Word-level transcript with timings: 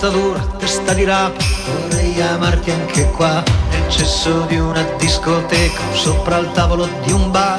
testa 0.00 0.16
dura, 0.16 0.40
testa 0.58 0.92
di 0.92 1.02
rapa, 1.02 1.42
vorrei 1.66 2.22
amarti 2.22 2.70
anche 2.70 3.10
qua, 3.16 3.42
nel 3.70 3.90
cesso 3.90 4.42
di 4.42 4.56
una 4.56 4.80
discoteca, 4.96 5.80
sopra 5.92 6.38
il 6.38 6.52
tavolo 6.52 6.88
di 7.02 7.10
un 7.10 7.28
bar. 7.32 7.58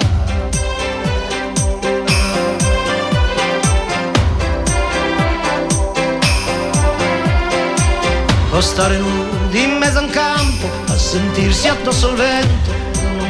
O 8.51 8.61
stare 8.61 8.97
nudi 8.97 9.63
in 9.63 9.71
mezzo 9.71 9.97
a 9.97 10.03
un 10.03 10.09
campo 10.09 10.69
a 10.87 10.97
sentirsi 10.97 11.67
addosso 11.67 12.07
al 12.07 12.15
vento. 12.15 12.78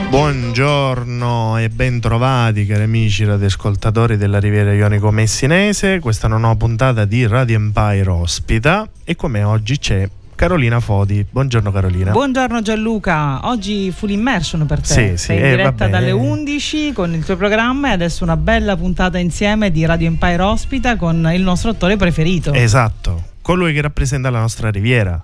Buongiorno 0.09 1.59
e 1.59 1.69
bentrovati 1.69 2.65
cari 2.65 2.81
amici 2.81 3.25
radioascoltatori 3.25 4.17
della 4.17 4.39
Riviera 4.39 4.73
Ionico 4.73 5.11
Messinese. 5.11 5.99
Questa 5.99 6.25
è 6.25 6.29
una 6.31 6.39
nuova 6.39 6.55
puntata 6.55 7.05
di 7.05 7.27
Radio 7.27 7.57
Empire 7.57 8.09
ospita 8.09 8.89
e 9.03 9.15
come 9.15 9.43
oggi 9.43 9.77
c'è 9.77 10.09
Carolina 10.33 10.79
Fodi. 10.79 11.23
Buongiorno 11.29 11.71
Carolina. 11.71 12.09
Buongiorno 12.09 12.59
Gianluca, 12.63 13.47
oggi 13.47 13.91
full 13.91 14.09
immersion 14.09 14.65
per 14.65 14.79
te. 14.79 14.87
Sì, 14.87 15.09
sì, 15.09 15.17
Sei 15.17 15.37
in 15.37 15.45
eh, 15.45 15.49
diretta 15.51 15.87
dalle 15.87 16.11
11 16.11 16.91
con 16.91 17.13
il 17.13 17.23
tuo 17.23 17.35
programma 17.35 17.89
e 17.89 17.91
adesso 17.91 18.23
una 18.23 18.37
bella 18.37 18.75
puntata 18.75 19.19
insieme 19.19 19.69
di 19.69 19.85
Radio 19.85 20.07
Empire 20.07 20.41
Ospita 20.41 20.95
con 20.95 21.29
il 21.31 21.43
nostro 21.43 21.69
attore 21.69 21.97
preferito. 21.97 22.51
Esatto, 22.53 23.25
colui 23.43 23.73
che 23.73 23.81
rappresenta 23.81 24.31
la 24.31 24.39
nostra 24.39 24.71
Riviera. 24.71 25.23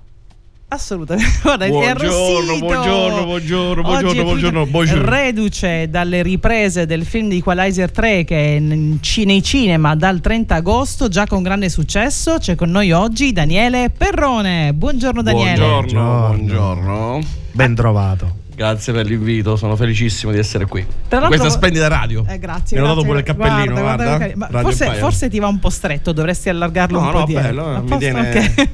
Assolutamente. 0.76 1.40
Guarda, 1.42 1.66
è 1.66 1.70
Buongiorno, 1.70 2.58
buongiorno, 2.58 3.26
buongiorno, 3.26 3.82
buongiorno, 3.82 4.24
buongiorno, 4.24 4.66
buongiorno. 4.66 5.10
Reduce 5.10 5.90
dalle 5.90 6.22
riprese 6.22 6.86
del 6.86 7.06
film 7.06 7.30
di 7.30 7.38
Equalizer 7.38 7.92
3 7.92 8.26
che 8.26 8.58
è 8.58 8.60
nei 8.60 9.44
cinema 9.44 9.96
dal 9.96 10.20
30 10.20 10.56
agosto, 10.56 11.08
già 11.08 11.26
con 11.26 11.44
grande 11.44 11.70
successo. 11.70 12.38
C'è 12.40 12.56
con 12.56 12.72
noi 12.72 12.92
oggi 12.92 13.32
Daniele 13.32 13.90
Perrone. 13.90 14.74
Buongiorno 14.74 15.22
Daniele. 15.22 15.58
Buongiorno, 15.58 16.28
Buongiorno. 16.28 16.84
buongiorno. 16.84 17.20
Ben 17.54 17.74
trovato. 17.74 18.44
Grazie 18.56 18.94
per 18.94 19.06
l'invito, 19.06 19.58
sono 19.58 19.76
felicissimo 19.76 20.32
di 20.32 20.38
essere 20.38 20.66
qui. 20.66 20.82
Tra 21.10 21.20
l'altro- 21.20 21.28
Questa 21.38 21.50
splendida 21.50 21.90
radio. 21.90 22.24
Eh, 22.28 22.40
grazie. 22.40 22.78
Mi 22.78 22.84
hanno 22.86 22.94
dato 22.96 23.06
pure 23.06 23.20
il 23.20 23.26
cappellino, 23.26 23.80
guarda. 23.82 24.18
ma 24.36 24.48
Radio 24.50 24.62
forse, 24.70 24.94
forse 24.94 25.30
ti 25.30 25.40
va 25.40 25.48
un 25.48 25.60
po' 25.60 25.70
stretto, 25.70 26.14
dovresti 26.14 26.48
allargarlo 26.48 27.00
No, 27.00 27.06
un 27.08 27.12
po' 27.12 27.20
no, 27.20 27.26
di 27.26 27.34
bello, 27.34 27.84
mi 27.88 27.98
tiene- 27.98 28.30
Ok. 28.30 28.68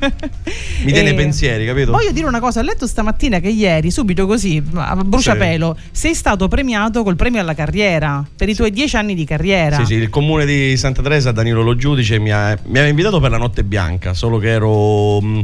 mi 0.86 0.92
tiene 0.92 1.10
i 1.10 1.14
pensieri, 1.16 1.66
capito? 1.66 1.92
Voglio 1.92 2.12
dire 2.12 2.28
una 2.28 2.40
cosa, 2.40 2.60
ho 2.60 2.64
letto 2.64 2.86
stamattina 2.86 3.40
che 3.40 3.50
ieri, 3.50 3.90
subito 3.90 4.28
così, 4.28 4.62
a 4.76 4.96
bruciapelo, 4.96 5.76
sei 5.92 6.14
stato 6.14 6.48
premiato 6.48 7.02
col 7.02 7.16
premio 7.16 7.42
alla 7.42 7.56
carriera 7.56 8.24
per 8.36 8.50
i 8.50 8.54
tuoi 8.56 8.70
dieci 8.72 8.96
anni 8.98 9.16
di 9.16 9.26
carriera. 9.26 9.78
Sì, 9.78 9.86
sì, 9.86 9.94
il 9.96 10.10
comune 10.10 10.46
di 10.46 10.78
Santa 10.78 11.02
Teresa, 11.02 11.32
Danilo 11.32 11.64
Lo 11.64 11.76
Giudice, 11.76 12.20
mi, 12.20 12.32
ha- 12.32 12.56
mi 12.66 12.72
aveva 12.78 12.88
invitato 12.88 13.20
per 13.20 13.32
la 13.32 13.38
notte 13.38 13.64
bianca, 13.64 14.14
solo 14.14 14.38
che 14.38 14.50
ero 14.50 15.20
mh, 15.22 15.42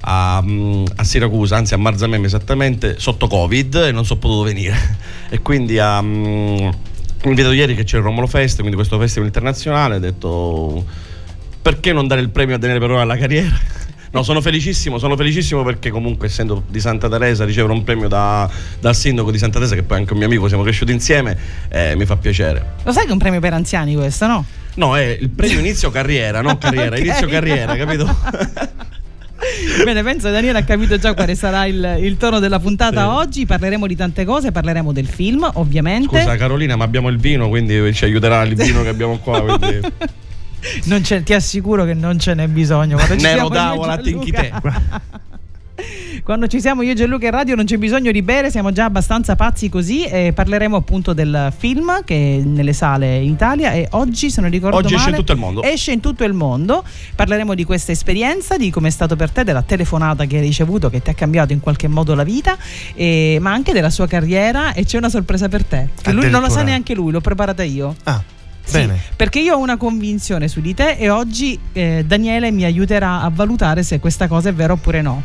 a, 0.00 0.40
mh, 0.42 0.84
a 0.96 1.04
Siracusa, 1.04 1.56
anzi 1.56 1.74
a 1.74 1.78
Marzamemme 1.78 2.26
esattamente, 2.26 2.96
sotto 2.98 3.26
Covid 3.26 3.74
e 3.74 3.92
non 3.92 4.04
sono 4.04 4.18
potuto 4.20 4.42
venire. 4.42 4.76
e 5.28 5.40
quindi 5.40 5.78
a, 5.78 6.00
mi 6.00 6.66
ha 6.66 7.26
invitato 7.28 7.52
ieri 7.54 7.74
che 7.74 7.84
c'è 7.84 7.96
il 7.96 8.02
Romolo 8.02 8.26
Fest, 8.26 8.58
quindi 8.58 8.76
questo 8.76 8.98
festival 8.98 9.26
internazionale, 9.26 9.96
ho 9.96 10.00
detto 10.00 10.84
perché 11.60 11.92
non 11.92 12.06
dare 12.06 12.20
il 12.20 12.30
premio 12.30 12.54
a 12.54 12.58
Daniele 12.58 12.80
Perone 12.80 13.02
alla 13.02 13.16
carriera? 13.16 13.86
No, 14.10 14.22
sono 14.22 14.40
felicissimo, 14.40 14.96
sono 14.96 15.16
felicissimo 15.16 15.62
perché 15.62 15.90
comunque 15.90 16.28
essendo 16.28 16.62
di 16.66 16.80
Santa 16.80 17.10
Teresa 17.10 17.44
ricevere 17.44 17.74
un 17.74 17.84
premio 17.84 18.08
da- 18.08 18.48
dal 18.80 18.96
sindaco 18.96 19.30
di 19.30 19.36
Santa 19.36 19.58
Teresa, 19.58 19.74
che 19.74 19.82
poi 19.82 19.98
è 19.98 20.00
anche 20.00 20.12
un 20.14 20.18
mio 20.18 20.26
amico, 20.28 20.48
siamo 20.48 20.62
cresciuti 20.62 20.92
insieme, 20.92 21.36
eh, 21.68 21.94
mi 21.94 22.06
fa 22.06 22.16
piacere. 22.16 22.76
Lo 22.84 22.92
sai 22.92 23.02
che 23.02 23.10
è 23.10 23.12
un 23.12 23.18
premio 23.18 23.38
per 23.38 23.52
anziani 23.52 23.94
questo, 23.94 24.26
no? 24.26 24.44
No, 24.76 24.96
è 24.96 25.02
il 25.20 25.28
premio 25.28 25.58
inizio 25.58 25.90
carriera, 25.90 26.40
non 26.40 26.56
carriera, 26.58 26.96
Ok. 26.96 27.02
inizio 27.02 27.28
carriera, 27.28 27.76
capito? 27.76 28.16
Bene, 29.84 30.02
penso 30.02 30.26
che 30.26 30.32
Daniele 30.32 30.58
ha 30.58 30.64
capito 30.64 30.98
già 30.98 31.14
quale 31.14 31.34
sarà 31.34 31.66
il, 31.66 31.98
il 32.00 32.16
tono 32.16 32.38
della 32.40 32.58
puntata 32.58 33.02
Sì. 33.02 33.06
oggi. 33.08 33.46
Parleremo 33.46 33.86
di 33.86 33.96
tante 33.96 34.24
cose, 34.24 34.50
parleremo 34.52 34.92
del 34.92 35.06
film, 35.06 35.48
ovviamente. 35.54 36.18
Scusa 36.18 36.36
Carolina, 36.36 36.76
ma 36.76 36.84
abbiamo 36.84 37.08
il 37.08 37.18
vino, 37.18 37.48
quindi 37.48 37.92
ci 37.94 38.04
aiuterà 38.04 38.42
il 38.42 38.54
vino 38.54 38.82
che 38.82 38.88
abbiamo 38.88 39.18
qua. 39.18 39.40
Quindi... 39.40 39.80
Ti 41.24 41.34
assicuro 41.34 41.84
che 41.84 41.94
non 41.94 42.18
ce 42.18 42.34
n'è 42.34 42.48
bisogno. 42.48 42.98
Nero 43.18 43.48
d'avola, 43.48 43.96
tinchi 43.98 44.32
te. 44.32 44.52
Quando 46.24 46.46
ci 46.46 46.60
siamo 46.60 46.82
io 46.82 46.92
e 46.92 46.94
Gianluca 46.94 47.26
in 47.26 47.30
radio 47.32 47.54
non 47.54 47.64
c'è 47.64 47.76
bisogno 47.76 48.10
di 48.10 48.22
bere, 48.22 48.50
siamo 48.50 48.72
già 48.72 48.84
abbastanza 48.84 49.36
pazzi 49.36 49.68
così 49.68 50.04
e 50.04 50.32
parleremo 50.34 50.76
appunto 50.76 51.12
del 51.12 51.52
film 51.56 52.02
che 52.04 52.38
è 52.40 52.44
nelle 52.44 52.72
sale 52.72 53.16
in 53.18 53.30
Italia 53.32 53.72
e 53.72 53.86
oggi 53.92 54.30
se 54.30 54.40
non 54.40 54.50
ricordo 54.50 54.76
Oggi 54.76 54.94
esce 54.94 55.04
male, 55.10 55.10
in 55.10 55.16
tutto 55.16 55.32
il 55.32 55.38
mondo. 55.38 55.62
Esce 55.62 55.92
in 55.92 56.00
tutto 56.00 56.24
il 56.24 56.32
mondo. 56.32 56.84
Parleremo 57.14 57.54
di 57.54 57.64
questa 57.64 57.92
esperienza, 57.92 58.56
di 58.56 58.70
come 58.70 58.88
è 58.88 58.90
stato 58.90 59.16
per 59.16 59.30
te, 59.30 59.44
della 59.44 59.62
telefonata 59.62 60.26
che 60.26 60.36
hai 60.36 60.42
ricevuto 60.42 60.90
che 60.90 61.00
ti 61.00 61.10
ha 61.10 61.14
cambiato 61.14 61.52
in 61.52 61.60
qualche 61.60 61.88
modo 61.88 62.14
la 62.14 62.24
vita, 62.24 62.56
e- 62.94 63.38
ma 63.40 63.52
anche 63.52 63.72
della 63.72 63.90
sua 63.90 64.06
carriera 64.06 64.72
e 64.74 64.84
c'è 64.84 64.98
una 64.98 65.08
sorpresa 65.08 65.48
per 65.48 65.64
te. 65.64 65.88
Che 66.02 66.12
lui 66.12 66.28
non 66.28 66.42
lo 66.42 66.48
sa 66.50 66.62
neanche 66.62 66.94
lui, 66.94 67.12
l'ho 67.12 67.20
preparata 67.20 67.62
io. 67.62 67.94
Ah, 68.04 68.22
Sì, 68.64 68.72
bene. 68.78 68.98
perché 69.16 69.38
io 69.40 69.54
ho 69.54 69.58
una 69.58 69.76
convinzione 69.76 70.48
su 70.48 70.60
di 70.60 70.74
te 70.74 70.96
e 70.98 71.08
oggi 71.08 71.58
eh, 71.72 72.04
Daniele 72.06 72.50
mi 72.50 72.64
aiuterà 72.64 73.22
a 73.22 73.30
valutare 73.32 73.82
se 73.82 73.98
questa 74.00 74.26
cosa 74.28 74.48
è 74.50 74.52
vera 74.52 74.72
oppure 74.74 75.00
no. 75.00 75.22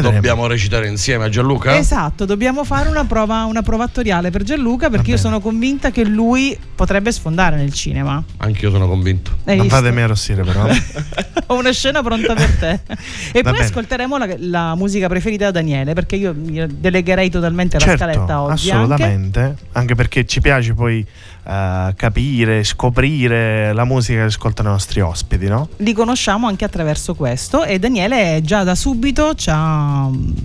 Vedremo. 0.00 0.14
Dobbiamo 0.14 0.46
recitare 0.46 0.88
insieme 0.88 1.24
a 1.24 1.28
Gianluca? 1.28 1.76
Esatto, 1.76 2.24
dobbiamo 2.24 2.64
fare 2.64 2.88
una 2.88 3.04
prova, 3.04 3.44
una 3.44 3.62
prova 3.62 3.84
attoriale 3.84 4.30
per 4.30 4.42
Gianluca 4.42 4.90
perché 4.90 5.12
io 5.12 5.16
sono 5.16 5.40
convinta 5.40 5.90
che 5.90 6.04
lui 6.04 6.56
potrebbe 6.74 7.12
sfondare 7.12 7.56
nel 7.56 7.72
cinema. 7.72 8.22
Anch'io 8.38 8.70
sono 8.70 8.88
convinto. 8.88 9.30
Hai 9.44 9.56
Non 9.56 9.66
visto? 9.66 9.80
fatemi 9.80 10.02
arrossire 10.02 10.42
però. 10.42 10.66
Ho 11.48 11.58
una 11.58 11.72
scena 11.72 12.02
pronta 12.02 12.34
per 12.34 12.50
te. 12.56 12.80
e 13.32 13.42
Va 13.42 13.50
poi 13.50 13.52
bene. 13.52 13.64
ascolteremo 13.64 14.16
la, 14.18 14.28
la 14.38 14.74
musica 14.74 15.08
preferita 15.08 15.44
da 15.46 15.50
Daniele 15.52 15.92
perché 15.94 16.16
io, 16.16 16.34
delegherei 16.34 17.30
totalmente 17.30 17.78
la 17.78 17.84
scaletta 17.84 18.18
certo, 18.18 18.38
oggi. 18.38 18.70
Anche. 18.70 18.82
assolutamente. 18.82 19.56
Anche. 19.72 19.94
perché 19.94 20.26
ci 20.26 20.40
piace 20.40 20.74
poi 20.74 21.06
eh, 21.46 21.92
capire, 21.96 22.64
scoprire 22.64 23.72
la 23.72 23.84
musica 23.84 24.20
che 24.20 24.24
ascoltano 24.26 24.70
i 24.70 24.72
nostri 24.72 25.00
ospiti, 25.00 25.46
no? 25.46 25.68
Li 25.76 25.92
conosciamo 25.92 26.46
anche 26.48 26.64
attraverso 26.64 27.14
questo 27.14 27.64
e 27.64 27.78
Daniele 27.78 28.40
già 28.42 28.64
da 28.64 28.74
subito 28.74 29.34
ci 29.34 29.50
ha 29.52 29.83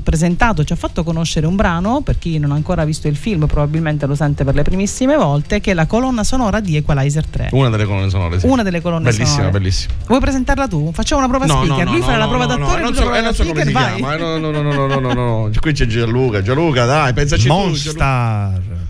presentato, 0.03 0.63
ci 0.63 0.73
ha 0.73 0.75
fatto 0.75 1.03
conoscere 1.03 1.45
un 1.45 1.55
brano, 1.55 2.01
per 2.01 2.17
chi 2.17 2.37
non 2.39 2.51
ha 2.51 2.55
ancora 2.55 2.85
visto 2.85 3.07
il 3.07 3.15
film 3.15 3.45
probabilmente 3.45 4.05
lo 4.05 4.15
sente 4.15 4.43
per 4.43 4.55
le 4.55 4.63
primissime 4.63 5.15
volte, 5.15 5.59
che 5.59 5.71
è 5.71 5.73
la 5.73 5.85
colonna 5.85 6.23
sonora 6.23 6.59
di 6.59 6.75
Equalizer 6.75 7.25
3. 7.25 7.49
Una 7.51 7.69
delle 7.69 7.85
colonne 7.85 8.09
sonore, 8.09 8.39
sì. 8.39 8.45
Una 8.45 8.63
delle 8.63 8.81
colonne 8.81 9.03
bellissima, 9.03 9.27
sonore. 9.27 9.51
Bellissima, 9.51 9.89
bellissima. 9.89 10.07
Vuoi 10.07 10.19
presentarla 10.19 10.67
tu? 10.67 10.91
Facciamo 10.93 11.21
una 11.21 11.29
prova 11.29 11.45
no, 11.45 11.63
speaker, 11.63 11.85
no, 11.85 11.91
no, 11.91 11.97
lui 11.97 12.01
farà 12.01 12.17
la 12.17 12.27
prova 12.27 12.45
no, 12.45 12.55
no, 12.55 12.67
no, 12.67 12.77
e 12.77 12.81
non 12.81 12.93
so, 12.93 13.03
non 13.03 13.33
so 13.33 13.43
vai. 13.71 13.95
chiama, 13.95 14.15
no, 14.17 14.37
no, 14.37 14.51
no, 14.51 14.61
no, 14.61 14.87
no, 14.87 14.99
no, 14.99 15.13
no, 15.13 15.51
qui 15.59 15.71
c'è 15.73 15.85
Gianluca, 15.85 16.41
Gianluca 16.41 16.85
dai, 16.85 17.13
pensaci 17.13 17.47
Monstar. 17.47 18.53
tu. 18.53 18.61
Gianluca. 18.61 18.88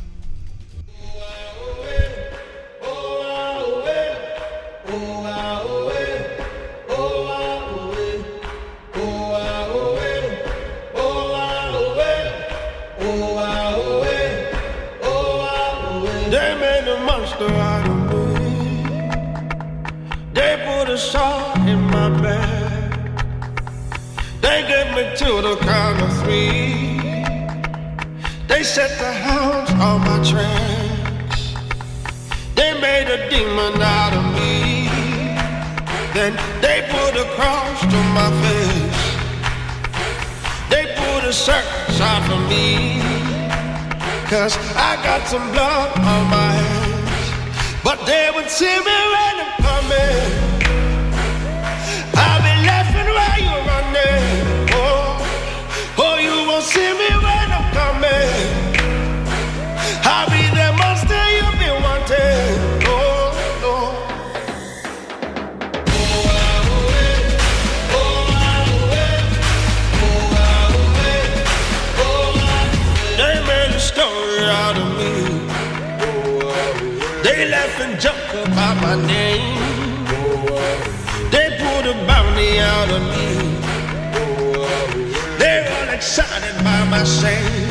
Saw 21.00 21.54
in 21.66 21.82
my 21.86 22.10
back. 22.22 22.92
They 24.42 24.68
get 24.68 24.94
me 24.94 25.16
to 25.16 25.42
the 25.42 25.56
count 25.62 26.02
of 26.02 26.12
three. 26.22 27.00
They 28.50 28.64
set 28.64 28.92
the 29.00 29.12
hounds 29.12 29.72
on 29.80 30.02
my 30.02 30.20
tracks. 30.30 31.54
They 32.54 32.74
made 32.82 33.08
a 33.08 33.30
demon 33.30 33.82
out 33.82 34.14
of 34.14 34.26
me. 34.36 34.90
Then 36.14 36.36
they 36.60 36.86
put 36.92 37.16
a 37.16 37.26
cross 37.36 37.80
to 37.80 38.00
my 38.20 38.30
face. 38.44 39.04
They 40.70 40.84
put 40.98 41.24
a 41.24 41.32
circus 41.32 42.02
out 42.02 42.24
for 42.28 42.42
me. 42.52 43.00
Cause 44.28 44.58
I 44.76 45.00
got 45.02 45.26
some 45.30 45.50
blood 45.54 45.98
on 45.98 46.24
my 46.30 46.52
hands. 46.62 47.84
But 47.86 48.06
they 48.06 48.32
would 48.36 48.50
see 48.50 48.66
me 48.66 48.98
running 49.16 49.54
from 49.64 49.80
coming. 49.90 50.49
See 56.74 56.94
me 57.02 57.10
when 57.26 57.48
I'm 57.58 57.68
coming. 57.80 58.78
I'll 60.14 60.30
be 60.30 60.44
the 60.60 60.68
monster 60.82 61.24
you've 61.38 61.58
been 61.62 61.78
wanting. 61.82 62.48
Oh, 62.86 63.70
oh. 63.70 63.92
They 73.20 73.36
made 73.52 73.72
a 73.76 73.80
story 73.80 74.40
out 74.62 74.78
of 74.84 74.90
me. 75.00 75.14
They 77.24 77.50
laugh 77.50 77.80
and 77.86 78.00
joke 78.00 78.32
about 78.46 78.76
my 78.84 78.96
name. 79.08 79.58
They 81.34 81.48
put 81.62 81.84
a 81.92 81.96
bounty 82.08 82.60
out 82.60 82.90
of 82.98 83.02
me. 83.12 83.49
Shame. 87.06 87.70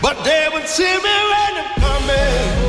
But 0.00 0.22
they 0.24 0.48
would 0.52 0.68
see 0.68 0.84
me 0.84 1.16
when 1.32 1.52
I'm 1.58 1.80
coming. 1.80 2.63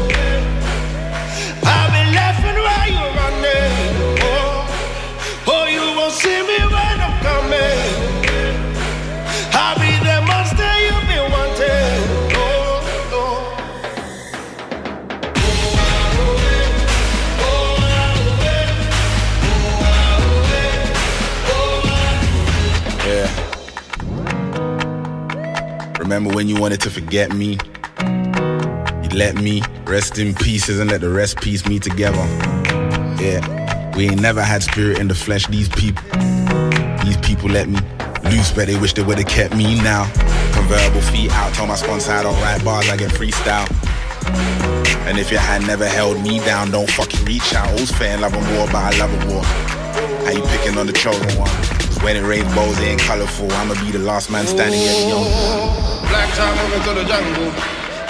Remember 26.16 26.34
when 26.34 26.48
you 26.48 26.56
wanted 26.56 26.80
to 26.80 26.90
forget 26.90 27.34
me? 27.34 27.58
You 28.00 29.10
let 29.18 29.36
me 29.36 29.62
rest 29.84 30.18
in 30.18 30.34
pieces 30.34 30.80
and 30.80 30.90
let 30.90 31.02
the 31.02 31.10
rest 31.10 31.42
piece 31.42 31.68
me 31.68 31.78
together. 31.78 32.24
Yeah. 33.22 33.92
We 33.98 34.08
ain't 34.08 34.22
never 34.22 34.42
had 34.42 34.64
spirit 34.64 35.00
in 35.00 35.10
the 35.10 35.14
flesh. 35.14 35.46
These 35.48 35.68
people, 35.68 36.02
these 37.04 37.18
people 37.18 37.50
let 37.50 37.68
me 37.68 37.80
loose, 38.32 38.50
but 38.54 38.68
they 38.68 38.80
wish 38.80 38.94
they 38.94 39.04
would've 39.04 39.28
kept 39.28 39.58
me 39.58 39.76
now. 39.82 40.10
Convertible 40.54 41.02
feet 41.02 41.32
out, 41.34 41.54
told 41.54 41.68
my 41.68 41.76
sponsor 41.76 42.14
I 42.14 42.24
don't 42.24 42.42
write 42.42 42.64
bars, 42.64 42.88
I 42.88 42.96
get 42.96 43.12
freestyle. 43.12 43.68
And 45.10 45.18
if 45.18 45.30
your 45.32 45.42
hand 45.42 45.68
never 45.68 45.86
held 45.86 46.22
me 46.22 46.40
down, 46.40 46.72
don't 46.72 46.90
fucking 46.92 47.26
reach 47.26 47.54
out. 47.54 47.68
All's 47.72 47.92
fair 47.92 48.14
in 48.14 48.22
love 48.22 48.34
and 48.34 48.58
war, 48.58 48.68
but 48.68 48.94
I 48.94 48.98
love 49.00 49.12
a 49.12 49.34
war. 49.34 49.44
How 49.44 50.32
you 50.32 50.44
picking 50.44 50.78
on 50.78 50.88
the 50.88 50.94
chosen 50.94 51.28
one? 51.38 51.52
when 52.06 52.16
it 52.16 52.22
rains 52.22 52.54
bows, 52.54 52.80
ain't 52.82 53.02
colorful. 53.02 53.52
I'ma 53.54 53.74
be 53.84 53.92
the 53.92 53.98
last 53.98 54.30
man 54.30 54.46
standing 54.46 54.80
at 54.80 55.02
the 55.02 55.08
young. 55.10 55.95
Black 56.10 56.30
time 56.36 56.56
moving 56.58 56.82
through 56.84 56.98
the 57.02 57.06
jungle. 57.06 57.52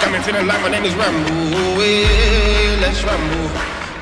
Got 0.00 0.10
me 0.12 0.18
feeling 0.20 0.46
like 0.46 0.60
my 0.62 0.68
name 0.68 0.84
is 0.84 0.94
Rambo. 0.94 1.32
Oh, 1.32 1.80
hey, 1.80 2.76
let's 2.80 3.02
ramble. 3.02 3.50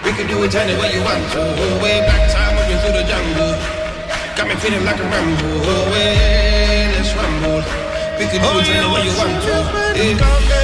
We 0.04 0.10
can 0.12 0.26
do 0.26 0.42
it 0.42 0.54
any 0.54 0.74
way 0.80 0.92
you 0.92 1.02
want 1.02 1.24
to. 1.32 1.40
Oh, 1.40 1.82
way 1.82 2.00
black 2.02 2.30
time 2.32 2.54
moving 2.56 2.78
through 2.82 2.96
the 2.98 3.04
jungle. 3.06 3.54
Got 4.36 4.48
me 4.48 4.54
feeling 4.56 4.84
like 4.84 4.98
a 4.98 5.06
Rambo. 5.06 5.48
Oh, 5.64 5.92
hey, 5.94 6.92
let's 6.96 7.14
ramble. 7.14 7.62
We 8.18 8.24
can 8.26 8.40
do 8.42 8.50
it 8.58 8.68
any 8.68 8.88
way 8.92 9.02
you 9.06 9.14
want 9.16 9.36
to. 9.44 9.54
Hey. 9.94 10.63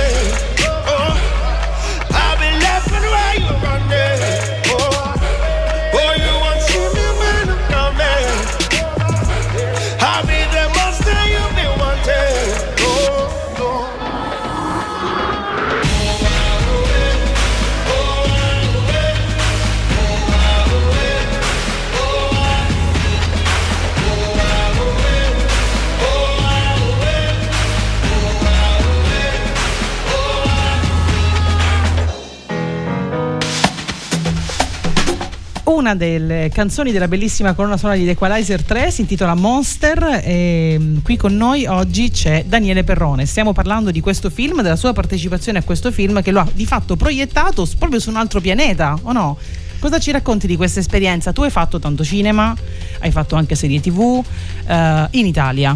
Una 35.80 35.94
delle 35.94 36.50
canzoni 36.52 36.92
della 36.92 37.08
bellissima 37.08 37.54
colonna 37.54 37.78
sonora 37.78 37.96
di 37.96 38.04
The 38.04 38.10
Equalizer 38.10 38.62
3 38.62 38.90
si 38.90 39.00
intitola 39.00 39.32
Monster 39.32 40.20
e 40.22 40.76
mm, 40.78 40.98
qui 40.98 41.16
con 41.16 41.34
noi 41.34 41.64
oggi 41.64 42.10
c'è 42.10 42.44
Daniele 42.46 42.84
Perrone. 42.84 43.24
Stiamo 43.24 43.54
parlando 43.54 43.90
di 43.90 44.02
questo 44.02 44.28
film, 44.28 44.60
della 44.60 44.76
sua 44.76 44.92
partecipazione 44.92 45.56
a 45.56 45.62
questo 45.62 45.90
film 45.90 46.20
che 46.20 46.32
lo 46.32 46.40
ha 46.40 46.48
di 46.52 46.66
fatto 46.66 46.96
proiettato 46.96 47.66
proprio 47.78 47.98
su 47.98 48.10
un 48.10 48.16
altro 48.16 48.42
pianeta, 48.42 48.98
o 49.04 49.12
no? 49.12 49.38
Cosa 49.78 49.98
ci 49.98 50.10
racconti 50.10 50.46
di 50.46 50.54
questa 50.54 50.80
esperienza? 50.80 51.32
Tu 51.32 51.44
hai 51.44 51.50
fatto 51.50 51.78
tanto 51.78 52.04
cinema, 52.04 52.54
hai 52.98 53.10
fatto 53.10 53.36
anche 53.36 53.54
serie 53.54 53.80
tv 53.80 54.22
eh, 54.66 55.06
in 55.12 55.24
Italia. 55.24 55.74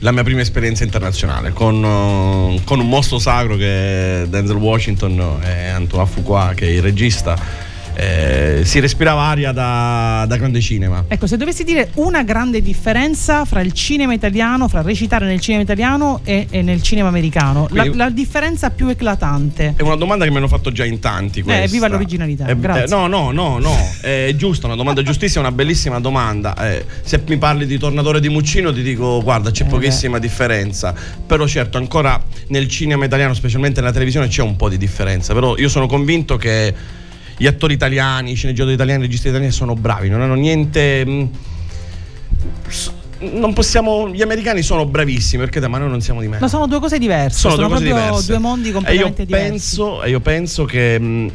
La 0.00 0.12
mia 0.12 0.24
prima 0.24 0.42
esperienza 0.42 0.84
internazionale 0.84 1.54
con, 1.54 1.82
uh, 1.82 2.62
con 2.64 2.80
un 2.80 2.88
mostro 2.90 3.18
sacro 3.18 3.56
che 3.56 4.24
è 4.24 4.26
Denzel 4.26 4.56
Washington 4.56 5.40
e 5.42 5.68
Antoine 5.68 6.06
Fuqua 6.06 6.52
che 6.54 6.66
è 6.66 6.70
il 6.70 6.82
regista. 6.82 7.72
Eh, 7.96 8.62
si 8.64 8.80
respirava 8.80 9.22
aria 9.22 9.52
da, 9.52 10.24
da 10.26 10.36
grande 10.36 10.60
cinema. 10.60 11.04
Ecco, 11.06 11.26
se 11.26 11.36
dovessi 11.36 11.62
dire 11.64 11.90
una 11.94 12.22
grande 12.24 12.60
differenza 12.60 13.44
fra 13.44 13.60
il 13.60 13.72
cinema 13.72 14.12
italiano, 14.14 14.66
fra 14.68 14.82
recitare 14.82 15.26
nel 15.26 15.40
cinema 15.40 15.62
italiano 15.62 16.20
e, 16.24 16.46
e 16.50 16.62
nel 16.62 16.82
cinema 16.82 17.08
americano, 17.08 17.68
la, 17.70 17.80
Quindi- 17.80 17.96
la 17.98 18.10
differenza 18.10 18.70
più 18.70 18.88
eclatante. 18.88 19.74
È 19.76 19.82
una 19.82 19.94
domanda 19.96 20.24
che 20.24 20.30
mi 20.30 20.38
hanno 20.38 20.48
fatto 20.48 20.72
già 20.72 20.84
in 20.84 20.98
tanti. 20.98 21.42
questa. 21.42 21.66
viva 21.66 21.88
l'originalità, 21.88 22.46
Eh, 22.46 22.58
grazie. 22.58 22.84
eh, 22.84 22.88
no, 22.88 23.06
no, 23.06 23.30
no, 23.30 23.58
no, 23.58 23.76
è 24.00 24.32
giusta, 24.36 24.66
una 24.66 24.76
domanda 24.76 25.02
giustissima, 25.02 25.46
una 25.46 25.54
bellissima 25.54 26.00
domanda. 26.00 26.54
Eh, 26.68 26.84
se 27.02 27.22
mi 27.26 27.36
parli 27.38 27.66
di 27.66 27.78
Tornatore 27.78 28.20
di 28.20 28.28
Muccino 28.28 28.72
ti 28.72 28.82
dico, 28.82 29.22
guarda, 29.22 29.50
c'è 29.50 29.64
Eh, 29.64 29.66
pochissima 29.68 30.18
differenza. 30.18 30.94
Però 31.26 31.46
certo, 31.46 31.78
ancora 31.78 32.20
nel 32.48 32.68
cinema 32.68 33.04
italiano, 33.04 33.34
specialmente 33.34 33.80
nella 33.80 33.92
televisione, 33.92 34.26
c'è 34.28 34.42
un 34.42 34.56
po' 34.56 34.68
di 34.68 34.78
differenza. 34.78 35.32
Però 35.34 35.56
io 35.56 35.68
sono 35.68 35.86
convinto 35.86 36.36
che 36.36 36.74
gli 37.36 37.46
attori 37.46 37.74
italiani, 37.74 38.32
i 38.32 38.34
sceneggiatori 38.34 38.74
italiani, 38.74 39.00
i 39.02 39.06
registi 39.06 39.28
italiani 39.28 39.52
sono 39.52 39.74
bravi, 39.74 40.08
non 40.08 40.20
hanno 40.20 40.34
niente... 40.34 41.04
mh, 41.04 41.30
s- 42.68 42.90
non 43.20 43.54
possiamo. 43.54 44.08
Gli 44.10 44.20
americani 44.20 44.60
sono 44.62 44.84
bravissimi, 44.84 45.42
perché 45.48 45.66
ma 45.66 45.78
noi 45.78 45.88
non 45.88 46.00
siamo 46.02 46.20
di 46.20 46.26
meno. 46.26 46.40
Ma 46.40 46.48
sono 46.48 46.66
due 46.66 46.78
cose 46.80 46.98
diverse, 46.98 47.38
sono, 47.38 47.54
Sono 47.54 47.66
due 47.68 47.76
cose 47.76 47.86
diverse. 47.86 48.26
due 48.26 48.38
mondi 48.38 48.70
completamente 48.70 49.22
e 49.22 49.24
io 49.24 49.26
diversi. 49.26 49.50
Penso, 49.50 50.02
e 50.02 50.10
io 50.10 50.20
penso 50.20 50.64
che 50.66 50.98
mh, 51.00 51.30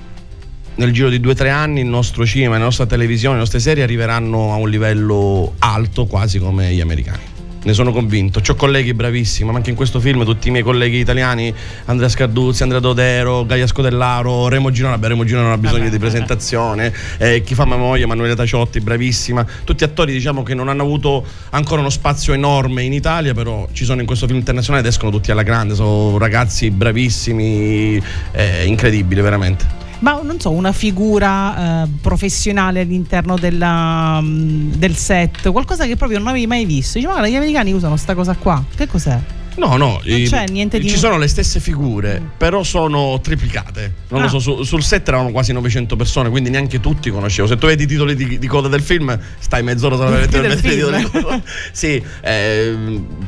nel 0.75 0.91
giro 0.93 1.09
di 1.09 1.19
due 1.19 1.31
o 1.31 1.35
tre 1.35 1.49
anni 1.49 1.79
il 1.79 1.87
nostro 1.87 2.25
cinema, 2.27 2.57
la 2.57 2.65
nostra 2.65 2.85
televisione, 2.85 3.35
le 3.35 3.39
nostre 3.41 3.59
serie 3.59 3.81
arriveranno 3.81 4.53
a 4.53 4.57
un 4.57 4.69
livello 4.69 5.53
alto, 5.59 6.05
quasi 6.05 6.37
come 6.37 6.71
gli 6.73 6.81
americani. 6.81 7.21
Ne 7.61 7.73
sono 7.73 7.91
convinto. 7.91 8.41
Ho 8.45 8.55
colleghi 8.55 8.93
bravissimi, 8.93 9.49
ma 9.49 9.57
anche 9.57 9.69
in 9.69 9.75
questo 9.75 9.99
film 9.99 10.23
tutti 10.23 10.47
i 10.47 10.51
miei 10.51 10.63
colleghi 10.63 10.97
italiani, 10.97 11.53
Andrea 11.85 12.07
Scarduzzi, 12.07 12.63
Andrea 12.63 12.79
Dodero, 12.81 13.45
Gaia 13.45 13.67
Scodellaro, 13.67 14.47
Remo 14.47 14.71
Girona, 14.71 14.97
beh 14.97 15.09
Remo 15.09 15.25
Girona 15.25 15.47
non 15.47 15.53
ha 15.53 15.57
bisogno 15.57 15.89
di 15.89 15.97
presentazione, 15.97 16.93
eh, 17.17 17.43
chi 17.43 17.55
fa 17.55 17.65
memoria, 17.65 18.05
Emanuele 18.05 18.35
Taciotti, 18.35 18.79
bravissima. 18.79 19.45
Tutti 19.63 19.83
attori 19.83 20.13
diciamo 20.13 20.43
che 20.43 20.53
non 20.53 20.69
hanno 20.69 20.83
avuto 20.83 21.25
ancora 21.51 21.81
uno 21.81 21.89
spazio 21.89 22.33
enorme 22.33 22.83
in 22.83 22.93
Italia, 22.93 23.33
però 23.33 23.67
ci 23.73 23.83
sono 23.83 23.99
in 23.99 24.07
questo 24.07 24.25
film 24.25 24.39
internazionale 24.39 24.85
ed 24.85 24.91
escono 24.91 25.11
tutti 25.11 25.31
alla 25.31 25.43
grande, 25.43 25.75
sono 25.75 26.17
ragazzi 26.17 26.71
bravissimi, 26.71 28.01
eh, 28.31 28.65
incredibili 28.65 29.21
veramente. 29.21 29.78
Ma 29.99 30.19
non 30.23 30.39
so, 30.39 30.51
una 30.51 30.71
figura 30.71 31.83
eh, 31.83 31.87
professionale 32.01 32.81
all'interno 32.81 33.37
della, 33.37 34.19
mm, 34.21 34.73
del 34.73 34.95
set, 34.95 35.51
qualcosa 35.51 35.85
che 35.85 35.95
proprio 35.95 36.19
non 36.19 36.27
avevi 36.27 36.47
mai 36.47 36.65
visto. 36.65 36.93
Dici, 36.93 37.05
ma 37.05 37.13
guarda, 37.13 37.29
gli 37.29 37.35
americani 37.35 37.73
usano 37.73 37.97
sta 37.97 38.15
cosa 38.15 38.35
qua. 38.35 38.63
Che 38.75 38.87
cos'è? 38.87 39.19
No, 39.55 39.75
no, 39.75 39.99
Non 40.03 40.23
c'è 40.23 40.45
niente 40.49 40.79
di- 40.79 40.87
ci 40.89 40.97
sono 40.97 41.17
le 41.17 41.27
stesse 41.27 41.59
figure, 41.59 42.21
però 42.37 42.63
sono 42.63 43.19
triplicate. 43.21 43.93
Non 44.09 44.21
Ah. 44.21 44.23
lo 44.23 44.29
so, 44.29 44.39
su- 44.39 44.63
sul 44.63 44.81
set 44.81 45.07
erano 45.07 45.31
quasi 45.31 45.51
900 45.51 45.95
persone, 45.97 46.29
quindi 46.29 46.49
neanche 46.49 46.79
tutti 46.79 47.09
conoscevo. 47.09 47.47
Se 47.47 47.57
tu 47.57 47.67
vedi 47.67 47.83
i 47.83 47.87
titoli 47.87 48.15
di, 48.15 48.39
di 48.39 48.47
coda 48.47 48.67
del 48.69 48.81
film, 48.81 49.17
stai 49.39 49.61
mezz'ora 49.63 50.25
titoli 50.27 50.55
di 50.61 50.81
coda. 51.11 51.41
Sì, 51.71 52.01
eh, 52.21 52.75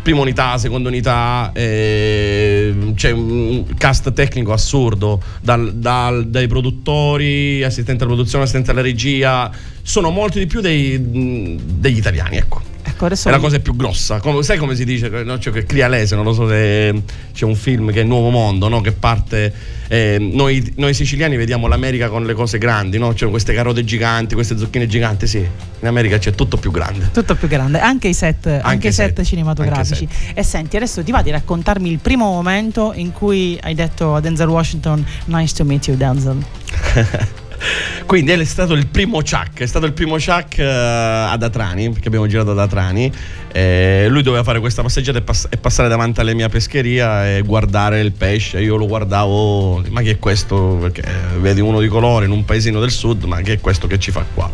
prima 0.02 0.22
unità, 0.22 0.58
seconda 0.58 0.88
unità, 0.90 1.52
eh, 1.54 2.74
c'è 2.96 3.12
un 3.12 3.66
cast 3.78 4.14
tecnico 4.14 4.54
assurdo, 4.54 5.22
dal- 5.42 5.74
dal- 5.74 6.28
dai 6.28 6.48
produttori, 6.48 7.64
assistente 7.64 8.04
alla 8.04 8.14
produzione, 8.14 8.44
assistente 8.44 8.72
alla 8.72 8.82
regia, 8.82 9.52
sono 9.82 10.10
molti 10.12 10.40
di 10.40 10.46
più 10.48 10.62
dei- 10.62 11.58
degli 11.78 11.98
italiani, 11.98 12.38
ecco. 12.38 12.62
Ecco, 13.02 13.06
adesso 13.06 13.28
è 13.30 13.32
la 13.32 13.40
cosa 13.40 13.60
più 13.60 13.76
grossa. 13.76 14.20
Come- 14.20 14.44
sai 14.44 14.58
come 14.58 14.76
si 14.76 14.86
dice? 14.86 15.10
No, 15.10 15.40
cioè, 15.40 15.52
che 15.52 15.66
Crialese, 15.66 16.16
non 16.16 16.24
lo 16.24 16.34
so 16.34 16.48
se 16.48 17.02
c'è 17.34 17.46
un 17.46 17.56
film 17.56 17.92
che 17.92 18.02
è 18.02 18.04
Nuovo 18.04 18.30
Mondo, 18.30 18.68
no? 18.68 18.82
che 18.82 18.92
parte. 18.92 19.52
eh, 19.88 20.18
noi, 20.20 20.74
noi 20.78 20.94
siciliani 20.94 21.36
vediamo 21.36 21.68
l'America 21.68 22.10
con 22.10 22.26
le 22.26 22.34
cose 22.34 22.58
grandi, 22.58 22.98
no? 22.98 23.14
Cioè 23.16 23.30
queste 23.30 23.54
carote 23.54 23.84
giganti, 23.84 24.36
queste 24.36 24.58
zucchine 24.58 24.86
giganti. 24.88 25.26
Sì, 25.26 25.40
in 25.40 25.88
America 25.88 26.18
c'è 26.18 26.34
tutto 26.34 26.58
più 26.58 26.72
grande. 26.72 27.10
tutto 27.12 27.36
più 27.36 27.48
grande, 27.48 27.80
anche 27.80 28.08
i 28.08 28.14
set, 28.14 28.46
anche 28.62 28.90
i 28.90 28.94
set 28.94 29.16
set, 29.16 29.26
cinematografici. 29.26 30.08
anche 30.08 30.40
E 30.40 30.44
senti, 30.44 30.76
adesso 30.76 31.04
ti 31.04 31.12
va 31.12 31.22
di 31.22 31.32
raccontarmi 31.32 31.90
il 31.90 32.00
primo 32.00 32.26
momento 32.26 32.94
in 32.96 33.12
cui 33.12 33.58
hai 33.62 33.74
detto 33.74 34.16
a 34.16 34.20
Denzel 34.20 34.48
Washington, 34.48 35.04
nice 35.26 35.56
to 35.56 35.66
meet 35.66 35.88
you 35.88 35.98
Denzel. 35.98 36.38
Quindi 38.06 38.32
è 38.32 38.44
stato 38.44 38.74
il 38.74 38.88
primo 38.88 39.18
Chuck, 39.18 39.62
è 39.62 39.66
stato 39.66 39.86
il 39.86 39.94
primo 39.94 40.16
Chuck 40.16 40.58
eh, 40.58 40.64
ad 40.66 41.44
Atrani, 41.44 41.90
perché 41.92 42.08
abbiamo 42.08 42.28
girato 42.28 42.52
ad 42.52 42.60
Atrani. 42.60 43.12
Eh, 43.52 44.08
lui 44.10 44.22
doveva 44.22 44.44
fare 44.44 44.60
questa 44.60 44.82
passeggiata 44.82 45.20
e, 45.20 45.22
pass- 45.22 45.48
e 45.50 45.58
passare 45.58 45.90
davanti 45.90 46.20
alla 46.20 46.34
mia 46.34 46.50
pescheria 46.50 47.36
e 47.36 47.42
guardare 47.42 48.00
il 48.00 48.12
pesce. 48.12 48.62
Io 48.62 48.76
lo 48.76 48.88
guardavo, 48.88 49.84
ma 49.90 50.02
che 50.02 50.12
è 50.12 50.20
questo? 50.20 50.78
Perché 50.80 51.04
vedi 51.40 51.62
uno 51.62 51.80
di 51.80 51.88
colore 51.88 52.26
in 52.26 52.32
un 52.32 52.46
paesino 52.46 52.80
del 52.80 52.92
sud, 52.92 53.24
ma 53.26 53.42
che 53.42 53.54
è 53.54 53.60
questo 53.60 53.88
che 53.88 54.00
ci 54.00 54.12
fa 54.12 54.26
qua? 54.34 54.50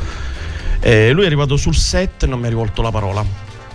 E 0.79 1.11
lui 1.11 1.23
è 1.23 1.25
arrivato 1.25 1.57
sul 1.57 1.75
set 1.75 2.23
e 2.23 2.27
non 2.27 2.39
mi 2.39 2.45
ha 2.45 2.49
rivolto 2.49 2.81
la 2.81 2.91
parola. 2.91 3.25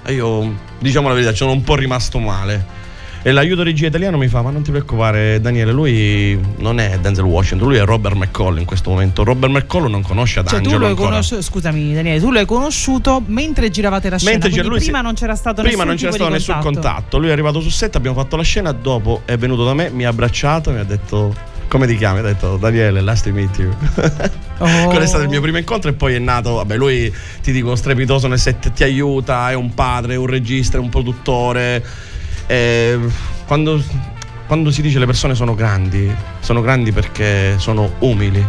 E 0.05 0.15
io, 0.15 0.55
diciamo 0.79 1.09
la 1.09 1.15
verità, 1.15 1.33
ci 1.33 1.39
sono 1.39 1.53
un 1.53 1.62
po' 1.62 1.77
rimasto 1.77 2.19
male. 2.19 2.81
E 3.25 3.31
l'aiuto 3.31 3.62
regia 3.62 3.87
italiano 3.87 4.17
mi 4.17 4.26
fa: 4.26 4.43
Ma 4.43 4.50
non 4.50 4.62
ti 4.62 4.71
preoccupare, 4.71 5.41
Daniele, 5.41 5.71
lui 5.71 6.38
non 6.59 6.81
è 6.81 6.99
Denzel 6.99 7.25
Washington, 7.25 7.69
lui 7.69 7.79
è 7.79 7.85
Robert 7.85 8.17
McCall 8.17 8.59
in 8.59 8.64
questo 8.64 8.91
momento. 8.91 9.23
Robert 9.23 9.52
McCall 9.52 9.88
non 9.88 10.02
conosce 10.02 10.41
ad 10.41 10.49
Cioè, 10.49 10.61
tu 10.61 10.76
lo 10.76 10.93
conosciuto, 10.95 11.41
scusami 11.41 11.95
Daniele, 11.95 12.19
tu 12.19 12.33
lo 12.33 12.41
hai 12.41 12.47
conosciuto 12.47 13.23
mentre 13.25 13.71
giravate 13.71 14.11
la 14.11 14.19
scena, 14.19 14.33
Mentre 14.33 14.50
c'era 14.50 14.67
lui 14.67 14.79
prima 14.81 14.99
si- 14.99 15.05
non 15.05 15.14
c'era 15.14 15.37
stato 15.37 15.62
prima 15.62 15.85
nessun 15.85 15.97
c'era 15.97 16.12
stato 16.12 16.31
nessun 16.31 16.59
contatto. 16.59 17.19
Lui 17.19 17.29
è 17.29 17.33
arrivato 17.33 17.61
sul 17.61 17.71
set, 17.71 17.95
abbiamo 17.95 18.17
fatto 18.17 18.37
la 18.37 18.43
scena. 18.43 18.73
Dopo 18.73 19.23
è 19.25 19.37
venuto 19.37 19.64
da 19.64 19.75
me, 19.75 19.91
mi 19.91 20.05
ha 20.05 20.09
abbracciato, 20.09 20.73
mi 20.73 20.81
ha 20.81 20.85
detto: 20.85 21.33
Come 21.69 21.87
ti 21.87 21.97
chiami? 21.97 22.19
Ha 22.19 22.23
detto 22.23 22.57
Daniele, 22.57 23.00
last 23.02 23.25
to 23.25 23.33
meet 23.33 23.57
you. 23.57 23.71
Oh. 24.59 24.67
Quello 24.91 25.05
è 25.05 25.07
stato 25.07 25.23
il 25.23 25.29
mio 25.29 25.41
primo 25.41 25.59
incontro. 25.59 25.91
E 25.91 25.93
poi 25.93 26.14
è 26.14 26.19
nato, 26.19 26.55
vabbè, 26.55 26.76
lui 26.76 27.12
ti 27.41 27.52
dico 27.52 27.76
strepitoso 27.76 28.26
nel 28.26 28.41
set, 28.41 28.73
ti 28.73 28.83
aiuta, 28.83 29.49
è 29.49 29.55
un 29.55 29.73
padre, 29.75 30.14
è 30.14 30.17
un 30.17 30.26
regista, 30.26 30.76
è 30.76 30.81
un 30.81 30.88
produttore. 30.88 32.11
E 32.53 32.99
quando, 33.47 33.83
quando 34.47 34.71
si 34.71 34.83
dice 34.83 34.99
le 34.99 35.07
persone 35.07 35.35
sono 35.35 35.55
grandi, 35.55 36.15
sono 36.41 36.61
grandi 36.61 36.93
perché 36.93 37.55
sono 37.57 37.95
umili, 38.01 38.45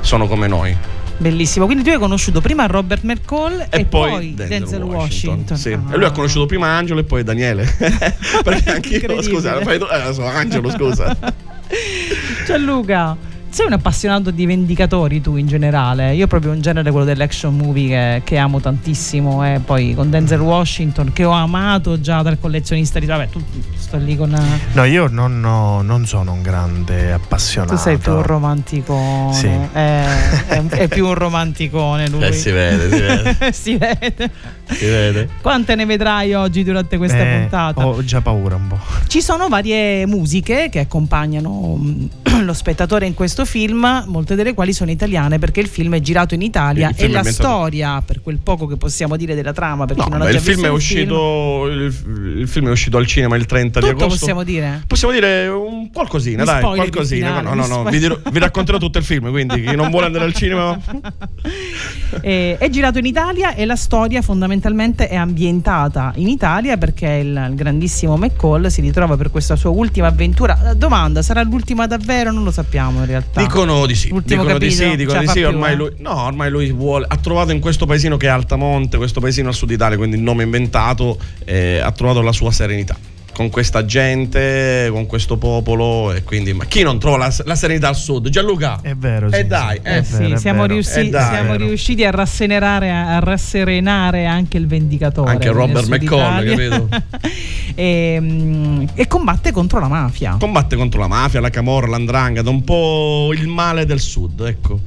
sono 0.00 0.26
come 0.26 0.48
noi. 0.48 0.76
Bellissimo, 1.16 1.64
quindi 1.64 1.82
tu 1.82 1.88
hai 1.88 1.98
conosciuto 1.98 2.42
prima 2.42 2.66
Robert 2.66 3.04
McCall 3.04 3.60
e, 3.60 3.66
E, 3.70 3.84
poi, 3.86 4.10
poi 4.10 4.34
Denzel, 4.34 4.58
Denzel, 4.58 4.82
Washington. 4.82 4.98
Washington. 5.38 5.56
Sì. 5.56 5.72
Ah. 5.72 5.94
E 5.94 5.96
lui 5.96 6.04
ha 6.04 6.10
conosciuto 6.10 6.44
prima 6.44 6.66
Angelo 6.76 7.00
e 7.00 7.04
poi 7.04 7.22
Daniele. 7.24 7.64
Perché 8.44 8.70
anch'io, 8.70 8.96
Incredibile. 8.96 9.22
scusa, 9.22 9.60
fai 9.62 9.76
eh, 9.78 10.12
sono 10.12 10.26
Angelo, 10.26 10.68
scusa. 10.68 11.16
Gianluca, 12.44 13.16
sei 13.52 13.66
un 13.66 13.72
appassionato 13.74 14.30
di 14.30 14.46
vendicatori 14.46 15.20
tu 15.20 15.36
in 15.36 15.46
generale. 15.46 16.14
Io 16.14 16.26
proprio 16.26 16.52
un 16.52 16.62
genere 16.62 16.90
quello 16.90 17.04
dell'action 17.04 17.54
movie 17.54 17.88
che, 17.88 18.22
che 18.24 18.38
amo 18.38 18.60
tantissimo. 18.60 19.44
E 19.44 19.60
poi 19.62 19.94
con 19.94 20.08
Denzel 20.08 20.40
Washington 20.40 21.12
che 21.12 21.24
ho 21.24 21.32
amato 21.32 22.00
già 22.00 22.22
dal 22.22 22.38
collezionista 22.40 22.98
di. 22.98 23.04
Vabbè, 23.06 23.28
tu 23.28 23.42
sto 23.76 23.98
lì 23.98 24.16
con. 24.16 24.34
No, 24.72 24.84
io 24.84 25.06
non, 25.08 25.44
ho- 25.44 25.82
non 25.82 26.06
sono 26.06 26.32
un 26.32 26.40
grande 26.42 27.12
appassionato. 27.12 27.74
Tu 27.74 27.80
sei 27.80 27.98
più 27.98 28.12
un 28.12 28.22
romanticone. 28.22 29.32
Sì. 29.34 29.46
Eh, 29.46 30.46
è, 30.48 30.56
un- 30.58 30.68
è 30.70 30.88
più 30.88 31.06
un 31.06 31.14
romanticone 31.14 32.08
lui. 32.08 32.20
Eh, 32.32 32.32
si 32.32 32.50
vede, 32.50 32.88
si 32.90 33.00
vede. 33.00 33.36
Si 33.52 33.76
vede. 33.76 34.30
Si 34.64 34.86
vede. 34.86 35.28
Quante 35.42 35.74
ne 35.74 35.84
vedrai 35.84 36.32
oggi 36.32 36.64
durante 36.64 36.96
questa 36.96 37.18
Eh, 37.18 37.38
puntata? 37.40 37.86
Ho 37.86 38.02
già 38.02 38.20
paura 38.22 38.54
un 38.56 38.68
po'. 38.68 38.78
Ci 39.08 39.20
sono 39.20 39.48
varie 39.48 40.06
musiche 40.06 40.68
che 40.70 40.78
accompagnano 40.80 41.76
mm, 41.78 42.04
lo 42.44 42.52
spettatore 42.52 43.06
in 43.06 43.14
questo 43.14 43.44
film, 43.44 44.04
molte 44.06 44.34
delle 44.34 44.54
quali 44.54 44.72
sono 44.72 44.90
italiane 44.90 45.38
perché 45.38 45.60
il 45.60 45.66
film 45.68 45.94
è 45.94 46.00
girato 46.00 46.34
in 46.34 46.42
Italia 46.42 46.88
Il 46.88 46.94
e 46.94 46.98
film 46.98 47.12
la 47.12 47.18
ambientato- 47.18 47.48
storia, 47.48 48.02
per 48.04 48.20
quel 48.22 48.38
poco 48.38 48.66
che 48.66 48.76
possiamo 48.76 49.16
dire 49.16 49.34
della 49.34 49.52
trama, 49.52 49.84
per 49.86 49.96
No, 49.96 50.06
non 50.08 50.18
beh, 50.20 50.30
il 50.30 50.40
film 50.40 50.64
è 50.64 50.70
uscito. 50.70 51.66
Il, 51.68 52.36
il 52.38 52.48
film 52.48 52.68
è 52.68 52.70
uscito 52.70 52.96
al 52.96 53.06
cinema 53.06 53.36
il 53.36 53.46
30 53.46 53.80
di 53.80 53.86
Tutto 53.86 53.98
agosto. 54.04 54.18
possiamo 54.18 54.42
dire? 54.42 54.82
Possiamo 54.86 55.12
dire 55.14 55.46
un 55.48 55.90
qualcosina, 55.92 56.40
Mi 56.42 56.48
dai, 56.48 56.60
qualcosina. 56.62 57.26
finale, 57.40 57.42
no, 57.54 57.66
no, 57.66 57.82
no, 57.82 57.90
vi, 57.90 57.98
dirò- 57.98 58.18
vi 58.30 58.38
racconterò 58.38 58.78
tutto 58.78 58.98
il 58.98 59.04
film, 59.04 59.30
quindi 59.30 59.62
chi 59.62 59.74
non 59.76 59.90
vuole 59.90 60.06
andare 60.06 60.24
al 60.24 60.34
cinema. 60.34 60.78
Eh, 62.20 62.56
è 62.58 62.68
girato 62.68 62.98
in 62.98 63.06
Italia 63.06 63.54
e 63.54 63.64
la 63.64 63.74
storia 63.74 64.20
fondamentalmente 64.20 65.08
è 65.08 65.16
ambientata 65.16 66.12
in 66.16 66.28
Italia 66.28 66.76
perché 66.76 67.06
il, 67.08 67.46
il 67.48 67.54
grandissimo 67.54 68.16
McCall 68.18 68.66
si 68.66 68.82
ritrova 68.82 69.16
per 69.16 69.30
questa 69.30 69.56
sua 69.56 69.70
ultima 69.70 70.08
avventura. 70.08 70.74
Domanda, 70.76 71.22
sarà 71.22 71.42
l'ultima 71.42 71.86
davvero? 71.86 72.30
Non 72.32 72.44
lo 72.44 72.50
sappiamo 72.50 73.00
in 73.00 73.06
realtà. 73.06 73.40
Dicono 73.40 73.86
di 73.86 73.94
sì, 73.94 74.08
L'ultimo 74.08 74.42
dicono 74.42 74.58
di 74.58 74.66
capitolo 74.66 74.90
sì, 74.90 74.96
dicono 74.96 75.18
ce 75.18 75.24
di 75.24 75.30
sì. 75.30 75.38
più, 75.38 75.46
Ormai 75.46 75.72
eh? 75.72 75.76
lui, 75.76 75.90
no, 75.98 76.24
ormai 76.24 76.50
lui 76.50 76.72
vuole. 76.72 77.06
Ha 77.08 77.16
trovato 77.16 77.52
in 77.52 77.60
questo 77.60 77.86
paesino 77.86 78.16
che 78.16 78.26
è 78.26 78.30
Altamonte, 78.30 78.96
questo 78.96 79.20
paesino 79.20 79.48
al 79.48 79.54
sud 79.54 79.70
Italia, 79.70 79.96
quindi 79.96 80.16
il 80.16 80.22
nome 80.22 80.42
inventato, 80.42 81.18
eh, 81.44 81.78
ha 81.78 81.90
trovato 81.92 82.20
la 82.22 82.32
sua 82.32 82.50
serenità. 82.50 82.96
Con 83.34 83.48
questa 83.48 83.84
gente, 83.86 84.88
con 84.90 85.06
questo 85.06 85.38
popolo, 85.38 86.12
e 86.12 86.22
quindi 86.22 86.52
ma 86.52 86.66
chi 86.66 86.82
non 86.82 86.98
trova 86.98 87.16
la, 87.16 87.34
la 87.44 87.54
serenità 87.54 87.88
al 87.88 87.96
sud? 87.96 88.28
Gianluca? 88.28 88.80
È 88.82 88.94
vero, 88.94 89.28
Eh 89.28 89.38
sì, 89.38 89.46
dai, 89.46 89.80
sì. 89.82 89.88
eh 89.88 89.98
È 89.98 90.02
sì, 90.02 90.30
è 90.32 90.36
siamo, 90.36 90.66
riusci- 90.66 90.98
Eh 90.98 91.08
dai, 91.08 91.34
siamo 91.34 91.54
riusciti 91.54 92.04
a 92.04 92.10
rasserenare, 92.10 92.90
a 92.90 93.18
rasserenare 93.20 94.26
anche 94.26 94.58
il 94.58 94.66
vendicatore. 94.66 95.30
Anche 95.30 95.48
Robert 95.50 95.88
McCall, 95.88 96.44
capito? 96.46 96.88
e, 97.74 98.18
mm, 98.20 98.84
e 98.94 99.06
combatte 99.06 99.50
contro 99.50 99.80
la 99.80 99.88
mafia. 99.88 100.36
Combatte 100.38 100.76
contro 100.76 101.00
la 101.00 101.08
mafia, 101.08 101.40
la 101.40 101.50
camorra, 101.50 101.86
l'andrangheta, 101.86 102.50
un 102.50 102.62
po' 102.64 103.30
il 103.34 103.48
male 103.48 103.86
del 103.86 104.00
sud, 104.00 104.40
ecco. 104.40 104.78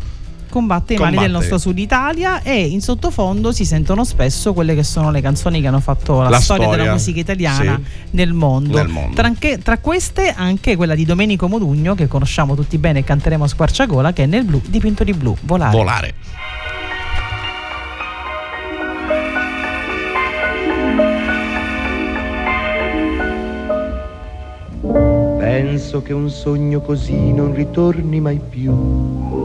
Combatte 0.55 0.93
i 0.93 0.97
mali 0.97 1.17
del 1.17 1.31
nostro 1.31 1.57
Sud 1.57 1.77
Italia 1.77 2.41
e 2.41 2.61
in 2.61 2.79
sottofondo 2.79 3.51
si 3.51 3.65
sentono 3.65 4.05
spesso 4.05 4.53
quelle 4.53 4.73
che 4.73 4.83
sono 4.83 5.11
le 5.11 5.19
canzoni 5.19 5.59
che 5.59 5.67
hanno 5.67 5.81
fatto 5.81 6.21
la, 6.21 6.29
La 6.29 6.39
storia, 6.39 6.67
della 6.67 6.75
storia, 6.75 6.91
musica 6.93 7.19
italiana 7.19 7.75
sì. 7.75 8.07
nel 8.11 8.31
mondo. 8.31 8.77
Nel 8.77 8.87
mondo. 8.87 9.15
Tra, 9.15 9.27
anche- 9.27 9.57
tra 9.57 9.79
queste 9.79 10.33
anche 10.33 10.77
quella 10.77 10.95
di 10.95 11.03
Domenico 11.03 11.49
Modugno 11.49 11.93
che 11.93 12.07
conosciamo 12.07 12.55
tutti 12.55 12.77
bene 12.77 12.99
e 12.99 13.03
canteremo 13.03 13.43
a 13.43 13.47
squarciagola 13.49 14.13
che 14.13 14.23
è 14.23 14.25
nel 14.27 14.45
blu 14.45 14.61
dipinto 14.65 15.03
di 15.03 15.11
blu, 15.11 15.35
volare. 15.41 15.75
Volare. 15.75 16.13
Penso 25.37 26.01
che 26.01 26.13
un 26.13 26.29
sogno 26.29 26.79
così 26.79 27.33
non 27.33 27.53
ritorni 27.53 28.21
mai 28.21 28.39
più. 28.39 29.44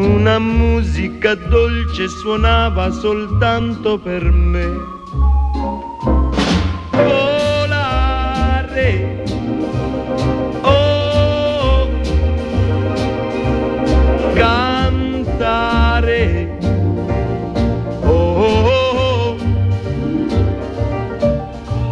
Una 0.00 0.38
musica 0.38 1.34
dolce 1.34 2.08
suonava 2.08 2.90
soltanto 2.90 3.98
per 3.98 4.22
me. 4.30 4.66
Volare. 6.90 8.14
Oh, 10.62 11.90
cantare. 14.32 15.78
Oh. 18.04 19.36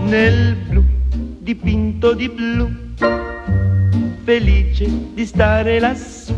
Nel 0.07 0.57
blu 0.67 0.83
dipinto 1.41 2.15
di 2.15 2.31
blu, 2.31 2.71
felice 4.25 4.89
di 5.13 5.27
stare 5.27 5.79
lassù 5.79 6.38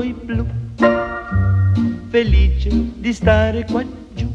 tuoi 0.00 0.14
blu. 0.14 0.46
Felice 2.08 2.70
di 2.96 3.12
stare 3.12 3.66
qua 3.70 3.84
giù. 4.14 4.32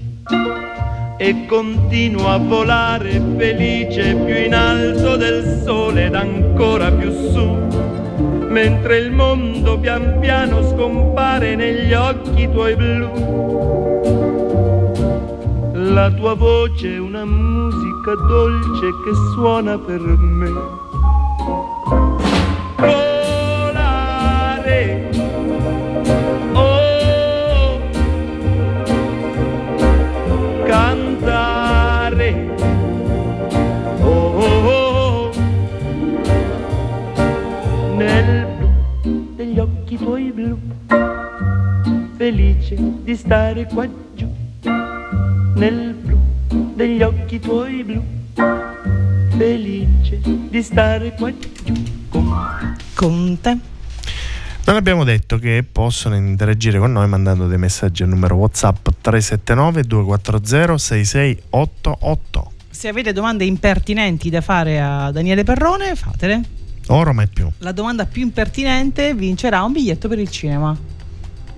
E 1.17 1.45
continuo 1.47 2.29
a 2.29 2.37
volare 2.37 3.19
felice 3.35 4.13
più 4.13 4.35
in 4.35 4.53
alto 4.53 5.15
del 5.15 5.61
sole 5.63 6.05
ed 6.05 6.13
ancora 6.13 6.91
più 6.91 7.11
su. 7.31 7.43
Mentre 8.47 8.99
il 8.99 9.11
mondo 9.11 9.79
pian 9.79 10.19
piano 10.19 10.61
scompare 10.69 11.55
negli 11.55 11.93
occhi 11.93 12.47
tuoi 12.51 12.75
blu. 12.75 13.09
La 15.73 16.11
tua 16.11 16.35
voce 16.35 16.93
è 16.93 16.99
una 16.99 17.25
musica 17.25 18.13
dolce 18.27 18.87
che 19.03 19.13
suona 19.33 19.79
per 19.79 19.99
me 19.99 20.84
felice 42.25 42.75
di 43.03 43.15
stare 43.15 43.67
qua 43.67 43.87
giù 44.15 44.27
nel 44.63 45.93
blu 45.93 46.17
degli 46.73 47.03
occhi 47.03 47.39
tuoi 47.39 47.83
blu 47.83 48.03
felice 49.37 50.19
di 50.49 50.63
stare 50.63 51.13
qua 51.13 51.31
giù 51.31 51.73
Con 52.95 53.37
te. 53.39 53.57
Non 54.65 54.75
abbiamo 54.75 55.03
detto 55.03 55.37
che 55.37 55.63
possono 55.71 56.15
interagire 56.15 56.79
con 56.79 56.93
noi 56.93 57.07
mandando 57.07 57.45
dei 57.45 57.59
messaggi 57.59 58.01
al 58.01 58.09
numero 58.09 58.37
WhatsApp 58.37 58.87
379 59.01 59.83
240 59.83 60.77
6688. 60.79 62.51
Se 62.71 62.87
avete 62.87 63.13
domande 63.13 63.45
impertinenti 63.45 64.31
da 64.31 64.41
fare 64.41 64.81
a 64.81 65.11
Daniele 65.11 65.43
Perrone, 65.43 65.93
fatele. 65.93 66.41
Oro 66.87 67.13
mai 67.13 67.27
più. 67.27 67.47
La 67.59 67.71
domanda 67.71 68.07
più 68.07 68.23
impertinente 68.23 69.13
vincerà 69.13 69.61
un 69.61 69.73
biglietto 69.73 70.07
per 70.07 70.17
il 70.17 70.29
cinema. 70.31 70.75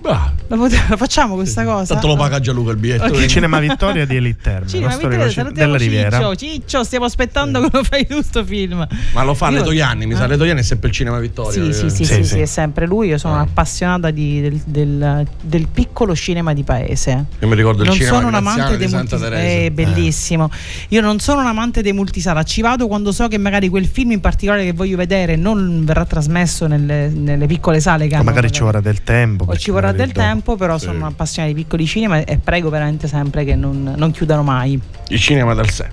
La, 0.00 0.56
pot- 0.56 0.72
la 0.88 0.96
facciamo 0.96 1.34
questa 1.34 1.64
cosa? 1.64 1.92
Tanto 1.94 2.06
lo 2.06 2.16
paga 2.16 2.40
Gianluca 2.40 2.70
il 2.70 2.76
biglietto. 2.78 3.04
Ok. 3.04 3.16
Il 3.20 3.26
Cinema 3.26 3.58
Vittoria 3.58 4.06
di 4.06 4.16
Elite 4.16 4.38
Terme, 4.42 4.66
Cinema, 4.68 4.94
Vittoria, 4.94 5.18
salutiamo 5.30 5.50
della 5.52 5.76
Riviera. 5.76 6.16
Ciccio, 6.18 6.36
Ciccio, 6.36 6.84
stiamo 6.84 7.04
aspettando 7.04 7.60
che 7.60 7.68
lo 7.70 7.84
fai 7.84 8.06
tu 8.06 8.22
sto 8.22 8.42
film. 8.44 8.86
Ma 9.12 9.22
lo 9.24 9.34
fa 9.34 9.48
Io- 9.50 9.58
Leto 9.58 9.72
Ianni, 9.72 10.06
mi 10.06 10.14
sa 10.14 10.24
Eh? 10.24 10.28
Leto 10.28 10.44
Ianni 10.44 10.60
è 10.60 10.62
sempre 10.62 10.88
il 10.88 10.94
cinema 10.94 11.18
Vittoria. 11.18 11.52
Sì, 11.52 11.72
sì, 11.72 11.90
sì, 11.90 11.96
Sì, 11.96 12.04
sì, 12.04 12.14
sì. 12.14 12.24
sì, 12.24 12.40
è 12.40 12.46
sempre 12.46 12.86
lui. 12.86 13.08
Io 13.08 13.18
sono 13.18 13.34
Ah. 13.36 13.40
appassionata 13.40 14.10
di- 14.10 14.40
del, 14.40 14.60
del- 14.64 15.26
del 15.42 15.66
piccolo 15.68 16.14
cinema 16.14 16.54
di 16.54 16.62
paese. 16.62 17.24
Io 17.40 17.48
mi 17.48 17.54
ricordo 17.54 17.82
il 17.82 17.88
non 17.88 17.96
cinema 17.96 18.16
sono 18.16 18.28
un 18.28 18.34
amante 18.34 18.70
di 18.70 18.76
dei 18.78 18.88
Santa 18.88 19.16
multisala. 19.16 19.36
Teresa. 19.42 19.64
È 19.66 19.70
bellissimo. 19.70 20.50
Io 20.88 21.00
non 21.02 21.18
sono 21.18 21.40
un 21.40 21.46
amante 21.48 21.82
dei 21.82 21.92
multisala. 21.92 22.42
Ci 22.44 22.62
vado 22.62 22.86
quando 22.86 23.12
so 23.12 23.28
che 23.28 23.36
magari 23.36 23.68
quel 23.68 23.86
film 23.86 24.12
in 24.12 24.20
particolare 24.20 24.64
che 24.64 24.72
voglio 24.72 24.96
vedere 24.96 25.36
non 25.36 25.84
verrà 25.84 26.06
trasmesso 26.06 26.66
nelle, 26.66 27.08
nelle 27.08 27.46
piccole 27.46 27.80
sale. 27.80 28.06
Che 28.06 28.14
Ma 28.14 28.20
hanno 28.20 28.30
magari 28.30 28.50
ci 28.50 28.62
vorrà 28.62 28.80
del 28.80 29.02
tempo. 29.02 29.44
o 29.46 29.56
ci 29.56 29.70
vorrà 29.70 29.87
magari 29.92 30.12
del 30.12 30.22
tempo, 30.24 30.56
però 30.56 30.78
Sì. 30.78 30.86
sono 30.86 31.06
appassionata 31.06 31.52
di 31.54 31.62
piccoli 31.62 31.86
cinema 31.86 32.24
e 32.24 32.38
prego 32.38 32.68
veramente 32.70 33.08
sempre 33.08 33.44
che 33.44 33.54
non, 33.54 33.94
non 33.96 34.10
chiudano 34.10 34.42
mai. 34.42 34.80
Il 35.08 35.18
cinema 35.20 35.54
del 35.54 35.70
sé. 35.70 35.88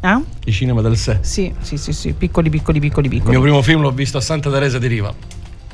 Ah? 0.00 0.20
Il 0.44 0.52
cinema 0.52 0.82
del 0.82 0.96
sé. 0.96 1.18
Sì, 1.22 1.52
sì, 1.60 1.76
sì, 1.78 1.92
sì, 1.92 2.12
piccoli, 2.12 2.50
piccoli, 2.50 2.78
piccoli, 2.80 3.06
Il 3.06 3.12
piccoli. 3.12 3.30
mio 3.30 3.40
primo 3.40 3.62
film 3.62 3.80
l'ho 3.80 3.90
visto 3.90 4.18
a 4.18 4.20
Santa 4.20 4.50
Teresa 4.50 4.78
di 4.78 4.86
Riva. 4.86 5.12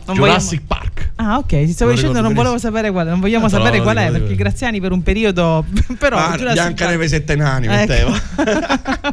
Non 0.06 0.16
Jurassic 0.16 0.62
Park. 0.66 1.10
Ah, 1.16 1.36
ok, 1.36 1.46
ti 1.46 1.68
stavo 1.72 1.90
lo 1.90 1.96
dicendo, 1.96 2.20
non 2.22 2.32
volevo 2.32 2.56
sapere 2.58 2.90
quale, 2.90 3.10
non 3.10 3.20
vogliamo 3.20 3.44
No, 3.44 3.50
sapere 3.50 3.76
lo 3.76 3.82
qual 3.82 3.96
è, 3.98 4.10
perché. 4.10 4.34
Graziani 4.34 4.80
per 4.80 4.92
un 4.92 5.02
periodo. 5.02 5.64
Però 5.98 6.16
Ah, 6.16 6.36
Biancaneve 6.36 6.96
Park- 6.96 7.08
sette 7.10 7.36
nani 7.36 7.66
Ecco. 7.66 7.76
metteva. 7.76 8.20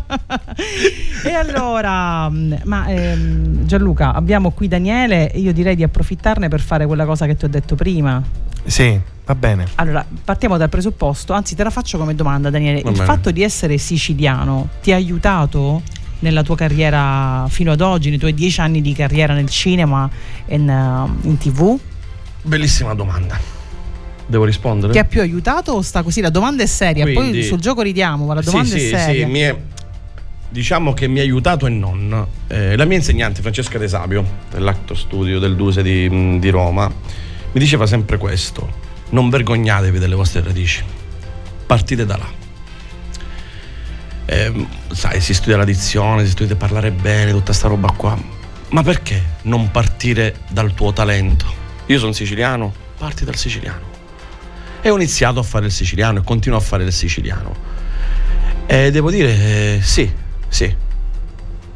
e 1.23 1.33
allora, 1.33 2.29
mh, 2.29 2.61
ma 2.63 2.87
ehm, 2.87 3.65
Gianluca, 3.65 4.13
abbiamo 4.13 4.51
qui 4.51 4.67
Daniele. 4.67 5.31
Io 5.35 5.51
direi 5.53 5.75
di 5.75 5.83
approfittarne 5.83 6.47
per 6.47 6.61
fare 6.61 6.85
quella 6.85 7.05
cosa 7.05 7.25
che 7.25 7.35
ti 7.35 7.45
ho 7.45 7.49
detto 7.49 7.75
prima. 7.75 8.21
Sì, 8.65 8.99
va 9.25 9.35
bene. 9.35 9.65
Allora, 9.75 10.05
partiamo 10.23 10.57
dal 10.57 10.69
presupposto, 10.69 11.33
anzi, 11.33 11.55
te 11.55 11.63
la 11.63 11.69
faccio 11.69 11.97
come 11.97 12.15
domanda, 12.15 12.49
Daniele. 12.49 12.81
Va 12.81 12.89
Il 12.89 12.95
bene. 12.95 13.05
fatto 13.05 13.31
di 13.31 13.43
essere 13.43 13.77
siciliano 13.77 14.69
ti 14.81 14.91
ha 14.91 14.95
aiutato 14.95 15.81
nella 16.19 16.43
tua 16.43 16.55
carriera 16.55 17.45
fino 17.49 17.71
ad 17.71 17.81
oggi, 17.81 18.09
nei 18.09 18.17
tuoi 18.17 18.33
dieci 18.33 18.59
anni 18.59 18.81
di 18.81 18.93
carriera 18.93 19.33
nel 19.33 19.49
cinema 19.49 20.09
e 20.45 20.55
in, 20.55 20.69
eh, 20.69 21.27
in 21.27 21.37
tv? 21.37 21.77
Bellissima 22.41 22.93
domanda. 22.93 23.37
Devo 24.25 24.43
rispondere? 24.43 24.91
Ti 24.91 24.99
ha 24.99 25.05
più 25.05 25.21
aiutato 25.21 25.71
o 25.73 25.81
sta 25.81 26.03
così? 26.03 26.19
La 26.21 26.29
domanda 26.29 26.63
è 26.63 26.65
seria, 26.65 27.03
poi 27.05 27.13
Quindi- 27.13 27.43
sul 27.43 27.59
gioco 27.59 27.81
ridiamo, 27.81 28.25
ma 28.25 28.33
la 28.33 28.41
Sì, 28.41 28.49
domanda 28.49 28.69
sì, 28.77 28.89
è 28.89 28.97
seria. 28.97 29.25
sì, 29.25 29.31
mi 29.31 29.39
è- 29.39 29.55
diciamo 30.49 30.93
che 30.93 31.07
mi 31.07 31.19
ha 31.19 31.21
aiutato 31.21 31.65
e 31.65 31.69
non. 31.69 32.25
Eh, 32.47 32.75
la 32.75 32.85
mia 32.85 32.97
insegnante 32.97 33.41
Francesca 33.41 33.77
De 33.77 33.87
Sapio, 33.87 34.25
dell'Actor 34.51 34.97
Studio 34.97 35.39
del 35.39 35.55
Duse 35.55 35.81
di, 35.81 36.39
di 36.39 36.49
Roma, 36.49 36.87
mi 36.87 37.59
diceva 37.59 37.85
sempre 37.85 38.17
questo: 38.17 38.69
non 39.11 39.29
vergognatevi 39.29 39.97
delle 39.99 40.15
vostre 40.15 40.41
radici, 40.41 40.83
partite 41.65 42.05
da 42.05 42.17
là. 42.17 42.27
Ehm, 44.29 44.67
sai, 44.91 45.21
si 45.21 45.33
studia 45.33 45.55
la 45.57 45.63
dizione, 45.63 46.25
si 46.25 46.31
studia 46.31 46.55
parlare 46.55 46.91
bene, 46.91 47.31
tutta 47.31 47.53
sta 47.53 47.67
roba 47.67 47.91
qua. 47.95 48.17
Ma 48.69 48.83
perché 48.83 49.23
non 49.43 49.71
partire 49.71 50.41
dal 50.49 50.73
tuo 50.73 50.91
talento? 50.91 51.45
Io 51.85 51.97
sono 51.99 52.11
siciliano, 52.11 52.73
parti 52.97 53.23
dal 53.23 53.37
siciliano. 53.37 53.95
E 54.81 54.89
ho 54.89 54.95
iniziato 54.95 55.39
a 55.39 55.43
fare 55.43 55.67
il 55.67 55.71
siciliano 55.71 56.19
e 56.19 56.23
continuo 56.23 56.57
a 56.57 56.61
fare 56.61 56.83
il 56.83 56.91
siciliano. 56.91 57.55
E 58.65 58.91
devo 58.91 59.09
dire, 59.09 59.75
eh, 59.75 59.79
sì, 59.81 60.11
sì. 60.49 60.75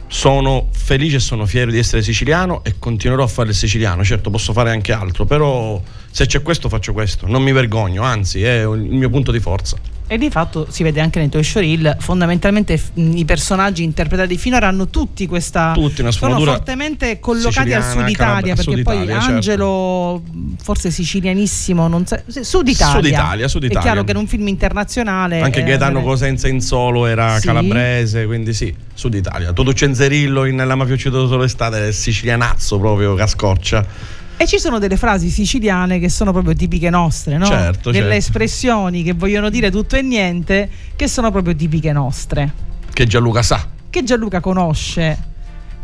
Sono 0.08 0.68
felice 0.74 1.16
e 1.16 1.20
sono 1.20 1.46
fiero 1.46 1.72
di 1.72 1.78
essere 1.78 2.02
siciliano 2.02 2.66
e 2.66 2.76
continuerò 2.78 3.24
a 3.24 3.28
fare 3.28 3.50
il 3.50 3.56
siciliano. 3.56 4.04
Certo, 4.04 4.30
posso 4.30 4.52
fare 4.52 4.72
anche 4.72 4.92
altro, 4.92 5.24
però 5.24 5.82
se 6.12 6.26
c'è 6.26 6.42
questo 6.42 6.68
faccio 6.68 6.92
questo. 6.92 7.28
Non 7.28 7.42
mi 7.42 7.54
vergogno, 7.54 8.04
anzi, 8.04 8.44
è 8.44 8.64
il 8.64 8.92
mio 8.92 9.10
punto 9.10 9.32
di 9.32 9.40
forza. 9.40 9.78
E 10.12 10.18
di 10.18 10.30
fatto 10.30 10.68
si 10.70 10.84
vede 10.84 11.00
anche 11.00 11.20
nei 11.20 11.30
tuoi 11.30 11.42
showreel, 11.42 11.96
fondamentalmente 12.02 12.78
f- 12.78 12.90
i 12.96 13.24
personaggi 13.24 13.82
interpretati 13.84 14.38
finora 14.38 14.68
hanno 14.68 14.90
tutti 14.90 15.26
questa... 15.26 15.72
Tutti 15.74 16.02
una 16.02 16.12
sono 16.12 16.38
fortemente 16.42 17.22
collocati 17.22 17.72
al 17.72 17.82
sud 17.82 18.10
Italia, 18.10 18.14
calabra- 18.16 18.56
perché 18.56 18.62
Sud 18.74 18.82
poi 18.82 18.96
Italia, 18.96 19.20
certo. 19.22 19.34
Angelo, 19.36 20.24
forse 20.62 20.92
sicilianissimo, 20.92 21.88
non 21.88 22.06
sa- 22.06 22.22
Sud 22.28 22.68
Italia. 22.68 22.94
Sud 22.96 23.06
Italia, 23.06 23.48
Sud 23.48 23.62
È 23.64 23.66
Italia. 23.68 23.82
chiaro 23.82 24.04
che 24.04 24.12
in 24.12 24.18
un 24.18 24.28
film 24.28 24.50
internazionale... 24.50 25.40
Anche 25.40 25.62
eh, 25.62 25.64
Gaetano 25.64 26.02
Cosenza 26.04 26.50
in 26.50 26.60
solo 26.60 27.06
era 27.06 27.40
Sì. 27.40 27.48
calabrese, 27.48 28.26
quindi 28.26 28.54
sì, 28.54 28.76
Sud 28.94 29.14
Italia. 29.14 29.54
Toto 29.54 29.72
Cenzerillo 29.74 30.44
in 30.44 30.58
La 30.58 30.76
mafia 30.76 30.96
ucciso 30.96 31.26
solo 31.30 31.44
estate 31.46 31.88
è 31.88 31.92
sicilianazzo 31.94 32.78
proprio, 32.80 33.16
cascoccia. 33.16 34.20
E 34.42 34.48
ci 34.48 34.58
sono 34.58 34.80
delle 34.80 34.98
frasi 34.98 35.30
siciliane 35.30 36.00
che 36.00 36.10
sono 36.10 36.32
proprio 36.32 36.56
tipiche 36.56 36.90
nostre, 36.90 37.38
no? 37.38 37.46
Certo, 37.46 37.92
Delle 37.92 38.06
certo. 38.06 38.18
espressioni 38.18 39.04
che 39.04 39.14
vogliono 39.14 39.52
dire 39.52 39.70
tutto 39.70 39.96
e 39.98 40.02
niente, 40.02 40.68
che 40.96 41.08
sono 41.08 41.30
proprio 41.30 41.56
tipiche 41.56 41.92
nostre. 41.92 42.52
Che 42.92 43.06
Gianluca 43.06 43.44
sa. 43.44 43.68
che 43.92 44.04
Gianluca 44.04 44.40
conosce 44.40 45.31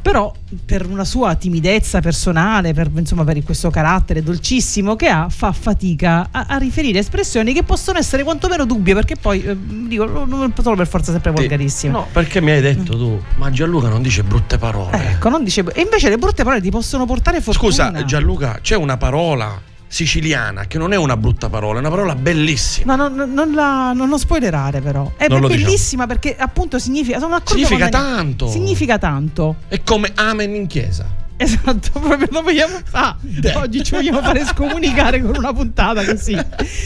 però 0.01 0.33
per 0.65 0.85
una 0.85 1.03
sua 1.03 1.35
timidezza 1.35 1.99
personale, 1.99 2.73
per, 2.73 2.89
insomma, 2.95 3.23
per 3.23 3.43
questo 3.43 3.69
carattere 3.69 4.23
dolcissimo 4.23 4.95
che 4.95 5.07
ha, 5.07 5.27
fa 5.29 5.51
fatica 5.51 6.29
a, 6.31 6.45
a 6.47 6.57
riferire 6.57 6.99
espressioni 6.99 7.53
che 7.53 7.63
possono 7.63 7.97
essere 7.97 8.23
quantomeno 8.23 8.65
dubbie, 8.65 8.93
perché 8.93 9.15
poi 9.15 9.43
eh, 9.43 9.57
dico, 9.57 10.05
non 10.05 10.53
sono 10.61 10.75
per 10.75 10.87
forza 10.87 11.11
sempre 11.11 11.31
volgarissime. 11.31 11.91
No, 11.91 12.07
perché 12.11 12.41
mi 12.41 12.51
hai 12.51 12.61
detto 12.61 12.97
tu, 12.97 13.21
ma 13.35 13.49
Gianluca 13.49 13.89
non 13.89 14.01
dice 14.01 14.23
brutte 14.23 14.57
parole. 14.57 15.11
Ecco, 15.11 15.29
non 15.29 15.43
dice, 15.43 15.63
e 15.73 15.81
invece 15.81 16.09
le 16.09 16.17
brutte 16.17 16.43
parole 16.43 16.61
ti 16.61 16.69
possono 16.69 17.05
portare 17.05 17.41
fortuna. 17.41 17.71
Scusa, 17.71 18.05
Gianluca, 18.05 18.59
c'è 18.61 18.75
una 18.75 18.97
parola 18.97 19.59
siciliana 19.97 20.65
che 20.65 20.77
non 20.77 20.93
è 20.93 20.95
una 20.95 21.17
brutta 21.17 21.49
parola, 21.49 21.77
è 21.77 21.79
una 21.79 21.89
parola 21.89 22.13
bellissima. 22.13 22.95
No, 22.95 23.07
no, 23.07 23.15
no, 23.15 23.25
non, 23.25 23.53
la, 23.53 23.93
non 23.93 24.09
lo 24.09 24.19
spoilerare 24.19 24.79
però. 24.79 25.13
È 25.17 25.27
lo 25.27 25.47
bellissima 25.47 26.05
perché 26.05 26.35
appunto 26.37 26.77
significa... 26.77 27.17
Sono 27.17 27.41
Significa 27.43 27.89
tanto. 27.89 28.47
Significa 28.47 28.99
tanto. 28.99 29.55
È 29.67 29.81
come 29.81 30.11
amen 30.13 30.53
in 30.53 30.67
chiesa. 30.67 31.25
Esatto, 31.37 31.91
proprio 31.99 32.27
lo 32.31 32.41
vogliamo 32.41 32.79
fare. 32.83 33.15
Oggi 33.55 33.83
ci 33.83 33.91
vogliamo 33.91 34.21
fare 34.21 34.43
scomunicare 34.45 35.21
con 35.21 35.35
una 35.35 35.53
puntata 35.53 36.03
così. 36.03 36.35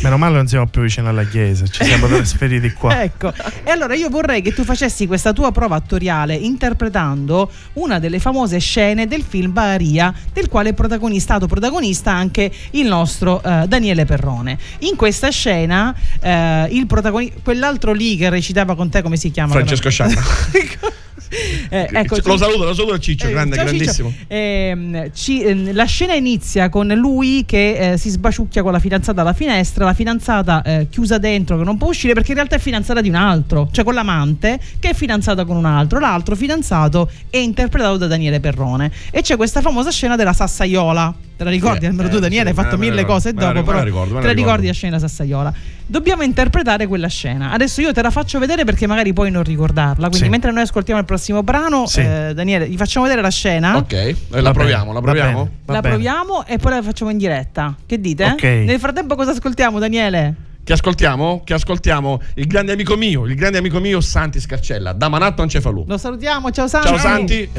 Meno 0.04 0.18
male 0.18 0.36
non 0.36 0.48
siamo 0.48 0.68
più 0.68 0.82
vicino 0.82 1.08
alla 1.08 1.24
chiesa, 1.24 1.66
ci 1.66 1.84
siamo 1.86 2.08
trasferiti 2.08 2.72
qua. 2.74 2.90
Ecco, 3.02 3.34
e 3.64 3.72
allora 3.72 3.96
io 3.96 4.10
vorrei 4.10 4.42
che 4.42 4.54
tu 4.54 4.64
facessi 4.64 5.08
questa 5.08 5.34
tua 5.34 5.52
prova 5.52 5.76
attoriale 5.76 6.36
interpretando 6.36 7.50
una 7.74 7.98
delle 8.00 8.20
famose 8.20 8.60
scene 8.60 9.08
del 9.08 9.24
film 9.24 9.54
Baria, 9.54 10.14
del 10.32 10.50
quale 10.50 10.70
è 10.70 10.74
protagonista, 10.74 11.32
stato 11.32 11.48
protagonista 11.48 12.12
anche 12.12 12.52
il 12.72 12.88
nostro 12.88 13.42
eh, 13.42 13.66
Daniele 13.68 14.06
Perrone. 14.06 14.58
In 14.80 14.96
questa 14.96 15.30
scena, 15.30 15.96
eh, 16.20 16.68
il 16.72 16.86
protagonista, 16.86 17.40
quell'altro 17.42 17.94
lì 17.94 18.18
che 18.18 18.30
recitava 18.30 18.76
con 18.76 18.90
te, 18.90 19.02
come 19.02 19.16
si 19.16 19.32
chiama? 19.32 19.54
Francesco 19.54 19.90
Scianna. 19.90 20.22
Eh, 21.72 21.88
ecco, 21.90 22.18
lo 22.24 22.38
saluto, 22.38 22.66
lo 22.66 22.74
saluto 22.74 22.94
a 22.96 23.00
Ciccio, 23.00 23.28
eh, 23.28 23.32
grande, 23.32 23.56
Ciccio. 23.56 23.68
grandissimo. 23.70 24.14
Ehm, 24.28 25.12
ci- 25.14 25.42
ehm, 25.42 25.74
la 25.74 25.86
scena 25.86 26.14
inizia 26.14 26.68
con 26.70 26.88
lui 26.88 27.46
che 27.46 27.94
eh, 27.94 27.98
si 27.98 28.10
sbaciucchia 28.10 28.62
con 28.62 28.74
la 28.74 28.80
fidanzata 28.80 29.22
alla 29.22 29.32
finestra, 29.34 29.86
la 29.86 29.94
fidanzata 29.94 30.62
eh, 30.64 30.88
chiusa 30.90 31.18
dentro 31.18 31.58
che 31.58 31.64
non 31.64 31.78
può 31.78 31.88
uscire 31.88 32.14
perché 32.14 32.32
in 32.32 32.36
realtà 32.36 32.58
è 32.58 32.60
fidanzata 32.60 33.00
di 33.00 33.08
un 33.08 33.16
altro, 33.16 33.70
cioè 33.72 33.86
con 33.86 33.94
l'amante 33.94 34.60
che 34.80 34.90
è 34.90 34.94
fidanzata 34.94 35.46
con 35.46 35.56
un 35.56 35.66
altro. 35.66 36.00
L'altro 36.00 36.36
fidanzato 36.36 37.10
è 37.30 37.38
interpretato 37.38 37.98
da 37.98 38.08
Daniele 38.08 38.42
Perrone 38.42 38.92
e 39.10 39.22
c'è 39.22 39.38
questa 39.38 39.62
famosa 39.62 39.90
scena 39.92 40.18
della 40.18 40.34
sassaiola. 40.34 41.14
Te 41.38 41.44
la 41.46 41.50
ricordi 41.50 41.86
eh, 41.86 41.90
tu 42.10 42.20
Daniele? 42.20 42.50
hai 42.50 42.56
fatto 42.56 42.78
mille 42.78 43.06
cose 43.06 43.34
dopo, 43.34 43.64
però 43.64 43.82
te 43.84 44.28
la 44.28 44.32
ricordi 44.34 44.68
la 44.68 44.74
scena 44.74 45.00
sassaiola. 45.00 45.54
Dobbiamo 45.92 46.24
interpretare 46.24 46.88
quella 46.88 47.10
scena. 47.10 47.52
Adesso 47.52 47.82
io 47.82 47.92
te 47.92 48.02
la 48.02 48.12
faccio 48.12 48.40
vedere 48.40 48.64
perché 48.64 48.88
magari 48.88 49.12
puoi 49.12 49.30
non 49.30 49.44
ricordarla. 49.44 50.08
Quindi 50.08 50.24
Sì. 50.26 50.30
mentre 50.32 50.50
noi 50.54 50.62
ascoltiamo 50.64 50.98
il 51.02 51.06
prossimo 51.06 51.44
brano, 51.44 51.86
Sì. 51.86 52.00
eh, 52.00 52.32
Daniele, 52.34 52.70
gli 52.70 52.78
facciamo 52.78 53.04
vedere 53.04 53.22
la 53.22 53.30
scena. 53.30 53.76
Ok, 53.76 53.92
eh, 53.92 54.16
Va 54.30 54.38
la 54.38 54.52
bene, 54.52 54.54
proviamo, 54.54 54.94
la 54.94 55.00
va 55.02 55.06
proviamo. 55.06 55.38
bene, 55.44 55.52
va 55.66 55.74
la 55.74 55.80
bene. 55.82 55.94
proviamo 55.96 56.46
e 56.46 56.58
poi 56.60 56.72
la 56.72 56.82
facciamo 56.82 57.12
in 57.12 57.18
diretta. 57.18 57.76
Che 57.86 58.00
dite? 58.00 58.24
Ok. 58.24 58.42
Nel 58.44 58.80
frattempo 58.80 59.16
cosa 59.16 59.32
ascoltiamo, 59.32 59.80
Daniele? 59.80 60.34
Che 60.64 60.72
ascoltiamo? 60.72 61.42
Che 61.44 61.54
ascoltiamo 61.56 62.22
il 62.36 62.48
grande 62.48 62.72
amico 62.72 62.96
mio, 62.96 63.26
il 63.26 63.36
grande 63.36 63.58
amico 63.58 63.82
mio 63.82 64.00
Santi 64.00 64.40
Scarcella, 64.40 64.94
da 64.94 65.10
Manatto 65.10 65.42
a 65.42 65.48
Cefalù. 65.48 65.84
Lo 65.88 65.98
salutiamo, 65.98 66.52
ciao 66.52 66.68
Santi. 66.70 66.88
Ciao 66.88 66.98
Santi. 66.98 67.50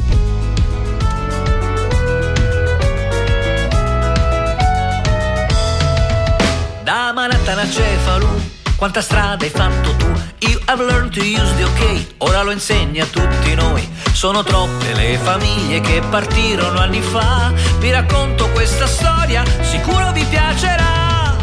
Da 6.92 7.11
Manhattan 7.11 7.59
a 7.59 7.66
Cefalù, 7.66 8.28
quanta 8.76 9.00
strada 9.00 9.42
hai 9.46 9.50
fatto 9.50 9.96
tu? 9.96 10.12
Io 10.40 10.61
have 10.66 10.85
learned 10.85 11.11
to 11.14 11.24
use 11.24 11.55
the 11.57 11.64
ok, 11.64 12.16
ora 12.18 12.42
lo 12.42 12.50
insegni 12.50 13.00
a 13.00 13.07
tutti 13.07 13.55
noi. 13.55 13.90
Sono 14.12 14.42
troppe 14.42 14.92
le 14.92 15.16
famiglie 15.16 15.81
che 15.81 16.02
partirono 16.11 16.78
anni 16.78 17.00
fa. 17.00 17.50
Vi 17.78 17.90
racconto 17.90 18.46
questa 18.50 18.87
storia, 18.87 19.42
sicuro 19.62 20.12
vi 20.12 20.22
piacerà. 20.24 21.35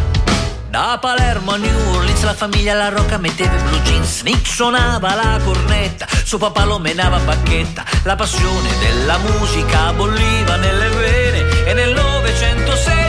Da 0.69 0.99
Palermo 1.01 1.53
a 1.53 1.57
New 1.57 1.95
Orleans 1.95 2.21
la 2.21 2.35
famiglia 2.35 2.75
La 2.75 2.89
Rocca 2.89 3.17
metteva 3.17 3.55
i 3.55 3.63
blue 3.63 3.81
jeans 3.81 4.21
Nick 4.21 4.45
suonava 4.45 5.15
la 5.15 5.39
cornetta, 5.43 6.05
suo 6.23 6.37
papà 6.37 6.63
lo 6.63 6.77
menava 6.77 7.15
a 7.15 7.19
bacchetta 7.21 7.83
La 8.03 8.15
passione 8.15 8.69
della 8.79 9.17
musica 9.17 9.91
bolliva 9.93 10.57
nelle 10.57 10.89
vene 10.89 11.65
E 11.65 11.73
nel 11.73 11.95
916 11.95 13.08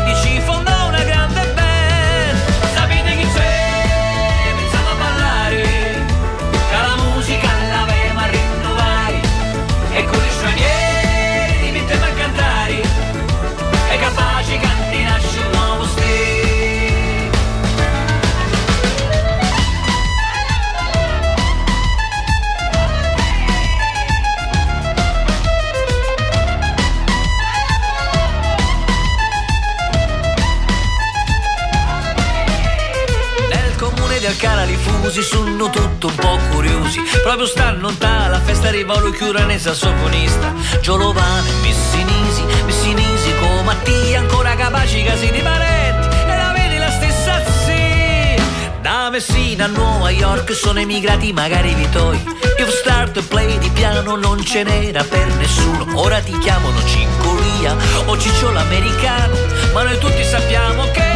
di 34.40 34.46
Alcala 34.46 34.64
Lifusi 34.64 35.22
sono 35.22 35.68
tutto 35.68 36.07
un 36.07 36.14
po' 36.14 36.38
curiosi. 36.50 37.00
Proprio 37.22 37.46
stanno 37.46 37.92
alla 37.98 38.40
festa 38.40 38.68
arriva 38.68 38.98
lui 38.98 39.12
chiurane 39.12 39.59
sassofonista. 39.59 40.55
Giolovane, 40.81 41.50
Missinisi, 41.61 42.44
Missinisi 42.64 43.35
con 43.38 43.64
Mattia 43.64 44.20
Ancora 44.20 44.55
capaci 44.55 45.03
casi 45.03 45.31
di 45.31 45.40
parenti 45.40 46.09
E 46.26 46.37
la 46.37 46.53
vedi 46.53 46.79
la 46.79 46.90
stessa 46.90 47.42
sì. 47.64 48.42
Da 48.81 49.11
Messina 49.11 49.64
a 49.64 49.68
Nuova 49.68 50.11
York 50.11 50.53
sono 50.55 50.81
emigrati 50.81 51.33
magari 51.35 51.79
i 51.79 51.90
tuoi. 51.90 52.18
You've 52.57 52.72
started 52.72 53.22
play 53.24 53.59
di 53.59 53.68
piano 53.70 54.16
non 54.16 54.42
ce 54.42 54.62
n'era 54.62 55.05
per 55.05 55.26
nessuno. 55.35 55.87
Ora 55.94 56.20
ti 56.20 56.37
chiamano 56.38 56.83
Cincolia 56.87 57.76
o 58.07 58.16
Ciccio 58.16 58.50
l'americano 58.50 59.35
Ma 59.72 59.83
noi 59.83 59.98
tutti 59.98 60.24
sappiamo 60.24 60.85
che 60.92 61.10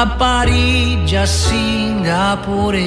da 0.00 0.06
Parigi 0.16 1.14
a 1.14 1.26
Singapore, 1.26 2.80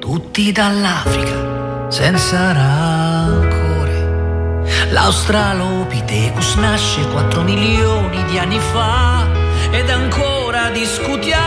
tutti 0.00 0.50
dall'Africa 0.50 1.86
senza 1.88 2.52
rancore. 2.52 4.42
L'Australopithecus 4.90 6.56
nasce 6.56 7.06
4 7.06 7.42
milioni 7.42 8.24
di 8.24 8.38
anni 8.38 8.58
fa 8.58 9.24
ed 9.70 9.88
ancora 9.88 10.70
discutiamo 10.70 11.43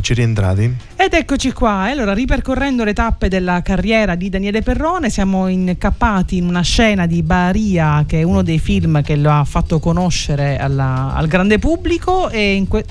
eccoci 0.00 0.14
rientrati. 0.14 0.76
Ed 0.96 1.12
eccoci 1.12 1.52
qua, 1.52 1.72
allora 1.90 2.14
ripercorrendo 2.14 2.84
le 2.84 2.94
tappe 2.94 3.28
della 3.28 3.60
carriera 3.60 4.14
di 4.14 4.30
Daniele 4.30 4.62
Perrone 4.62 5.10
siamo 5.10 5.46
incappati 5.46 6.38
in 6.38 6.46
una 6.48 6.62
scena 6.62 7.04
di 7.06 7.22
Baria 7.22 8.04
che 8.06 8.20
è 8.20 8.22
uno 8.22 8.42
dei 8.42 8.58
film 8.58 9.02
che 9.02 9.16
lo 9.16 9.30
ha 9.30 9.44
fatto 9.44 9.78
conoscere 9.78 10.56
alla- 10.58 11.12
al 11.14 11.26
grande 11.26 11.58
pubblico 11.58 12.30
e 12.30 12.54
in 12.54 12.66
que- 12.66 12.84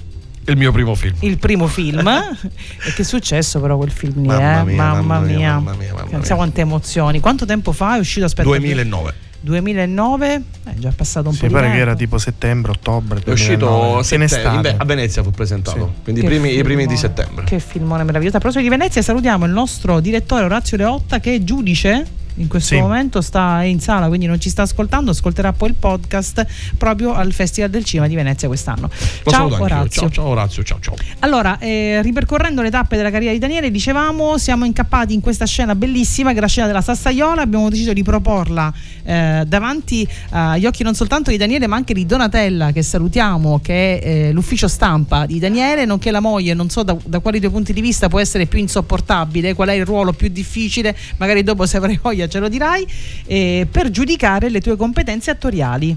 Il 0.46 0.56
mio 0.58 0.72
primo 0.72 0.94
film. 0.94 1.16
il 1.22 1.38
primo 1.40 1.66
film 1.68 2.08
e 2.08 2.94
che 2.94 3.02
è 3.02 3.06
successo 3.06 3.60
però 3.60 3.76
quel 3.78 3.92
film 3.92 4.22
lì, 4.22 4.28
Mamma 4.28 4.62
eh? 4.62 4.64
mia, 4.66 4.76
mamma, 4.76 5.02
mamma 5.02 5.20
mia, 5.26 5.38
mia, 5.38 5.54
mamma 5.54 5.74
mia, 5.74 5.94
mamma 5.94 6.10
Pensa 6.10 6.28
mia. 6.28 6.36
quante 6.36 6.62
emozioni 6.62 7.20
quanto 7.20 7.46
tempo 7.46 7.72
fa 7.72 7.96
è 7.96 8.00
uscito 8.00 8.26
aspetta 8.26 8.48
2009. 8.50 9.14
2009 9.42 10.44
è 10.66 10.74
già 10.76 10.92
passato 10.96 11.30
un 11.30 11.36
po' 11.36 11.44
Mi 11.44 11.48
di 11.48 11.54
pare 11.54 11.66
che 11.68 11.72
tempo 11.74 11.90
era 11.90 11.96
tipo 11.98 12.18
settembre, 12.18 12.72
ottobre. 12.72 13.22
È 13.24 13.30
uscito 13.32 13.66
2009, 13.68 14.04
sette- 14.04 14.16
in 14.16 14.22
estate. 14.24 14.56
in 14.56 14.62
Ve- 14.62 14.76
a 14.78 14.86
Venezia 14.86 15.24
fu 15.24 15.32
presentato, 15.32 15.94
Sì. 15.96 16.02
quindi 16.04 16.24
primi, 16.24 16.58
i 16.58 16.64
primi 16.64 16.86
di 16.86 16.98
settembre. 16.98 17.46
Che 17.46 17.60
filmone 17.60 18.04
meraviglioso. 18.04 18.38
A 18.38 18.40
proposito 18.40 18.70
di 18.70 18.76
Venezia, 18.78 19.02
salutiamo 19.02 19.46
il 19.46 19.52
nostro 19.52 20.00
direttore 20.00 20.44
Orazio 20.46 20.78
Leotta, 20.78 21.20
che 21.20 21.36
è 21.36 21.44
giudice. 21.44 22.18
In 22.40 22.48
questo 22.48 22.76
Sì. 22.76 22.80
momento 22.80 23.20
sta 23.22 23.64
in 23.64 23.82
sala, 23.82 24.08
quindi 24.08 24.26
non 24.26 24.40
ci 24.40 24.50
sta 24.50 24.62
ascoltando. 24.62 25.12
Ascolterà 25.12 25.52
poi 25.52 25.70
il 25.70 25.76
podcast 25.76 26.46
proprio 26.78 27.14
al 27.14 27.34
Festival 27.34 27.70
del 27.70 27.84
Cinema 27.84 28.08
di 28.08 28.16
Venezia 28.16 28.48
quest'anno. 28.48 28.90
Lo 29.24 29.32
Ciao. 29.32 29.62
Orazio. 29.62 30.02
Ciao, 30.02 30.10
ciao 30.10 30.26
Orazio, 30.28 30.64
ciao 30.64 30.80
ciao. 30.80 30.96
Allora, 31.20 31.58
eh, 31.60 32.02
ripercorrendo 32.02 32.62
le 32.62 32.70
tappe 32.70 32.96
della 32.96 33.12
carriera 33.12 33.34
di 33.34 33.40
Daniele, 33.40 33.70
dicevamo, 33.72 34.38
siamo 34.38 34.64
incappati 34.64 35.14
in 35.14 35.20
questa 35.20 35.46
scena 35.46 35.76
bellissima, 35.76 36.32
che 36.32 36.38
è 36.38 36.42
la 36.42 36.48
scena 36.48 36.68
della 36.68 36.82
Sassaiola. 36.82 37.42
Abbiamo 37.42 37.68
deciso 37.70 37.92
di 37.92 38.04
proporla 38.04 38.72
eh, 39.04 39.44
davanti 39.46 40.08
agli 40.30 40.66
occhi 40.66 40.84
non 40.84 40.96
soltanto 40.96 41.32
di 41.32 41.38
Daniele, 41.38 41.68
ma 41.68 41.76
anche 41.76 41.94
di 41.94 42.06
Donatella, 42.06 42.72
che 42.72 42.84
salutiamo, 42.84 43.60
che 43.62 44.00
è 44.00 44.08
eh, 44.08 44.32
l'ufficio 44.32 44.70
stampa 44.70 45.26
di 45.26 45.40
Daniele, 45.40 45.84
nonché 45.84 46.10
la 46.10 46.22
moglie. 46.22 46.54
Non 46.54 46.70
so 46.70 46.84
da, 46.84 46.96
da 47.06 47.20
quali 47.20 47.40
due 47.42 47.50
punti 47.50 47.74
di 47.74 47.82
vista 47.82 48.08
può 48.08 48.20
essere 48.22 48.46
più 48.46 48.60
insopportabile, 48.60 49.54
qual 49.56 49.68
è 49.70 49.74
il 49.74 49.86
ruolo 49.86 50.14
più 50.14 50.30
difficile, 50.30 50.96
magari 51.18 51.44
dopo 51.44 51.66
se 51.66 51.76
avrai 51.78 52.00
voglia 52.02 52.28
ce 52.30 52.40
lo 52.40 52.48
dirai, 52.48 52.88
eh, 53.26 53.68
per 53.70 53.90
giudicare 53.90 54.50
le 54.50 54.62
tue 54.62 54.76
competenze 54.78 55.32
attoriali. 55.32 55.96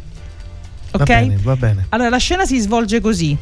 Va 0.91 0.99
Ok? 0.99 1.05
bene, 1.07 1.39
va 1.43 1.57
bene. 1.57 1.87
Allora, 1.91 2.09
la 2.11 2.19
scena 2.19 2.45
si 2.45 2.59
svolge 2.59 3.01
così. 3.01 3.37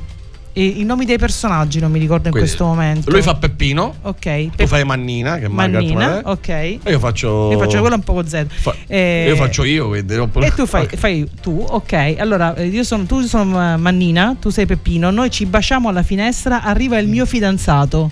E 0.53 0.65
I 0.65 0.83
nomi 0.83 1.05
dei 1.05 1.17
personaggi 1.17 1.79
non 1.79 1.93
mi 1.93 2.01
ricordo 2.01 2.25
in 2.27 2.33
Quindi, 2.33 2.49
questo 2.49 2.65
momento. 2.67 3.09
Lui 3.11 3.23
fa 3.23 3.37
Peppino, 3.37 3.95
Ok. 4.03 4.49
tu 4.57 4.67
fai 4.67 4.85
Mannina, 4.85 5.39
che 5.39 5.47
manca 5.47 5.79
Mannina, 5.79 6.23
ok. 6.25 6.49
E 6.49 6.81
io 6.87 6.99
faccio. 6.99 7.53
Io 7.53 7.59
faccio 7.59 7.79
quello 7.79 7.95
un 7.95 8.03
po' 8.03 8.21
Z. 8.27 8.47
Fa- 8.49 8.75
Eh, 8.89 9.27
Io 9.29 9.37
faccio 9.37 9.63
io, 9.63 9.87
quindi. 9.89 10.17
non 10.17 10.29
po- 10.29 10.41
E 10.41 10.53
tu 10.53 10.67
fai, 10.67 10.85
Ok. 10.87 10.97
fai 10.97 11.29
tu, 11.41 11.65
ok. 11.69 12.17
Allora, 12.19 12.57
eh, 12.57 12.67
io 12.67 12.83
sono, 12.83 13.05
tu 13.05 13.21
sono 13.23 13.75
eh, 13.75 13.77
Mannina, 13.77 14.35
tu 14.41 14.51
sei 14.51 14.67
Peppino, 14.67 15.11
noi 15.13 15.31
ci 15.31 15.47
baciamo 15.47 15.89
alla 15.89 16.03
finestra, 16.03 16.63
arriva 16.65 16.99
il 16.99 17.07
mio 17.07 17.27
fidanzato 17.27 18.11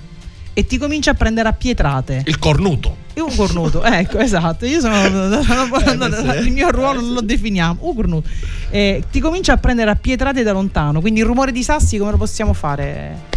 e 0.53 0.65
ti 0.65 0.79
comincia 0.79 1.11
a 1.11 1.15
prendere 1.15 1.49
a 1.49 1.53
pietrate. 1.53 2.23
Il 2.25 2.39
cornuto. 2.39 3.07
Un 3.21 3.35
cornuto, 3.35 3.83
ecco, 3.83 4.19
esatto. 4.19 4.65
Io 4.67 4.81
sono. 4.81 4.97
il 6.41 6.53
mio 6.53 6.71
ruolo 6.71 7.01
non 7.01 7.13
lo 7.15 7.21
definiamo. 7.21 7.79
Un 7.83 7.95
cornuto. 7.95 8.29
Eh, 8.71 9.05
ti 9.11 9.21
comincia 9.21 9.55
a 9.55 9.57
prendere 9.57 9.91
a 9.91 9.97
pietrate 9.97 10.43
da 10.43 10.53
lontano. 10.53 11.01
Quindi 11.01 11.21
il 11.21 11.27
rumore 11.27 11.53
di 11.53 11.63
sassi 11.63 11.99
come 11.99 12.13
lo 12.13 12.17
possiamo 12.17 12.53
fare? 12.53 13.37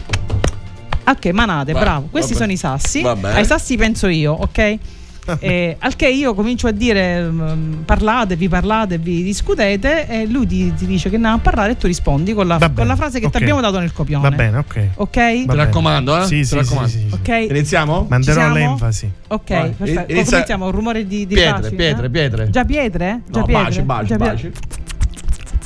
Ok, 1.06 1.26
manate, 1.28 1.74
Vai, 1.74 1.82
bravo. 1.82 2.08
Questi 2.12 2.34
vabbè. 2.34 2.42
sono 2.44 2.52
i 2.54 2.58
sassi. 2.58 3.02
Va. 3.02 3.18
Ai 3.34 3.46
sassi 3.46 3.76
penso 3.76 4.08
io, 4.08 4.34
ok? 4.34 4.78
Eh, 5.40 5.76
al 5.80 5.96
che 5.96 6.08
io 6.10 6.34
comincio 6.34 6.68
a 6.68 6.72
dire 6.72 7.22
mm, 7.22 7.82
parlatevi, 7.84 8.50
parlatevi, 8.50 9.22
discutete 9.24 10.08
e 10.08 10.26
lui 10.26 10.48
ti, 10.48 10.74
ti 10.74 10.86
dice 10.88 11.10
che 11.10 11.16
andiamo 11.16 11.36
a 11.38 11.40
parlare 11.40 11.74
e 11.74 11.78
tu 11.78 11.86
rispondi 11.88 12.34
con 12.34 12.48
la, 12.48 12.58
con 12.58 12.74
bene, 12.74 12.88
la 12.88 12.96
frase 12.96 13.20
che 13.20 13.28
ok. 13.28 13.32
ti 13.32 13.38
abbiamo 13.38 13.62
dato 13.62 13.78
nel 13.80 13.94
copione. 13.94 14.28
Va 14.30 14.36
bene, 14.36 14.58
ok. 14.58 14.88
Ok? 14.96 15.16
Va 15.16 15.30
Ti 15.32 15.46
bene. 15.46 15.56
raccomando, 15.66 16.18
eh? 16.22 16.26
Sì, 16.26 16.38
Ti 16.40 16.46
sì, 16.46 16.56
raccomando. 16.56 16.90
sì, 16.90 16.98
sì, 17.00 17.08
sì. 17.10 17.14
Ok? 17.14 17.50
Iniziamo? 17.50 18.06
Manderò 18.10 18.50
l'enfasi. 18.52 19.12
Ok, 19.28 19.50
Vai. 19.50 19.70
perfetto. 19.72 20.12
Inizia- 20.12 20.38
iniziamo? 20.38 20.66
Un 20.66 20.72
rumore 20.72 21.06
di, 21.08 21.28
di 21.28 21.34
Pietre, 21.36 21.62
baci, 21.62 21.76
pietre, 21.76 22.06
eh? 22.06 22.10
pietre. 22.10 22.50
Già 22.50 22.66
pietre? 22.66 23.22
Già 23.30 23.40
No, 23.40 23.46
pietre? 23.46 23.64
baci, 23.64 23.82
baci, 23.84 24.06
Già 24.08 24.18
baci. 24.18 24.52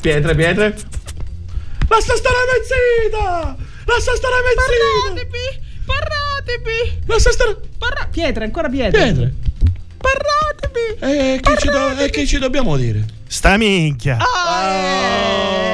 Pietre, 0.02 0.36
pietre. 0.36 0.76
Lascia 1.88 2.16
stare 2.16 2.36
mezzita! 2.52 3.56
Lascia 3.86 4.12
stare 4.16 4.36
mezzita! 4.44 5.28
Parlatevi! 5.86 7.02
Lascia 7.06 7.32
stare. 7.32 7.58
Parla- 7.78 8.08
pietre, 8.12 8.44
ancora 8.44 8.70
pietre. 8.70 9.02
Pietre. 9.04 9.34
Parlatevi! 10.06 11.36
E 11.36 11.40
che, 11.42 11.58
ci 11.58 11.68
do- 11.68 11.98
e 11.98 12.10
che 12.10 12.26
ci 12.26 12.38
dobbiamo 12.38 12.78
dire? 12.78 13.04
Sta 13.36 13.58
minchia. 13.58 14.18
Ah, 14.18 14.64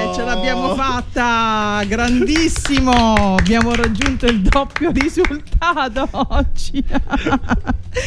eh, 0.09 0.13
ce 0.15 0.23
l'abbiamo 0.23 0.73
fatta! 0.73 1.83
Grandissimo! 1.85 3.35
Abbiamo 3.37 3.75
raggiunto 3.75 4.25
il 4.25 4.41
doppio 4.41 4.89
risultato 4.91 6.09
oggi. 6.29 6.83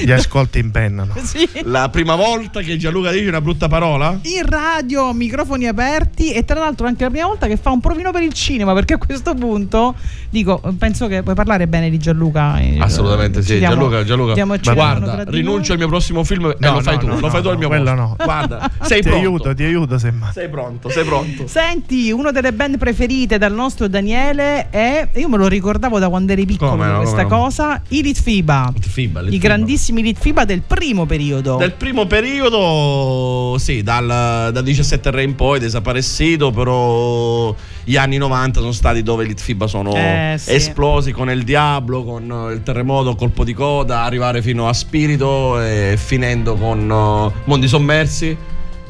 Gli 0.05 0.11
ascolti 0.11 0.59
impennano. 0.59 1.13
sì. 1.23 1.49
La 1.65 1.89
prima 1.89 2.17
volta 2.17 2.63
che 2.63 2.77
Gianluca 2.77 3.13
dice 3.13 3.29
una 3.29 3.41
brutta 3.41 3.69
parola? 3.69 4.19
In 4.23 4.45
radio, 4.45 5.13
microfoni 5.13 5.69
aperti 5.69 6.33
e 6.33 6.45
tra 6.45 6.59
l'altro 6.59 6.87
anche 6.89 7.05
la 7.05 7.11
prima 7.11 7.27
volta 7.29 7.47
che 7.47 7.57
fa 7.57 7.71
un 7.71 7.81
provino 7.81 8.11
per 8.11 8.23
il 8.23 8.33
cinema 8.33 8.73
perché 8.75 8.95
a 8.95 8.99
questo 8.99 9.35
punto 9.35 9.95
dico, 10.31 10.61
penso 10.79 11.07
che 11.07 11.23
puoi 11.23 11.35
parlare 11.37 11.69
bene 11.69 11.91
di 11.91 11.99
Gianluca. 11.99 12.59
eh, 12.59 12.79
Assolutamente 12.81 13.41
ci 13.43 13.53
sì. 13.53 13.59
diamo- 13.59 13.75
Gianluca, 13.77 14.05
Gianluca. 14.35 14.59
ci 14.61 14.73
guarda, 14.73 15.23
rinuncio 15.29 15.61
noi. 15.61 15.71
al 15.73 15.79
mio 15.79 15.89
prossimo 15.89 16.25
film 16.25 16.47
e 16.51 16.57
No, 16.59 16.73
lo 16.73 16.81
fai 16.81 16.95
no, 16.95 17.01
tu. 17.01 17.07
no, 17.07 17.21
lo 17.21 17.29
fai 17.31 17.41
tu 17.41 17.47
no, 17.47 17.53
al 17.53 17.59
mio 17.59 17.69
quello 17.69 17.85
posto. 17.85 18.01
no. 18.01 18.17
Guarda, 18.25 18.71
sei 18.83 19.01
ti 19.03 19.09
pronto. 19.09 19.27
aiuto, 19.27 19.44
ti 19.53 19.65
aiuto 19.65 19.99
semmai. 19.99 20.33
Sei 20.33 20.49
pronto, 20.49 20.89
sei 20.89 21.05
pronto. 21.05 21.47
Senti, 21.47 22.11
una 22.13 22.31
delle 22.31 22.53
band 22.53 22.79
preferite 22.79 23.37
dal 23.37 23.53
nostro 23.53 23.89
Daniele 23.89 24.71
è, 24.71 25.09
io 25.15 25.29
me 25.29 25.37
lo 25.37 25.49
ricordavo 25.49 25.99
da 25.99 26.09
quando 26.09 26.33
eri 26.33 26.47
piccolo 26.47 26.71
Come 26.71 26.87
no, 26.87 26.99
questa 26.99 27.25
come 27.25 27.37
no. 27.37 27.43
cosa, 27.43 27.83
i 27.89 28.03
Litfiba. 28.03 28.71
Litfiba, 28.73 29.21
I 29.21 29.25
Litfiba. 29.25 29.43
grandissimi 29.49 30.03
Litfiba 30.03 30.45
del 30.45 30.63
primo 30.63 31.05
periodo. 31.05 31.57
Del 31.57 31.73
primo 31.73 32.07
periodo, 32.07 33.57
sì, 33.59 33.83
dal, 33.83 34.51
dal 34.53 34.63
17 34.63 35.11
re 35.11 35.23
in 35.25 35.35
poi, 35.35 35.59
desaparecido, 35.59 36.51
però 36.51 37.55
gli 37.85 37.97
anni 37.97 38.17
90 38.17 38.61
sono 38.61 38.73
stati 38.73 39.03
dove 39.03 39.25
i 39.27 39.35
FIBA 39.37 39.67
sono 39.67 39.93
Eh, 39.95 40.37
sì. 40.39 40.53
esplosi 40.55 41.13
con 41.13 41.29
il 41.31 41.43
Diablo, 41.43 42.05
con 42.05 42.51
il 42.53 42.63
terremoto, 42.63 43.15
colpo 43.15 43.45
di 43.45 43.53
coda, 43.53 44.03
arrivare 44.03 44.41
fino 44.43 44.69
a 44.69 44.73
Spirito 44.73 45.61
e 45.61 45.97
finendo 45.99 46.55
con 46.55 46.89
uh, 46.89 47.33
Mondi 47.45 47.69
Sommersi 47.69 48.37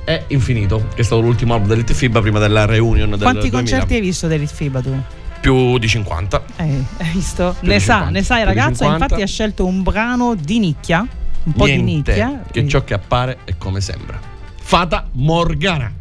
e 0.05 0.25
Infinito, 0.29 0.89
che 0.95 1.01
è 1.01 1.05
stato 1.05 1.21
l'ultimo 1.23 1.55
album 1.55 1.69
dell'Itfiba 1.69 2.21
prima 2.21 2.39
della 2.39 2.65
reunion 2.67 3.11
del 3.11 3.19
Quanti 3.21 3.49
2000. 3.49 3.57
concerti 3.59 3.95
hai 3.95 4.01
visto 4.01 4.27
dei 4.27 4.39
Litfiba 4.39 4.81
tu? 4.81 4.97
Più 5.41 5.79
di 5.79 5.89
50. 5.89 6.45
Eh, 6.57 6.63
hai 6.99 7.11
visto? 7.13 7.55
Più 7.59 7.69
Ne 7.69 7.75
di 7.75 7.81
sa, 7.81 7.93
50, 7.95 8.11
ne 8.11 8.23
sai 8.23 8.45
di 8.45 8.53
50. 8.53 8.93
infatti 8.93 9.23
ha 9.23 9.27
scelto 9.27 9.67
un 9.67 9.83
brano 9.83 10.35
di 10.35 10.59
nicchia, 10.59 11.07
un 11.45 11.53
po' 11.53 11.65
di 11.67 11.83
Niente 11.83 12.13
nicchia. 12.13 12.43
che 12.51 12.67
ciò 12.69 12.85
che 12.85 12.95
appare 12.95 13.39
è 13.45 13.55
come 13.59 13.81
sembra. 13.81 14.19
Fata 14.61 15.07
Morgana. 15.13 15.93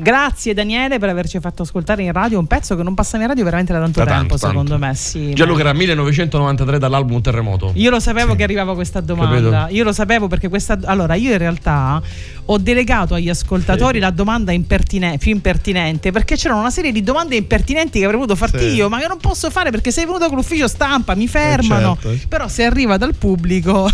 Grazie 0.00 0.54
Daniele 0.54 0.98
per 1.00 1.08
averci 1.08 1.40
fatto 1.40 1.62
ascoltare 1.62 2.04
in 2.04 2.12
radio 2.12 2.38
un 2.38 2.46
pezzo 2.46 2.76
che 2.76 2.84
non 2.84 2.94
passava 2.94 3.24
in 3.24 3.28
radio 3.30 3.42
veramente 3.42 3.72
da 3.72 3.80
tanto 3.80 3.98
Da 3.98 4.06
tempo, 4.06 4.36
tanto, 4.36 4.46
secondo 4.46 4.70
tanto. 4.70 4.86
me. 4.86 4.94
Sì, 4.94 5.32
Gianluca 5.34 5.62
ma- 5.64 5.68
era 5.70 5.78
1993 5.78 6.78
dall'album 6.78 7.20
Terremoto. 7.20 7.72
Io 7.74 7.90
lo 7.90 7.98
sapevo 7.98 8.36
che 8.36 8.44
arrivava 8.44 8.74
questa 8.74 9.00
domanda. 9.00 9.34
Capito? 9.50 9.74
Io 9.76 9.82
lo 9.84 9.92
sapevo 9.92 10.28
perché 10.28 10.48
questa. 10.48 10.78
Allora, 10.84 11.14
io 11.14 11.32
in 11.32 11.38
realtà 11.38 12.00
ho 12.44 12.58
delegato 12.58 13.14
agli 13.14 13.28
ascoltatori 13.28 13.98
la 13.98 14.10
domanda 14.10 14.52
impertine- 14.52 15.18
più 15.18 15.32
impertinente 15.32 16.12
perché 16.12 16.36
c'erano 16.36 16.60
una 16.60 16.70
serie 16.70 16.92
di 16.92 17.02
domande 17.02 17.34
impertinenti 17.36 17.98
che 17.98 18.04
avrei 18.04 18.18
voluto 18.20 18.36
farti 18.36 18.58
Sì. 18.70 18.74
io, 18.76 18.88
ma 18.88 19.00
che 19.00 19.08
non 19.08 19.18
posso 19.18 19.50
fare 19.50 19.70
perché 19.70 19.90
sei 19.90 20.04
venuto 20.06 20.26
con 20.28 20.36
l'ufficio 20.36 20.68
stampa, 20.68 21.14
mi 21.16 21.26
fermano. 21.26 21.98
certo. 22.00 22.26
Però 22.28 22.46
se 22.46 22.64
arriva 22.64 22.96
dal 22.98 23.14
pubblico. 23.16 23.90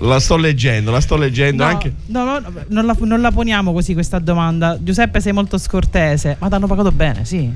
La 0.00 0.18
sto 0.18 0.36
leggendo, 0.36 0.90
la 0.90 1.00
sto 1.00 1.16
leggendo 1.16 1.62
No, 1.62 1.68
anche. 1.68 1.92
no, 2.06 2.24
no, 2.24 2.38
no, 2.40 2.52
non, 2.68 2.86
la, 2.86 2.96
non 3.00 3.20
la 3.20 3.30
poniamo 3.30 3.72
così 3.72 3.94
questa 3.94 4.18
domanda. 4.18 4.76
Giuseppe, 4.80 5.20
sei 5.20 5.32
molto 5.32 5.58
scortese. 5.58 6.36
Ma 6.40 6.48
ti 6.48 6.54
hanno 6.54 6.66
pagato 6.66 6.90
bene, 6.90 7.24
sì. 7.24 7.48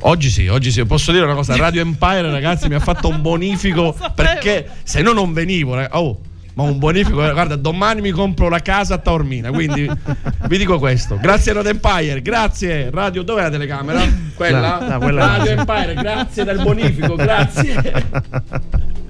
Oggi 0.00 0.30
sì, 0.30 0.46
oggi 0.48 0.70
sì. 0.70 0.84
Posso 0.84 1.12
dire 1.12 1.24
una 1.24 1.34
cosa: 1.34 1.56
Radio 1.56 1.80
Empire, 1.82 2.30
ragazzi, 2.30 2.68
mi 2.68 2.74
ha 2.74 2.80
fatto 2.80 3.08
un 3.08 3.20
bonifico 3.20 3.94
perché 4.14 4.66
se 4.82 5.02
no 5.02 5.12
non 5.12 5.32
venivo. 5.32 5.74
rag- 5.74 5.94
Oh, 5.94 6.20
ma 6.54 6.62
un 6.62 6.78
bonifico, 6.78 7.22
eh, 7.26 7.32
guarda, 7.32 7.56
domani 7.56 8.00
mi 8.00 8.10
compro 8.12 8.48
la 8.48 8.60
casa 8.60 8.94
a 8.94 8.98
Taormina. 8.98 9.50
Quindi 9.50 9.90
vi 10.48 10.56
dico 10.58 10.78
questo: 10.78 11.18
grazie 11.20 11.52
Radio 11.52 11.70
Empire, 11.70 12.22
grazie 12.22 12.90
Radio. 12.90 13.22
Dov'è 13.22 13.42
la 13.42 13.50
telecamera? 13.50 14.02
Quella? 14.34 14.78
No, 14.80 14.88
no, 14.88 14.98
quella 15.00 15.26
Radio. 15.36 15.50
Empire, 15.52 15.94
grazie 15.94 16.44
del 16.44 16.62
bonifico, 16.62 17.14
grazie. 17.14 18.04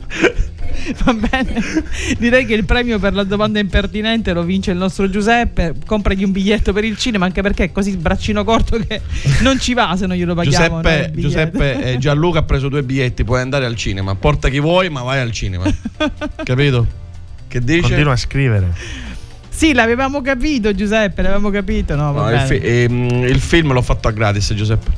Va 1.04 1.12
bene. 1.14 1.62
Direi 2.18 2.46
che 2.46 2.54
il 2.54 2.64
premio 2.64 2.98
per 2.98 3.14
la 3.14 3.24
domanda 3.24 3.58
impertinente 3.58 4.32
lo 4.32 4.42
vince 4.42 4.70
il 4.70 4.76
nostro 4.76 5.08
Giuseppe. 5.10 5.74
Compragli 5.84 6.24
un 6.24 6.32
biglietto 6.32 6.72
per 6.72 6.84
il 6.84 6.96
cinema, 6.96 7.24
anche 7.24 7.42
perché 7.42 7.64
è 7.64 7.72
così 7.72 7.96
braccino 7.96 8.44
corto 8.44 8.78
che 8.78 9.00
non 9.40 9.58
ci 9.58 9.74
va 9.74 9.94
se 9.96 10.06
non 10.06 10.16
glielo 10.16 10.34
paghiamo. 10.34 10.76
no, 10.76 10.82
Giuseppe, 10.82 11.10
biglietto. 11.10 11.20
Giuseppe 11.20 11.92
e 11.92 11.98
Gianluca 11.98 12.38
ha 12.40 12.42
preso 12.42 12.68
due 12.68 12.82
biglietti, 12.82 13.24
puoi 13.24 13.40
andare 13.40 13.64
al 13.66 13.76
cinema. 13.76 14.14
Porta 14.14 14.48
chi 14.48 14.60
vuoi, 14.60 14.88
ma 14.90 15.02
vai 15.02 15.20
al 15.20 15.32
cinema. 15.32 15.64
Capito? 16.44 16.86
Che 17.48 17.60
dice? 17.60 17.80
Continua 17.80 18.12
a 18.12 18.16
scrivere. 18.16 18.72
Sì, 19.48 19.72
l'avevamo 19.72 20.20
capito, 20.20 20.74
Giuseppe, 20.74 21.22
l'avevamo 21.22 21.48
capito. 21.48 21.94
No, 21.96 22.12
va 22.12 22.24
No, 22.24 22.30
il, 22.30 22.34
bene. 22.36 22.46
fi- 22.46 22.66
ehm, 22.66 23.24
il 23.24 23.40
film 23.40 23.72
l'ho 23.72 23.80
fatto 23.80 24.06
a 24.08 24.10
gratis, 24.10 24.52
Giuseppe. 24.52 24.90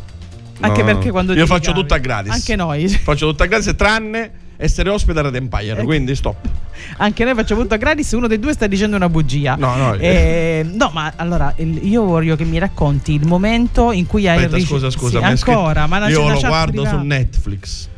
Anche 0.61 0.81
No, 0.81 0.87
perché 0.87 1.11
quando 1.11 1.33
Io 1.35 1.47
faccio 1.47 1.71
tutto 1.73 1.95
a 1.95 1.99
gratis. 1.99 2.33
Anche 2.33 2.57
noi. 2.57 2.89
Faccio 2.89 3.29
tutto 3.29 3.45
a 3.45 3.47
gratis, 3.47 3.73
tranne 3.77 4.31
essere 4.61 4.91
ospite 4.91 5.21
a 5.21 5.23
Red 5.23 5.37
Empire, 5.37 5.85
quindi 5.85 6.15
stop. 6.17 6.37
Anche 6.99 7.25
noi 7.25 7.35
facciamo 7.35 7.63
tutto 7.63 7.75
a 7.75 7.77
gratis, 7.77 8.11
uno 8.13 8.27
dei 8.27 8.39
due 8.41 8.53
sta 8.53 8.67
dicendo 8.67 8.97
una 8.97 9.09
bugia. 9.09 9.55
No, 9.57 9.77
no, 9.77 9.95
Eh, 9.95 10.67
no, 10.75 10.91
ma 10.93 11.13
allora 11.17 11.55
io 11.57 12.03
voglio 12.05 12.35
che 12.37 12.45
mi 12.45 12.59
racconti 12.59 13.15
il 13.15 13.25
momento 13.27 13.93
in 13.93 14.07
cui 14.07 14.27
hai 14.29 14.37
Aspetta, 14.37 14.57
rice- 14.57 14.67
scusa, 14.69 14.91
scusa, 14.91 15.19
Sì, 15.21 15.25
ancora, 15.25 15.87
ma 15.87 16.01
la- 16.01 16.09
io 16.09 16.29
lo 16.29 16.39
guardo 16.41 16.73
privata- 16.83 16.99
su 16.99 17.05
Netflix. 17.05 17.89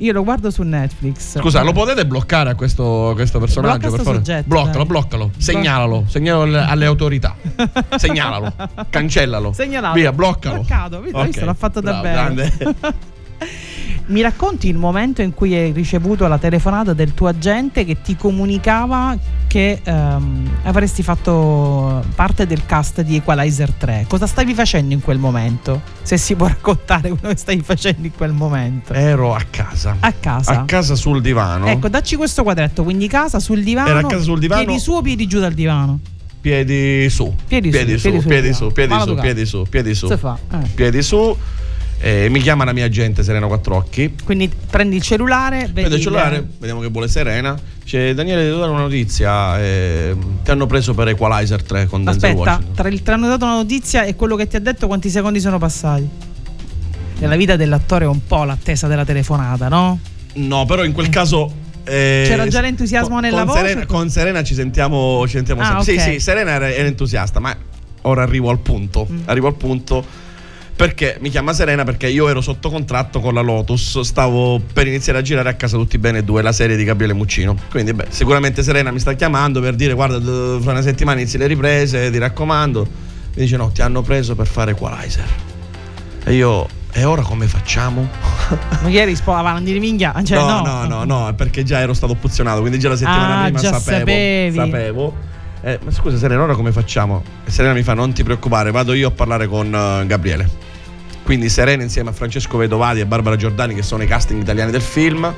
Io 0.00 0.12
lo 0.12 0.22
guardo 0.22 0.50
su 0.50 0.62
Netflix. 0.62 1.38
Scusa, 1.40 1.60
lo 1.62 1.72
potete 1.72 2.06
bloccare 2.06 2.50
a 2.50 2.54
questo, 2.54 3.10
questo 3.14 3.40
personaggio? 3.40 3.90
Per 3.90 3.98
favore? 3.98 4.16
soggetto, 4.18 4.44
bloccalo, 4.46 4.76
dai. 4.76 4.86
bloccalo, 4.86 5.30
segnalalo, 5.36 6.04
segnalalo 6.08 6.64
alle, 6.64 6.86
autorità. 6.86 7.34
Segnalalo, 7.98 8.52
cancellalo. 8.90 9.52
Segnalato. 9.52 9.94
Via, 9.94 10.12
bloccalo. 10.12 10.54
Bloccato, 10.54 11.00
vedi, 11.00 11.16
hai 11.16 11.26
visto, 11.26 11.44
l'ha 11.44 11.54
fatto 11.54 11.80
davvero. 11.80 12.14
grande. 12.14 12.52
Mi 14.08 14.22
racconti 14.22 14.68
il 14.68 14.76
momento 14.78 15.20
in 15.20 15.34
cui 15.34 15.54
hai 15.54 15.70
ricevuto 15.70 16.26
la 16.28 16.38
telefonata 16.38 16.94
del 16.94 17.12
tuo 17.12 17.26
agente 17.26 17.84
che 17.84 18.00
ti 18.00 18.16
comunicava 18.16 19.14
che 19.46 19.80
ehm, 19.82 20.50
avresti 20.62 21.02
fatto 21.02 22.02
parte 22.14 22.46
del 22.46 22.64
cast 22.64 23.02
di 23.02 23.16
Equalizer 23.16 23.70
3. 23.70 24.06
Cosa 24.08 24.26
stavi 24.26 24.54
facendo 24.54 24.94
in 24.94 25.02
quel 25.02 25.18
momento? 25.18 25.82
Se 26.00 26.16
si 26.16 26.34
può 26.34 26.46
raccontare 26.46 27.10
quello 27.10 27.34
che 27.34 27.36
stavi 27.36 27.60
facendo 27.60 28.06
in 28.06 28.14
quel 28.14 28.32
momento. 28.32 28.94
Ero 28.94 29.34
a 29.34 29.44
casa. 29.50 29.96
A 30.00 30.12
casa. 30.12 30.60
A 30.60 30.64
casa 30.64 30.94
sul 30.94 31.20
divano. 31.20 31.66
Ecco, 31.66 31.90
dacci 31.90 32.16
questo 32.16 32.42
quadretto, 32.42 32.84
quindi 32.84 33.08
casa 33.08 33.38
sul 33.40 33.62
divano. 33.62 33.90
Era 33.90 33.98
a 33.98 34.06
casa 34.06 34.22
sul 34.22 34.38
divano. 34.38 34.64
Piedi 34.64 34.80
su 34.80 34.92
o 34.92 35.02
piedi 35.02 35.26
giù 35.26 35.38
dal 35.38 35.52
divano? 35.52 36.00
Piedi 36.40 37.10
su. 37.10 37.34
Piedi 37.46 37.70
su, 37.70 37.76
piedi 37.76 37.98
su, 37.98 38.08
piedi 38.08 38.20
su, 38.22 38.26
piedi 38.26 38.52
su, 38.54 38.72
piedi 38.72 38.94
su, 39.02 39.14
piedi 39.14 39.44
su, 39.44 39.66
piedi 39.68 39.94
su. 39.94 40.06
Eh. 40.10 40.68
Piedi 40.74 41.02
su. 41.02 41.36
Eh, 42.00 42.28
mi 42.30 42.40
chiama 42.40 42.64
la 42.64 42.72
mia 42.72 42.84
agente 42.84 43.24
Serena 43.24 43.46
Quattrocchi. 43.48 44.14
Quindi 44.24 44.48
prendi 44.70 44.96
il 44.96 45.02
cellulare, 45.02 45.68
vedi 45.72 45.96
il 45.96 46.00
cellulare, 46.00 46.46
vediamo 46.58 46.80
che 46.80 46.88
vuole 46.88 47.08
Serena. 47.08 47.58
Dice 47.82 48.14
Daniele, 48.14 48.44
devo 48.44 48.58
dare 48.58 48.70
una 48.70 48.82
notizia. 48.82 49.58
eh, 49.60 50.16
ti 50.44 50.50
hanno 50.50 50.66
preso 50.66 50.94
per 50.94 51.08
Equalizer 51.08 51.62
3 51.62 51.86
con 51.86 52.04
Denzel 52.04 52.30
Aspetta, 52.30 52.50
Washington. 52.50 52.74
tra 52.74 52.88
il 52.88 53.02
ti 53.02 53.10
hanno 53.10 53.26
dato 53.28 53.44
una 53.44 53.54
notizia 53.54 54.04
e 54.04 54.14
quello 54.14 54.36
che 54.36 54.46
ti 54.46 54.54
ha 54.56 54.60
detto 54.60 54.86
quanti 54.86 55.10
secondi 55.10 55.40
sono 55.40 55.58
passati? 55.58 56.08
Nella 57.18 57.34
vita 57.36 57.56
dell'attore 57.56 58.04
è 58.04 58.08
un 58.08 58.24
po' 58.24 58.44
l'attesa 58.44 58.86
della 58.86 59.04
telefonata, 59.04 59.66
no? 59.68 59.98
No, 60.34 60.64
però 60.66 60.84
in 60.84 60.92
quel 60.92 61.08
caso. 61.08 61.52
eh, 61.82 62.26
C'era 62.28 62.46
già 62.46 62.60
l'entusiasmo 62.60 63.14
con- 63.14 63.20
nella 63.22 63.38
con 63.38 63.46
voce? 63.46 63.58
Serena, 63.66 63.86
con 63.86 64.08
Serena 64.10 64.42
ci 64.44 64.54
sentiamo, 64.54 65.22
ci 65.26 65.32
sentiamo 65.32 65.62
Ah, 65.62 65.82
sempre. 65.82 65.94
ok. 65.94 66.00
Sì, 66.00 66.10
sì, 66.12 66.20
Serena 66.20 66.52
era, 66.52 66.70
era 66.72 66.86
entusiasta, 66.86 67.40
ma 67.40 67.56
ora 68.02 68.22
arrivo 68.22 68.50
al 68.50 68.60
punto. 68.60 69.08
Mm. 69.10 69.18
Arrivo 69.24 69.48
al 69.48 69.54
punto. 69.56 70.26
Perché 70.78 71.16
mi 71.18 71.28
chiama 71.28 71.52
Serena? 71.52 71.82
Perché 71.82 72.06
io 72.06 72.28
ero 72.28 72.40
sotto 72.40 72.70
contratto 72.70 73.18
con 73.18 73.34
la 73.34 73.40
Lotus, 73.40 73.98
stavo 74.02 74.60
per 74.72 74.86
iniziare 74.86 75.18
a 75.18 75.22
girare 75.22 75.48
a 75.48 75.54
casa 75.54 75.76
tutti 75.76 75.98
bene 75.98 76.22
due, 76.22 76.40
la 76.40 76.52
serie 76.52 76.76
di 76.76 76.84
Gabriele 76.84 77.14
Muccino. 77.14 77.56
Quindi, 77.68 77.92
beh, 77.92 78.06
sicuramente 78.10 78.62
Serena 78.62 78.92
mi 78.92 79.00
sta 79.00 79.14
chiamando 79.14 79.60
per 79.60 79.74
dire: 79.74 79.92
Guarda, 79.94 80.20
fra 80.60 80.70
una 80.70 80.80
settimana 80.80 81.18
inizi 81.18 81.36
le 81.36 81.48
riprese, 81.48 82.12
ti 82.12 82.18
raccomando. 82.18 82.82
Mi 83.34 83.42
dice: 83.42 83.56
No, 83.56 83.72
ti 83.72 83.82
hanno 83.82 84.02
preso 84.02 84.36
per 84.36 84.46
fare 84.46 84.70
Equalizer. 84.70 85.24
E 86.22 86.34
io, 86.34 86.68
e 86.92 87.02
ora 87.02 87.22
come 87.22 87.48
facciamo? 87.48 88.08
Ma 88.80 88.88
ieri 88.88 89.16
sposavano 89.16 89.60
di 89.60 89.76
minchia. 89.80 90.14
Cioè, 90.22 90.38
no, 90.38 90.62
no, 90.62 90.84
no, 90.86 91.04
no, 91.04 91.24
no, 91.26 91.34
perché 91.34 91.64
già 91.64 91.80
ero 91.80 91.92
stato 91.92 92.12
opzionato, 92.12 92.60
quindi 92.60 92.78
già 92.78 92.88
la 92.88 92.96
settimana 92.96 93.38
Ah, 93.40 93.42
prima 93.46 93.58
già 93.58 93.72
sapevo. 93.80 93.98
sapevi. 93.98 94.56
Sapevo. 94.56 95.16
Eh, 95.60 95.78
ma 95.84 95.90
scusa 95.90 96.16
Serena, 96.16 96.40
ora 96.44 96.54
come 96.54 96.70
facciamo? 96.70 97.20
E 97.44 97.50
Serena 97.50 97.74
mi 97.74 97.82
fa 97.82 97.94
non 97.94 98.12
ti 98.12 98.22
preoccupare, 98.22 98.70
vado 98.70 98.92
io 98.92 99.08
a 99.08 99.10
parlare 99.10 99.48
con 99.48 99.74
eh, 99.74 100.06
Gabriele. 100.06 100.66
Quindi 101.28 101.50
Serena 101.50 101.82
insieme 101.82 102.08
a 102.08 102.12
Francesco 102.14 102.56
Vedovati 102.56 103.00
e 103.00 103.04
Barbara 103.04 103.36
Giordani 103.36 103.74
che 103.74 103.82
sono 103.82 104.02
i 104.02 104.06
casting 104.06 104.40
italiani 104.40 104.70
del 104.70 104.80
film 104.80 105.30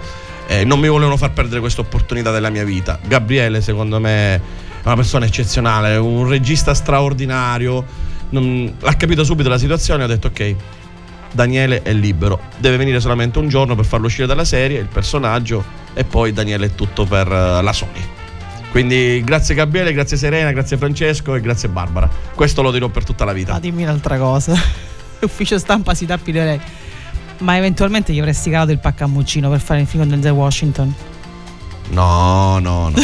eh, 0.46 0.64
non 0.64 0.78
mi 0.78 0.86
volevano 0.86 1.16
far 1.16 1.32
perdere 1.32 1.58
questa 1.58 1.80
opportunità 1.80 2.30
della 2.30 2.48
mia 2.48 2.62
vita. 2.62 3.00
Gabriele 3.04 3.60
secondo 3.60 3.98
me 3.98 4.34
è 4.36 4.40
una 4.84 4.94
persona 4.94 5.26
eccezionale, 5.26 5.96
un 5.96 6.28
regista 6.28 6.74
straordinario, 6.74 7.84
non- 8.28 8.72
ha 8.82 8.94
capito 8.94 9.24
subito 9.24 9.48
la 9.48 9.58
situazione 9.58 10.02
e 10.02 10.04
ha 10.04 10.06
detto 10.06 10.28
ok, 10.28 10.54
Daniele 11.32 11.82
è 11.82 11.92
libero, 11.92 12.40
deve 12.58 12.76
venire 12.76 13.00
solamente 13.00 13.40
un 13.40 13.48
giorno 13.48 13.74
per 13.74 13.84
farlo 13.84 14.06
uscire 14.06 14.28
dalla 14.28 14.44
serie, 14.44 14.78
il 14.78 14.86
personaggio 14.86 15.64
e 15.92 16.04
poi 16.04 16.32
Daniele 16.32 16.66
è 16.66 16.74
tutto 16.76 17.04
per 17.04 17.26
eh, 17.26 17.62
la 17.62 17.72
Sony. 17.72 18.00
Quindi 18.70 19.24
grazie 19.24 19.56
Gabriele, 19.56 19.92
grazie 19.92 20.16
Serena, 20.16 20.52
grazie 20.52 20.76
Francesco 20.76 21.34
e 21.34 21.40
grazie 21.40 21.68
Barbara. 21.68 22.08
Questo 22.32 22.62
lo 22.62 22.70
dirò 22.70 22.86
per 22.86 23.02
tutta 23.02 23.24
la 23.24 23.32
vita. 23.32 23.54
Ah, 23.54 23.58
dimmi 23.58 23.82
un'altra 23.82 24.18
cosa. 24.18 24.88
Ufficio 25.26 25.58
stampa 25.58 25.94
si 25.94 26.06
tappi 26.06 26.32
le 26.32 26.40
orecchie. 26.40 26.78
Ma 27.38 27.56
eventualmente 27.56 28.12
gli 28.12 28.18
avresti 28.18 28.50
calato 28.50 28.72
il 28.72 28.78
paccamuccino 28.78 29.48
per 29.48 29.60
fare 29.60 29.80
il 29.80 29.86
film 29.86 30.02
con 30.02 30.12
Denzel 30.12 30.32
Washington? 30.32 30.94
No, 31.90 32.58
no, 32.58 32.90
no, 32.90 33.00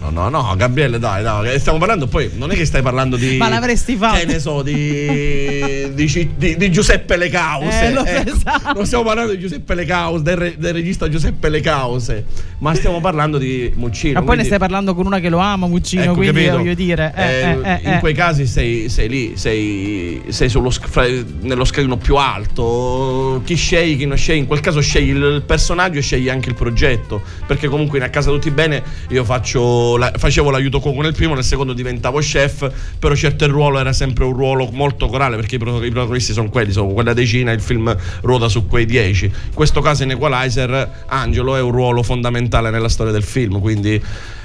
no, 0.00 0.10
no, 0.10 0.28
no, 0.28 0.54
Gabriele, 0.56 0.98
dai, 0.98 1.22
dai, 1.22 1.58
stiamo 1.58 1.78
parlando 1.78 2.06
poi, 2.06 2.30
non 2.34 2.50
è 2.50 2.54
che 2.54 2.64
stai 2.64 2.82
parlando 2.82 3.16
di... 3.16 3.36
Ma 3.36 3.48
l'avresti 3.48 3.96
fatto? 3.96 4.18
Che 4.18 4.24
ne 4.26 4.38
so, 4.38 4.62
di, 4.62 5.92
di, 5.92 6.30
di- 6.36 6.56
di 6.56 6.70
Giuseppe 6.70 7.16
Le 7.16 7.28
Cause. 7.28 7.82
Eh, 7.82 7.88
ecco. 7.92 8.30
esatto. 8.30 8.72
Non 8.74 8.86
stiamo 8.86 9.04
parlando 9.04 9.32
di 9.32 9.38
Giuseppe 9.40 9.74
Le 9.74 9.84
Cause, 9.84 10.22
del, 10.22 10.36
re- 10.36 10.54
del 10.58 10.72
regista 10.72 11.08
Giuseppe 11.08 11.48
Le 11.48 11.60
Cause, 11.60 12.24
ma 12.58 12.74
stiamo 12.74 13.00
parlando 13.00 13.38
di 13.38 13.70
Muccino. 13.76 14.14
Ma 14.14 14.20
poi 14.20 14.36
ne 14.36 14.42
quindi- 14.42 14.46
stai 14.46 14.58
parlando 14.58 14.94
con 14.94 15.06
una 15.06 15.18
che 15.20 15.28
lo 15.28 15.38
ama, 15.38 15.66
Muccino, 15.66 16.02
Ecco, 16.02 16.14
quindi 16.14 16.34
capito? 16.44 16.56
voglio 16.58 16.74
dire. 16.74 17.12
eh, 17.16 17.22
Eh, 17.22 17.40
eh, 17.40 17.50
eh, 17.62 17.80
in 17.84 17.92
eh. 17.94 17.98
quei 18.00 18.14
casi 18.14 18.46
sei, 18.46 18.88
sei 18.88 19.08
lì, 19.08 19.32
sei, 19.36 20.22
sei 20.28 20.48
sullo 20.48 20.70
nello 21.40 21.64
scalino 21.64 21.96
più 21.96 22.16
alto. 22.16 23.42
Chi 23.44 23.54
scegli, 23.54 23.96
chi 23.96 24.06
non 24.06 24.16
scegli. 24.16 24.38
In 24.38 24.46
quel 24.46 24.60
caso 24.60 24.80
scegli 24.80 25.10
il 25.10 25.42
personaggio 25.46 25.98
e 25.98 26.02
scegli 26.02 26.28
anche 26.28 26.48
il 26.48 26.54
progetto. 26.54 27.22
Perché 27.46 27.68
comunque 27.68 27.98
in 27.98 28.04
A 28.04 28.08
Casa 28.08 28.30
Tutti 28.30 28.50
Bene 28.50 28.82
io 29.08 29.24
faccio 29.24 29.89
la- 29.96 30.12
facevo 30.16 30.50
l'aiuto 30.50 30.80
cuoco 30.80 31.02
nel 31.02 31.14
primo, 31.14 31.34
nel 31.34 31.44
secondo 31.44 31.72
diventavo 31.72 32.18
chef. 32.18 32.70
Però 32.98 33.14
certo 33.14 33.44
il 33.44 33.50
ruolo 33.50 33.78
era 33.78 33.92
sempre 33.92 34.24
un 34.24 34.32
ruolo 34.32 34.68
molto 34.72 35.06
corale 35.08 35.36
perché 35.36 35.56
i, 35.56 35.58
pro- 35.58 35.82
i 35.84 35.90
protagonisti 35.90 36.32
sono 36.32 36.48
quelli, 36.48 36.72
sono 36.72 36.88
quella 36.88 37.12
decina, 37.12 37.52
il 37.52 37.60
film 37.60 37.96
ruota 38.22 38.48
su 38.48 38.66
quei 38.66 38.86
dieci. 38.86 39.26
In 39.26 39.54
questo 39.54 39.80
caso 39.80 40.02
in 40.02 40.10
Equalizer 40.10 41.04
Angelo 41.06 41.56
è 41.56 41.60
un 41.60 41.70
ruolo 41.70 42.02
fondamentale 42.02 42.70
nella 42.70 42.88
storia 42.88 43.12
del 43.12 43.22
film. 43.24 43.60
Quindi 43.60 44.02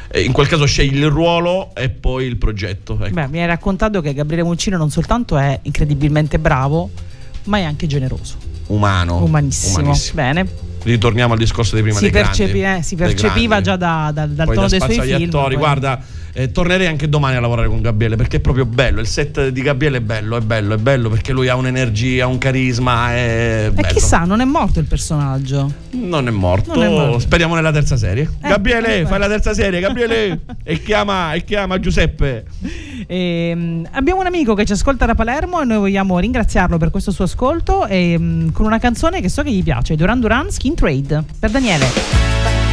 eh, 0.10 0.22
in 0.22 0.32
quel 0.32 0.48
caso 0.48 0.66
scegli 0.66 0.98
il 0.98 1.10
ruolo 1.10 1.74
e 1.76 1.90
poi 1.90 2.26
il 2.26 2.38
progetto. 2.38 2.98
Ecco. 3.02 3.14
Beh, 3.14 3.28
mi 3.28 3.40
hai 3.40 3.48
raccontato 3.48 4.02
che 4.02 4.14
Gabriele 4.14 4.44
Muccino 4.44 4.78
non 4.78 4.90
soltanto 4.90 5.38
è 5.38 5.60
incredibilmente 5.64 6.40
bravo, 6.40 6.90
ma 7.46 7.58
è 7.58 7.64
anche 7.64 7.88
generoso. 7.88 8.36
umano. 8.68 9.24
Umanissimo. 9.24 9.80
umanissimo. 9.80 10.22
Bene. 10.22 10.65
Ritorniamo 10.86 11.34
al 11.34 11.40
discorso 11.40 11.76
di 11.76 11.82
prima 11.82 11.98
Si, 11.98 12.04
dei 12.04 12.12
percepi- 12.12 12.60
grandi, 12.60 12.80
eh, 12.80 12.84
si 12.84 12.96
percepiva 12.96 13.60
già 13.60 13.76
da- 13.76 14.12
da- 14.14 14.28
dal 14.28 14.46
Poi 14.46 14.56
tono 14.56 14.68
dei 14.68 14.80
suoi 14.80 15.00
film. 15.02 15.24
attori. 15.24 15.56
poi- 15.56 15.64
Guarda, 15.64 16.00
eh, 16.38 16.52
tornerei 16.52 16.86
anche 16.86 17.08
domani 17.08 17.38
a 17.38 17.40
lavorare 17.40 17.70
con 17.70 17.82
Gabriele 17.82 18.18
perché 18.18 18.38
è 18.38 18.40
proprio 18.42 18.66
bello. 18.66 19.00
Il 19.00 19.08
set 19.08 19.48
di 19.48 19.62
Gabriele 19.62 19.98
è 19.98 20.02
bello, 20.02 20.36
è 20.36 20.42
bello, 20.42 20.74
è 20.74 20.78
bello 20.78 21.10
perché 21.10 21.32
lui 21.32 21.48
ha 21.48 21.56
un'energia, 21.56 22.28
un 22.28 22.38
carisma. 22.38 23.14
È 23.14 23.72
E 23.74 23.84
chissà, 23.86 24.26
non 24.26 24.42
è 24.42 24.44
morto 24.46 24.80
il 24.80 24.86
personaggio. 24.86 25.72
Non 25.92 26.28
è 26.28 26.32
morto. 26.32 26.74
Non 26.74 26.84
è 26.84 26.90
morto. 26.90 27.20
Speriamo 27.20 27.56
nella 27.56 27.72
terza 27.72 27.96
serie. 27.96 28.24
Eh, 28.24 28.50
Gabriele, 28.50 29.06
fai 29.06 29.18
la 29.18 29.30
terza 29.30 29.54
serie, 29.54 29.80
Gabriele. 29.80 30.42
e 30.62 30.84
chiama, 30.84 31.32
e 31.32 31.46
chiama 31.46 31.80
Giuseppe. 31.80 32.44
Ehm, 33.08 33.88
abbiamo 33.92 34.20
un 34.20 34.26
amico 34.26 34.56
che 34.56 34.66
ci 34.66 34.74
ascolta 34.74 35.06
da 35.06 35.16
Palermo 35.16 35.62
e 35.62 35.66
noi 35.66 35.78
vogliamo 35.78 36.20
ringraziarlo 36.20 36.78
per 36.78 36.90
questo 36.90 37.12
suo 37.12 37.24
ascolto 37.24 37.88
e, 37.88 38.18
mm, 38.20 38.50
con 38.50 38.66
una 38.66 38.80
canzone 38.80 39.22
che 39.22 39.30
so 39.30 39.42
che 39.42 39.52
gli 39.52 39.64
piace, 39.64 39.96
Duran 39.96 40.20
Duran 40.20 40.52
Skin 40.52 40.76
Trade, 40.76 41.24
per 41.40 41.50
Daniele. 41.50 42.65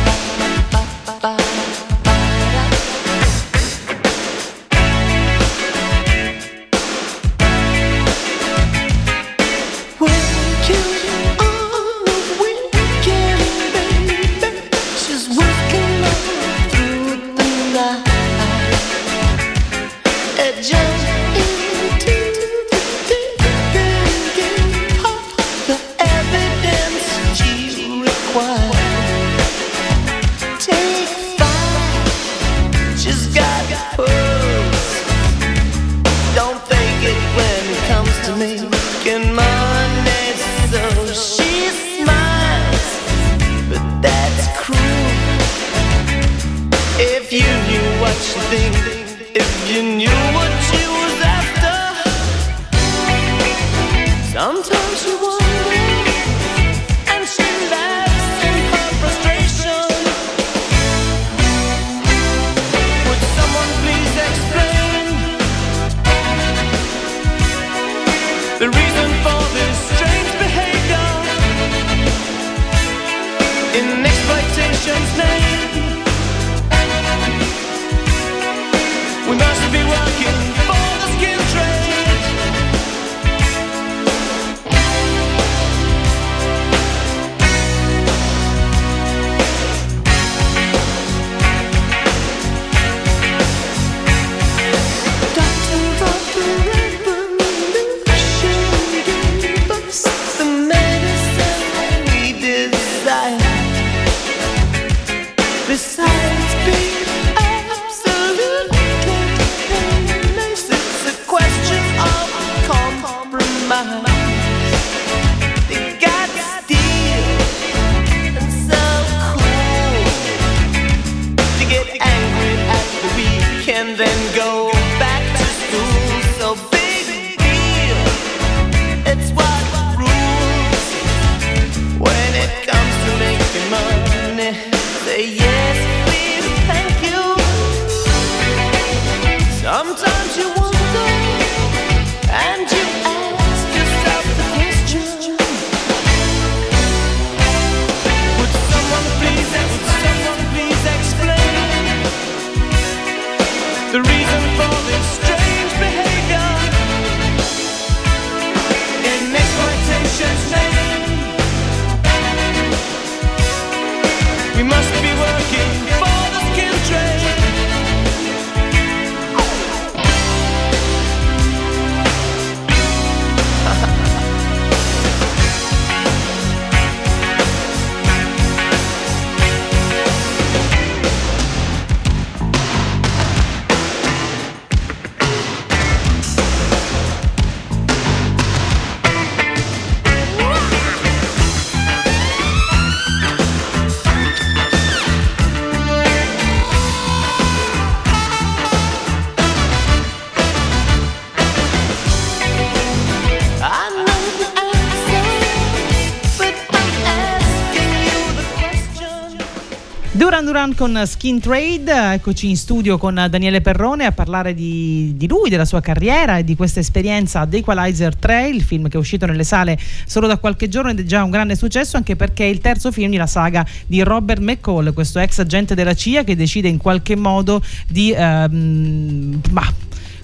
Con 210.83 211.01
Skin 211.07 211.39
Trade, 211.39 212.15
eccoci 212.15 212.49
in 212.49 212.57
studio 212.57 212.99
con 212.99 213.15
Daniele 213.15 213.61
Perrone 213.61 214.05
a 214.05 214.11
parlare 214.11 214.53
di, 214.53 215.13
di, 215.15 215.29
lui, 215.29 215.49
della 215.49 215.65
sua 215.65 215.81
carriera 215.81 216.39
e 216.39 216.45
di 216.45 216.57
questa 216.57 216.81
esperienza 216.81 217.47
The 217.47 217.59
Equalizer 217.59 218.17
3, 218.17 218.49
il 218.49 218.63
film 218.63 218.89
che 218.89 218.97
è 218.97 218.99
uscito 218.99 219.25
nelle 219.25 219.45
sale 219.45 219.79
solo 220.07 220.27
da 220.27 220.39
qualche 220.39 220.69
giorno 220.69 220.91
ed 220.91 220.99
è 220.99 221.05
già 221.05 221.23
un 221.23 221.31
grande 221.31 221.55
successo 221.55 221.97
anche 221.97 222.17
perché 222.17 222.47
è 222.47 222.49
il 222.49 222.59
terzo 222.59 222.91
film 222.91 223.13
della 223.13 223.29
saga 223.29 223.65
di 223.87 224.03
Robert 224.03 224.41
McCall, 224.41 224.93
questo 224.93 225.21
ex 225.21 225.39
agente 225.39 225.77
della 225.77 225.95
CIA 225.95 226.25
che 226.25 226.35
decide 226.35 226.67
in 226.67 226.79
qualche 226.79 227.15
modo 227.15 227.63
di... 227.87 228.13
Ehm, 228.13 229.41
bah, 229.51 229.73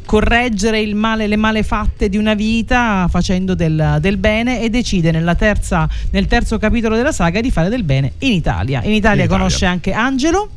correggere 0.09 0.81
il 0.81 0.95
male, 0.95 1.27
le 1.27 1.37
malefatte 1.37 2.09
di 2.09 2.17
una 2.17 2.33
vita 2.33 3.07
facendo 3.11 3.55
del, 3.55 3.99
del 4.01 4.17
bene 4.17 4.63
e 4.63 4.71
decide 4.71 5.13
terza, 5.37 5.87
nel 6.13 6.27
terzo 6.27 6.57
capitolo 6.57 6.97
della 6.97 7.13
saga 7.13 7.43
di 7.43 7.51
fare 7.51 7.69
del 7.69 7.83
bene 7.83 8.13
in 8.21 8.33
Italia. 8.33 8.79
In 8.85 8.93
Italia, 8.93 8.93
in 8.93 8.95
Italia. 8.95 9.29
conosce 9.29 9.67
anche 9.67 9.93
Angelo 9.93 10.49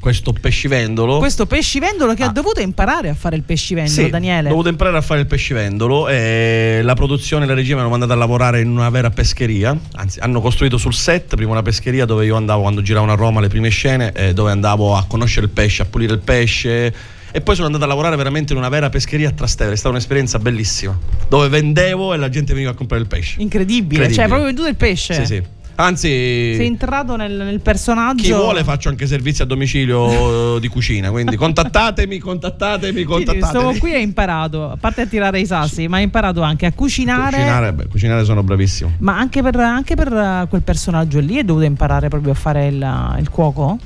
questo 0.00 0.32
pescivendolo. 0.32 1.18
Questo 1.18 1.46
pescivendolo 1.46 2.14
che 2.14 2.24
ah. 2.24 2.28
ha 2.28 2.30
dovuto 2.30 2.60
imparare 2.60 3.10
a 3.10 3.14
fare 3.14 3.36
il 3.36 3.42
pescivendolo, 3.42 4.02
sì, 4.02 4.10
Daniele. 4.10 4.48
Ha 4.48 4.50
dovuto 4.50 4.68
imparare 4.68 4.96
a 4.96 5.02
fare 5.02 5.20
il 5.20 5.26
pescivendolo 5.26 6.08
e 6.08 6.80
la 6.82 6.94
produzione 6.94 7.44
e 7.44 7.48
la 7.48 7.54
regia 7.54 7.74
mi 7.74 7.80
hanno 7.80 7.90
mandato 7.90 8.12
a 8.12 8.16
lavorare 8.16 8.60
in 8.60 8.68
una 8.68 8.90
vera 8.90 9.10
pescheria. 9.10 9.78
Anzi, 9.92 10.18
hanno 10.20 10.40
costruito 10.40 10.78
sul 10.78 10.94
set 10.94 11.36
prima 11.36 11.52
una 11.52 11.62
pescheria 11.62 12.06
dove 12.06 12.24
io 12.24 12.36
andavo 12.36 12.62
quando 12.62 12.80
giravano 12.82 13.12
a 13.12 13.14
Roma 13.14 13.40
le 13.40 13.48
prime 13.48 13.68
scene, 13.68 14.12
eh, 14.12 14.32
dove 14.32 14.50
andavo 14.50 14.96
a 14.96 15.04
conoscere 15.06 15.46
il 15.46 15.52
pesce, 15.52 15.82
a 15.82 15.84
pulire 15.84 16.14
il 16.14 16.20
pesce 16.20 17.18
e 17.32 17.40
poi 17.40 17.54
sono 17.54 17.66
andato 17.66 17.84
a 17.84 17.88
lavorare 17.88 18.16
veramente 18.16 18.52
in 18.52 18.58
una 18.58 18.68
vera 18.68 18.88
pescheria 18.88 19.28
a 19.28 19.32
Trastevere, 19.32 19.74
è 19.74 19.78
stata 19.78 19.94
un'esperienza 19.94 20.38
bellissima, 20.38 20.98
dove 21.28 21.48
vendevo 21.48 22.12
e 22.14 22.16
la 22.16 22.28
gente 22.28 22.52
veniva 22.52 22.72
a 22.72 22.74
comprare 22.74 23.02
il 23.02 23.08
pesce. 23.08 23.40
Incredibile, 23.40 24.04
Incredibile. 24.04 24.14
cioè 24.14 24.26
proprio 24.26 24.46
venduto 24.46 24.68
il 24.68 24.76
pesce. 24.76 25.14
Sì, 25.14 25.26
sì. 25.26 25.58
Anzi, 25.80 26.08
sei 26.08 26.66
entrato 26.66 27.16
nel, 27.16 27.32
nel, 27.32 27.60
personaggio. 27.60 28.22
Chi 28.22 28.32
vuole 28.32 28.62
faccio 28.64 28.90
anche 28.90 29.06
servizi 29.06 29.40
a 29.40 29.46
domicilio 29.46 30.58
di 30.58 30.68
cucina. 30.68 31.10
Quindi 31.10 31.36
contattatemi, 31.36 32.18
contattatemi, 32.18 33.02
contattatemi. 33.02 33.42
Stavo 33.46 33.72
qui 33.78 33.92
e 33.92 33.96
hai 33.96 34.02
imparato, 34.02 34.70
a 34.72 34.76
parte 34.76 35.02
a 35.02 35.06
tirare 35.06 35.40
i 35.40 35.46
sassi, 35.46 35.88
ma 35.88 35.96
hai 35.96 36.02
imparato 36.02 36.42
anche 36.42 36.66
a 36.66 36.72
cucinare. 36.72 37.36
Cucinare, 37.36 37.72
beh, 37.72 37.86
cucinare 37.86 38.24
sono 38.24 38.42
bravissimo. 38.42 38.92
Ma 38.98 39.16
anche 39.16 39.40
per, 39.40 39.56
anche 39.56 39.94
per 39.94 40.46
quel 40.50 40.62
personaggio 40.62 41.18
lì 41.18 41.38
hai 41.38 41.44
dovuto 41.46 41.64
imparare 41.64 42.08
proprio 42.08 42.32
a 42.32 42.36
fare 42.36 42.66
il, 42.66 43.16
il 43.18 43.30
cuoco? 43.30 43.78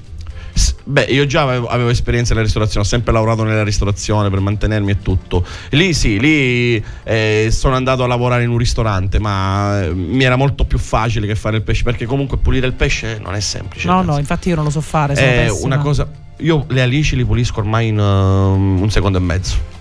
Beh, 0.86 1.04
io 1.04 1.26
già 1.26 1.42
avevo, 1.42 1.66
avevo, 1.66 1.88
esperienza 1.88 2.32
nella 2.32 2.44
ristorazione, 2.44 2.84
ho 2.84 2.88
sempre 2.88 3.12
lavorato 3.12 3.42
nella 3.42 3.64
ristorazione 3.64 4.30
per 4.30 4.40
mantenermi 4.40 4.92
e 4.92 4.98
tutto. 5.02 5.44
Lì 5.70 5.94
sì, 5.94 6.20
lì 6.20 6.82
eh, 7.02 7.48
sono 7.50 7.74
andato 7.74 8.04
a 8.04 8.06
lavorare 8.06 8.44
in 8.44 8.50
un 8.50 8.58
ristorante, 8.58 9.18
ma 9.18 9.82
eh, 9.82 9.94
mi 9.94 10.22
era 10.22 10.36
molto 10.36 10.64
più 10.64 10.78
facile 10.78 11.26
che 11.26 11.34
fare 11.34 11.56
il 11.56 11.62
pesce, 11.62 11.82
perché 11.82 12.06
comunque 12.06 12.36
pulire 12.36 12.66
il 12.66 12.74
pesce 12.74 13.18
non 13.22 13.34
è 13.34 13.40
semplice. 13.40 13.88
No, 13.88 14.02
no, 14.02 14.18
infatti 14.18 14.50
io 14.50 14.54
non 14.54 14.64
lo 14.64 14.70
so 14.70 14.80
fare. 14.80 15.14
È 15.14 15.50
una 15.50 15.78
cosa. 15.78 16.08
Io 16.38 16.66
le 16.68 16.82
alici 16.82 17.16
li 17.16 17.24
pulisco 17.24 17.60
ormai 17.60 17.88
in 17.88 17.98
uh, 17.98 18.82
un 18.82 18.90
secondo 18.90 19.18
e 19.18 19.20
mezzo. 19.20 19.72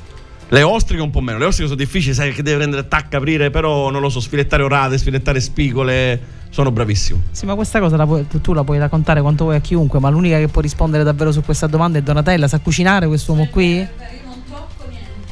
Le 0.47 0.61
ostriche 0.61 1.01
un 1.01 1.09
po' 1.09 1.19
meno, 1.19 1.39
le 1.39 1.45
ostriche 1.45 1.69
sono 1.69 1.82
difficili, 1.82 2.13
sai 2.13 2.32
che 2.32 2.43
deve 2.43 2.57
prendere 2.57 2.88
tacca, 2.88 3.17
aprire, 3.17 3.49
però 3.49 3.89
non 3.89 4.01
lo 4.01 4.09
so, 4.09 4.19
sfilettare 4.19 4.61
orate, 4.61 4.97
sfilettare 4.99 5.39
spigole, 5.39 6.21
sono 6.54 6.72
bravissimo. 6.72 7.20
Sì, 7.32 7.47
ma 7.47 7.56
questa 7.56 7.80
cosa 7.80 7.97
la 7.97 8.06
puoi, 8.06 8.28
tu 8.28 8.54
la 8.54 8.64
puoi 8.64 8.78
raccontare 8.78 9.22
quanto 9.22 9.45
vuoi 9.45 9.56
a 9.56 9.60
chiunque, 9.60 9.99
ma 9.99 10.10
l'unica 10.10 10.38
che 10.38 10.49
può 10.49 10.62
rispondere 10.62 11.04
davvero 11.04 11.32
su 11.32 11.41
questa 11.41 11.66
domanda 11.66 11.97
è 11.97 12.04
Donatella, 12.04 12.47
sa 12.47 12.60
cucinare 12.60 13.08
quest'uomo 13.08 13.47
qui? 13.47 13.88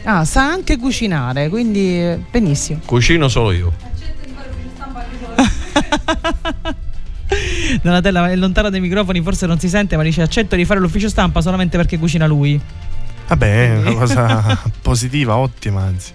Ah, 0.04 0.26
sa 0.26 0.50
anche 0.50 0.80
cucinare, 0.80 1.48
quindi 1.50 2.26
benissimo. 2.32 2.80
Cucino 2.86 3.28
solo 3.28 3.52
io. 3.52 3.72
Donatella 7.84 8.32
è 8.32 8.36
lontana 8.36 8.72
dai 8.72 8.80
microfoni, 8.80 9.22
forse 9.22 9.46
non 9.46 9.60
si 9.60 9.70
sente, 9.70 9.96
ma 9.98 10.02
dice 10.02 10.24
accetto 10.24 10.56
di 10.56 10.66
fare 10.66 10.80
l'ufficio 10.80 11.08
stampa 11.08 11.42
solamente 11.42 11.78
perché 11.78 12.00
cucina 12.00 12.26
lui. 12.26 12.60
Vabbè, 13.28 13.74
è 13.74 13.78
una 13.78 13.94
cosa 14.06 14.60
positiva, 14.82 15.38
ottima 15.38 15.84
anzi. 15.84 16.14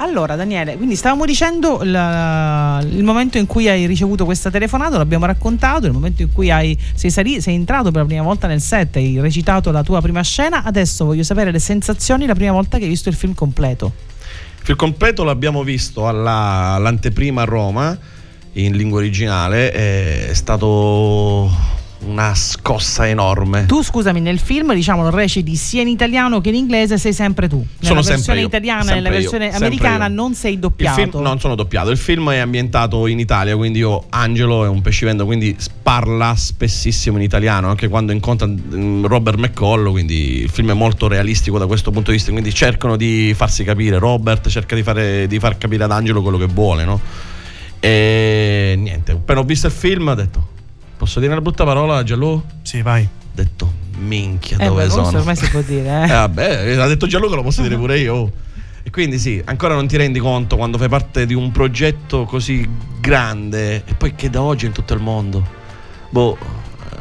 Allora, 0.00 0.36
Daniele, 0.36 0.76
quindi 0.76 0.94
stavamo 0.94 1.24
dicendo 1.24 1.80
la, 1.82 2.80
il 2.88 3.02
momento 3.02 3.36
in 3.36 3.46
cui 3.46 3.68
hai 3.68 3.84
ricevuto 3.86 4.24
questa 4.24 4.48
telefonata, 4.48 4.96
l'abbiamo 4.96 5.26
raccontato, 5.26 5.86
il 5.86 5.92
momento 5.92 6.22
in 6.22 6.32
cui 6.32 6.52
hai, 6.52 6.78
sei, 6.94 7.10
sali, 7.10 7.40
sei, 7.40 7.54
entrato 7.54 7.90
per 7.90 8.02
la 8.02 8.06
prima 8.06 8.22
volta 8.22 8.46
nel 8.46 8.60
set, 8.60 8.94
hai 8.94 9.18
recitato 9.20 9.72
la 9.72 9.82
tua 9.82 10.00
prima 10.00 10.22
scena. 10.22 10.62
Adesso 10.62 11.04
voglio 11.04 11.24
sapere 11.24 11.50
le 11.50 11.58
sensazioni 11.58 12.26
la 12.26 12.34
prima 12.34 12.52
volta 12.52 12.78
che 12.78 12.84
hai 12.84 12.90
visto 12.90 13.08
il 13.08 13.16
film 13.16 13.34
completo. 13.34 13.92
Il 14.58 14.64
film 14.64 14.76
completo 14.78 15.24
l'abbiamo 15.24 15.64
visto 15.64 16.06
alla, 16.06 16.74
all'anteprima 16.74 17.42
a 17.42 17.44
Roma 17.44 17.98
in 18.52 18.76
lingua 18.76 18.98
originale, 18.98 19.72
è 19.72 20.34
stato 20.34 21.50
una 22.00 22.34
scossa 22.34 23.08
enorme. 23.08 23.66
Tu, 23.66 23.82
scusami, 23.82 24.20
nel 24.20 24.38
film, 24.38 24.72
diciamo, 24.74 25.10
reciti 25.10 25.56
sia 25.56 25.82
in 25.82 25.88
italiano 25.88 26.40
che 26.40 26.50
in 26.50 26.54
inglese, 26.54 26.98
sei 26.98 27.12
sempre 27.12 27.48
tu. 27.48 27.56
Nella 27.56 28.02
sono 28.02 28.16
versione 28.16 28.42
italiana 28.42 28.92
e 28.92 28.94
nella 28.94 29.10
versione 29.10 29.46
io, 29.46 29.56
americana 29.56 30.08
non 30.08 30.34
sei 30.34 30.58
doppiato. 30.58 31.00
Film, 31.00 31.22
non 31.22 31.40
sono 31.40 31.54
doppiato. 31.54 31.90
Il 31.90 31.96
film 31.96 32.30
è 32.30 32.38
ambientato 32.38 33.06
in 33.06 33.18
Italia, 33.18 33.56
quindi 33.56 33.80
io, 33.80 34.04
Angelo 34.10 34.64
è 34.64 34.68
un 34.68 34.80
pescivendo, 34.80 35.24
quindi 35.24 35.56
parla 35.82 36.34
spessissimo 36.36 37.16
in 37.16 37.22
italiano, 37.24 37.68
anche 37.68 37.88
quando 37.88 38.12
incontra 38.12 38.46
mm, 38.46 39.04
Robert 39.06 39.38
McCall, 39.38 39.90
quindi 39.90 40.42
il 40.42 40.50
film 40.50 40.70
è 40.70 40.74
molto 40.74 41.08
realistico 41.08 41.58
da 41.58 41.66
questo 41.66 41.90
punto 41.90 42.10
di 42.10 42.16
vista, 42.16 42.30
quindi 42.30 42.54
cercano 42.54 42.96
di 42.96 43.32
farsi 43.34 43.64
capire. 43.64 43.98
Robert 43.98 44.48
cerca 44.48 44.76
di, 44.76 44.82
fare, 44.82 45.26
di 45.26 45.38
far 45.38 45.58
capire 45.58 45.84
ad 45.84 45.90
Angelo 45.90 46.22
quello 46.22 46.38
che 46.38 46.46
vuole, 46.46 46.84
no? 46.84 47.00
E 47.80 48.74
niente, 48.76 49.12
appena 49.12 49.40
ho 49.40 49.44
visto 49.44 49.66
il 49.66 49.72
film 49.72 50.08
ho 50.08 50.14
detto 50.14 50.56
Posso 50.98 51.20
dire 51.20 51.30
una 51.30 51.40
brutta 51.40 51.64
parola, 51.64 52.02
Giallo? 52.02 52.44
Sì, 52.62 52.82
vai. 52.82 53.04
Ho 53.04 53.30
detto, 53.32 53.72
minchia, 53.98 54.56
eh, 54.58 54.66
dove 54.66 54.84
beh, 54.84 54.90
sono? 54.90 55.16
Ormai 55.16 55.36
si 55.36 55.48
può 55.48 55.60
dire, 55.60 55.88
eh. 55.88 56.04
eh 56.04 56.08
vabbè, 56.08 56.76
ha 56.76 56.86
detto 56.88 57.06
Gianluca, 57.06 57.36
lo 57.36 57.42
posso 57.42 57.62
dire 57.62 57.76
pure 57.76 58.00
io. 58.00 58.32
E 58.82 58.90
quindi 58.90 59.16
sì, 59.18 59.40
ancora 59.44 59.74
non 59.74 59.86
ti 59.86 59.96
rendi 59.96 60.18
conto 60.18 60.56
quando 60.56 60.76
fai 60.76 60.88
parte 60.88 61.24
di 61.24 61.34
un 61.34 61.52
progetto 61.52 62.24
così 62.24 62.68
grande 63.00 63.84
e 63.84 63.94
poi 63.94 64.16
che 64.16 64.28
da 64.28 64.42
oggi 64.42 64.66
in 64.66 64.72
tutto 64.72 64.92
il 64.92 65.00
mondo. 65.00 65.46
Boh, 66.10 66.36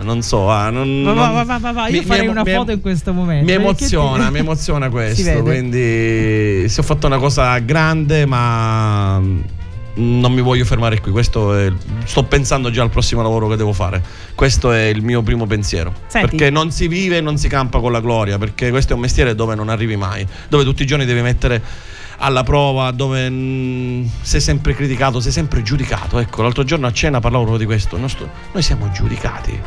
non 0.02 0.22
so, 0.22 0.48
ah, 0.48 0.70
non, 0.70 1.04
va, 1.04 1.14
va, 1.14 1.44
va, 1.44 1.58
va, 1.58 1.72
va. 1.72 1.88
io 1.88 2.02
mi, 2.02 2.06
farei 2.06 2.26
mi, 2.26 2.32
una 2.32 2.44
mi, 2.44 2.54
foto 2.54 2.72
in 2.72 2.82
questo 2.82 3.14
momento. 3.14 3.46
Mi 3.46 3.54
emoziona, 3.54 4.28
ti... 4.28 4.32
mi 4.34 4.40
emoziona 4.40 4.90
questo. 4.92 5.42
quindi 5.42 6.70
se 6.70 6.82
ho 6.82 6.84
fatto 6.84 7.08
una 7.08 7.18
cosa 7.18 7.58
grande, 7.58 8.28
ma 8.28 9.20
non 9.98 10.32
mi 10.32 10.42
voglio 10.42 10.66
fermare 10.66 11.00
qui. 11.00 11.12
È, 11.20 11.24
sto 11.24 12.24
pensando 12.24 12.70
già 12.70 12.84
al 12.84 12.90
prossimo 12.90 13.22
lavoro 13.22 13.48
che 13.48 13.56
devo 13.56 13.74
fare. 13.74 14.04
Questo 14.36 14.72
è 14.72 14.84
il 14.84 15.02
mio 15.02 15.22
primo 15.22 15.46
pensiero. 15.46 15.94
Senti. 16.08 16.30
Perché 16.30 16.50
non 16.50 16.72
si 16.72 16.88
vive 16.88 17.18
e 17.18 17.22
non 17.22 17.38
si 17.38 17.48
campa 17.48 17.80
con 17.80 17.92
la 17.92 18.00
gloria. 18.00 18.38
Perché 18.38 18.70
questo 18.70 18.94
è 18.94 18.96
un 18.96 19.02
mestiere 19.02 19.36
dove 19.36 19.56
non 19.56 19.70
arrivi 19.70 19.96
mai, 19.96 20.26
dove 20.50 20.64
tutti 20.64 20.84
i 20.84 20.86
giorni 20.86 21.06
devi 21.06 21.22
mettere 21.22 21.62
alla 22.20 22.44
prova, 22.44 22.92
dove 22.92 23.30
mh, 23.30 24.10
sei 24.22 24.42
sempre 24.42 24.74
criticato, 24.74 25.20
sei 25.20 25.32
sempre 25.32 25.62
giudicato. 25.62 26.20
Ecco, 26.20 26.42
l'altro 26.42 26.64
giorno 26.64 26.88
a 26.88 26.92
cena 26.92 27.20
parlavo 27.20 27.46
proprio 27.46 27.66
di 27.66 27.72
questo. 27.72 27.98
Nostro, 27.98 28.30
noi 28.54 28.62
siamo 28.62 28.90
giudicati. 28.92 29.60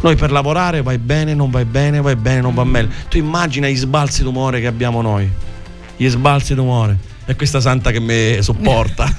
Noi 0.00 0.16
per 0.16 0.30
lavorare 0.30 0.82
vai 0.82 0.98
bene, 0.98 1.34
non 1.34 1.50
vai 1.50 1.64
bene, 1.64 2.00
vai 2.00 2.16
bene, 2.16 2.40
non 2.42 2.54
va 2.54 2.64
bene. 2.64 2.90
Tu 3.08 3.16
immagina 3.16 3.68
gli 3.68 3.76
sbalzi 3.76 4.22
d'umore 4.22 4.60
che 4.60 4.66
abbiamo 4.66 5.00
noi. 5.00 5.28
Gli 5.96 6.08
sbalzi 6.08 6.54
d'umore 6.54 7.12
è 7.24 7.36
questa 7.36 7.60
santa 7.60 7.90
che 7.90 8.00
mi 8.00 8.42
sopporta. 8.42 9.08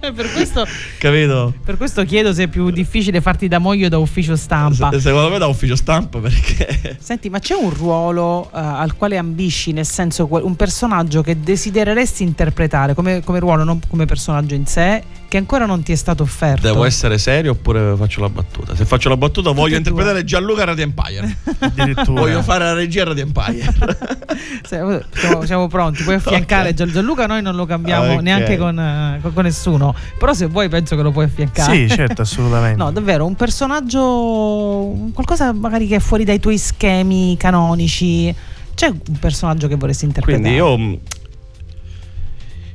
per, 0.00 0.32
questo, 0.32 0.66
Capito? 0.98 1.54
per 1.64 1.76
questo 1.76 2.04
chiedo 2.04 2.32
se 2.32 2.44
è 2.44 2.48
più 2.48 2.70
difficile 2.70 3.20
farti 3.20 3.48
da 3.48 3.58
moglie 3.58 3.86
o 3.86 3.88
da 3.88 3.98
ufficio 3.98 4.36
stampa. 4.36 4.90
Se, 4.92 5.00
secondo 5.00 5.30
me 5.30 5.38
da 5.38 5.46
ufficio 5.46 5.76
stampa 5.76 6.18
perché... 6.18 6.96
Senti, 7.00 7.28
ma 7.28 7.38
c'è 7.38 7.54
un 7.54 7.70
ruolo 7.70 8.40
uh, 8.40 8.48
al 8.52 8.96
quale 8.96 9.16
ambisci, 9.16 9.72
nel 9.72 9.86
senso 9.86 10.28
un 10.30 10.56
personaggio 10.56 11.22
che 11.22 11.40
desidereresti 11.40 12.22
interpretare 12.22 12.94
come, 12.94 13.22
come 13.22 13.38
ruolo, 13.38 13.64
non 13.64 13.80
come 13.88 14.06
personaggio 14.06 14.54
in 14.54 14.66
sé, 14.66 15.02
che 15.30 15.36
ancora 15.36 15.64
non 15.64 15.84
ti 15.84 15.92
è 15.92 15.94
stato 15.94 16.24
offerto? 16.24 16.62
Devo 16.62 16.84
essere 16.84 17.16
serio 17.16 17.52
oppure 17.52 17.94
faccio 17.96 18.20
la 18.20 18.28
battuta? 18.28 18.74
Se 18.74 18.84
faccio 18.84 19.08
la 19.08 19.16
battuta 19.16 19.52
voglio 19.52 19.76
interpretare 19.76 20.24
Gianluca 20.24 20.64
Radio 20.64 20.82
Empire. 20.82 21.36
Addirittura. 21.60 22.20
voglio 22.20 22.42
fare 22.42 22.64
la 22.64 22.72
regia 22.72 23.04
Radio 23.04 23.22
Empire. 23.22 23.72
siamo, 24.66 25.00
siamo, 25.44 25.68
pronti, 25.68 26.02
puoi 26.02 26.16
affiancare 26.16 26.70
okay. 26.70 26.90
Gianluca, 26.90 27.26
noi 27.28 27.42
non 27.42 27.54
lo 27.54 27.64
cambiamo 27.64 28.10
okay. 28.14 28.22
neanche 28.22 28.56
con, 28.56 29.20
con, 29.22 29.32
con, 29.32 29.44
nessuno. 29.44 29.94
Però 30.18 30.32
se 30.32 30.46
vuoi 30.46 30.68
penso 30.68 30.96
che 30.96 31.02
lo 31.02 31.12
puoi 31.12 31.26
affiancare. 31.26 31.76
Sì, 31.76 31.88
certo, 31.88 32.22
assolutamente. 32.22 32.82
no, 32.82 32.90
davvero, 32.90 33.24
un 33.24 33.36
personaggio, 33.36 35.10
qualcosa 35.14 35.52
magari 35.52 35.86
che 35.86 35.94
è 35.94 36.00
fuori 36.00 36.24
dai 36.24 36.40
tuoi 36.40 36.58
schemi 36.58 37.36
canonici. 37.36 38.34
C'è 38.74 38.88
un 38.88 39.18
personaggio 39.20 39.68
che 39.68 39.76
vorresti 39.76 40.06
interpretare? 40.06 40.42
Quindi 40.42 40.98
io, 40.98 40.98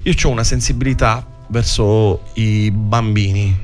io 0.03 0.13
ho 0.23 0.29
una 0.29 0.45
sensibilità 0.45 1.33
verso 1.47 2.23
i 2.33 2.71
bambini, 2.71 3.55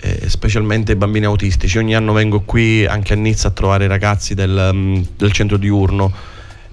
eh, 0.00 0.28
specialmente 0.28 0.92
i 0.92 0.96
bambini 0.96 1.24
autistici. 1.24 1.78
Ogni 1.78 1.94
anno 1.94 2.12
vengo 2.12 2.40
qui 2.40 2.84
anche 2.86 3.12
a 3.12 3.16
Nizza 3.16 3.48
a 3.48 3.50
trovare 3.50 3.84
i 3.84 3.88
ragazzi 3.88 4.34
del, 4.34 4.70
um, 4.72 5.06
del 5.16 5.32
centro 5.32 5.56
diurno 5.56 6.12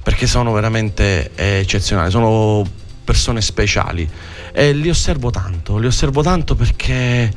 perché 0.03 0.27
sono 0.27 0.51
veramente 0.51 1.31
eh, 1.35 1.59
eccezionali, 1.59 2.11
sono 2.11 2.65
persone 3.03 3.41
speciali 3.41 4.07
e 4.51 4.73
li 4.73 4.89
osservo 4.89 5.29
tanto, 5.29 5.77
li 5.77 5.87
osservo 5.87 6.21
tanto 6.21 6.55
perché 6.55 7.31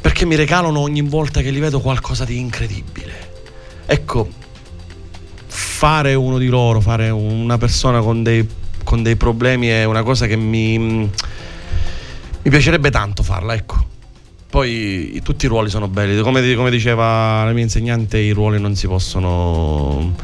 perché 0.00 0.24
mi 0.24 0.34
regalano 0.34 0.80
ogni 0.80 1.02
volta 1.02 1.42
che 1.42 1.50
li 1.50 1.60
vedo 1.60 1.80
qualcosa 1.80 2.24
di 2.24 2.38
incredibile. 2.38 3.28
ecco, 3.86 4.28
fare 5.46 6.14
uno 6.14 6.38
di 6.38 6.46
loro, 6.46 6.80
fare 6.80 7.10
una 7.10 7.58
persona 7.58 8.00
con 8.00 8.22
dei, 8.22 8.48
con 8.84 9.02
dei 9.02 9.16
problemi 9.16 9.66
è 9.68 9.84
una 9.84 10.02
cosa 10.02 10.26
che 10.26 10.36
mi, 10.36 11.10
mi 12.42 12.50
piacerebbe 12.50 12.90
tanto 12.90 13.22
farla, 13.22 13.54
ecco. 13.54 13.88
Poi 14.50 15.20
tutti 15.22 15.44
i 15.44 15.48
ruoli 15.48 15.70
sono 15.70 15.86
belli, 15.86 16.20
come, 16.22 16.54
come 16.54 16.70
diceva 16.70 17.44
la 17.44 17.52
mia 17.52 17.62
insegnante, 17.62 18.18
i 18.18 18.32
ruoli 18.32 18.60
non 18.60 18.74
si 18.74 18.88
possono 18.88 20.14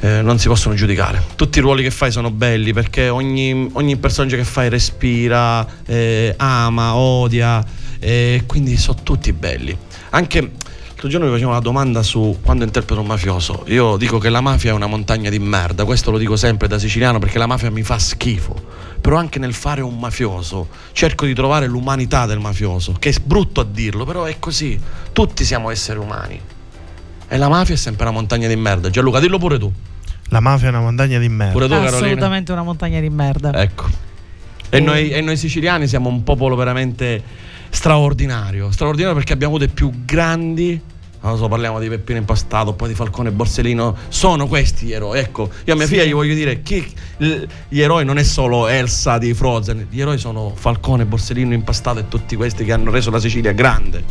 eh, 0.00 0.22
non 0.22 0.38
si 0.38 0.48
possono 0.48 0.74
giudicare. 0.74 1.22
Tutti 1.34 1.58
i 1.58 1.60
ruoli 1.60 1.82
che 1.82 1.90
fai 1.90 2.10
sono 2.10 2.30
belli 2.30 2.72
perché 2.72 3.08
ogni, 3.08 3.68
ogni 3.72 3.96
personaggio 3.96 4.36
che 4.36 4.44
fai 4.44 4.68
respira, 4.68 5.66
eh, 5.86 6.34
ama, 6.36 6.94
odia, 6.94 7.64
e 7.98 8.44
quindi 8.46 8.76
sono 8.76 8.98
tutti 9.02 9.32
belli. 9.32 9.76
Anche 10.10 10.40
l'altro 10.40 11.08
giorno 11.08 11.26
mi 11.26 11.32
facevo 11.32 11.50
una 11.50 11.60
domanda 11.60 12.02
su 12.02 12.38
quando 12.42 12.64
interpreto 12.64 13.00
un 13.00 13.06
mafioso. 13.06 13.64
Io 13.66 13.96
dico 13.96 14.18
che 14.18 14.28
la 14.28 14.40
mafia 14.40 14.70
è 14.70 14.74
una 14.74 14.86
montagna 14.86 15.30
di 15.30 15.38
merda, 15.38 15.84
questo 15.84 16.10
lo 16.10 16.18
dico 16.18 16.36
sempre 16.36 16.68
da 16.68 16.78
siciliano 16.78 17.18
perché 17.18 17.38
la 17.38 17.46
mafia 17.46 17.70
mi 17.70 17.82
fa 17.82 17.98
schifo. 17.98 18.86
Però 19.00 19.16
anche 19.16 19.38
nel 19.38 19.54
fare 19.54 19.80
un 19.80 19.98
mafioso 19.98 20.68
cerco 20.92 21.24
di 21.24 21.34
trovare 21.34 21.66
l'umanità 21.66 22.26
del 22.26 22.40
mafioso, 22.40 22.94
che 22.98 23.10
è 23.10 23.14
brutto 23.22 23.60
a 23.60 23.64
dirlo, 23.64 24.04
però 24.04 24.24
è 24.24 24.38
così. 24.38 24.78
Tutti 25.12 25.44
siamo 25.44 25.70
esseri 25.70 25.98
umani. 25.98 26.40
E 27.28 27.36
la 27.36 27.48
mafia 27.48 27.74
è 27.74 27.78
sempre 27.78 28.04
una 28.04 28.12
montagna 28.12 28.48
di 28.48 28.56
merda. 28.56 28.90
Gianluca, 28.90 29.20
dillo 29.20 29.38
pure 29.38 29.58
tu. 29.58 29.72
La 30.30 30.40
mafia 30.40 30.66
è 30.66 30.70
una 30.70 30.80
montagna 30.80 31.18
di 31.18 31.28
merda. 31.28 31.52
Pure 31.52 31.66
tu, 31.66 31.72
Carolina. 31.72 31.96
Assolutamente 31.96 32.52
una 32.52 32.62
montagna 32.62 33.00
di 33.00 33.10
merda. 33.10 33.52
Ecco. 33.54 33.86
E 34.70 34.80
noi, 34.80 35.10
e 35.10 35.20
noi 35.22 35.36
siciliani 35.36 35.86
siamo 35.86 36.08
un 36.08 36.22
popolo 36.22 36.54
veramente 36.56 37.22
straordinario. 37.70 38.70
Straordinario 38.70 39.14
perché 39.14 39.32
abbiamo 39.32 39.54
avuto 39.56 39.70
i 39.70 39.72
più 39.72 40.04
grandi. 40.04 40.80
Non 41.20 41.32
lo 41.32 41.36
so, 41.38 41.48
parliamo 41.48 41.80
di 41.80 41.88
Peppino 41.88 42.18
Impastato, 42.18 42.74
poi 42.74 42.88
di 42.88 42.94
Falcone 42.94 43.30
e 43.30 43.32
Borsellino. 43.32 43.96
Sono 44.08 44.46
questi 44.46 44.86
gli 44.86 44.92
eroi. 44.92 45.18
Ecco, 45.18 45.50
io 45.64 45.72
a 45.72 45.76
mia 45.76 45.86
Sì. 45.86 45.92
figlia 45.94 46.04
gli 46.04 46.12
voglio 46.12 46.34
dire: 46.34 46.62
chi, 46.62 46.86
l- 47.18 47.42
gli 47.68 47.80
eroi 47.80 48.04
non 48.04 48.18
è 48.18 48.22
solo 48.22 48.68
Elsa 48.68 49.18
di 49.18 49.34
Frozen, 49.34 49.88
gli 49.90 50.00
eroi 50.00 50.16
sono 50.18 50.52
Falcone, 50.54 51.04
Borsellino, 51.06 51.54
Impastato 51.54 51.98
e 51.98 52.08
tutti 52.08 52.36
questi 52.36 52.64
che 52.64 52.72
hanno 52.72 52.90
reso 52.92 53.10
la 53.10 53.18
Sicilia 53.18 53.52
grande. 53.52 54.02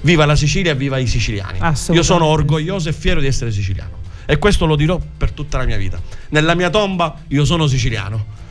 Viva 0.00 0.26
la 0.26 0.36
Sicilia 0.36 0.72
e 0.72 0.74
viva 0.74 0.98
i 0.98 1.06
siciliani. 1.06 1.58
Assolutamente 1.60 1.92
Io 1.92 2.02
sono 2.02 2.24
orgoglioso 2.26 2.88
e 2.88 2.92
fiero 2.92 3.20
di 3.20 3.26
essere 3.26 3.50
siciliano. 3.52 4.02
E 4.26 4.36
questo 4.38 4.66
lo 4.66 4.74
dirò 4.76 4.98
per 5.16 5.30
tutta 5.30 5.56
la 5.58 5.64
mia 5.64 5.76
vita. 5.76 5.98
Nella 6.30 6.54
mia 6.54 6.68
tomba 6.68 7.14
io 7.28 7.44
sono 7.44 7.66
siciliano. 7.66 8.42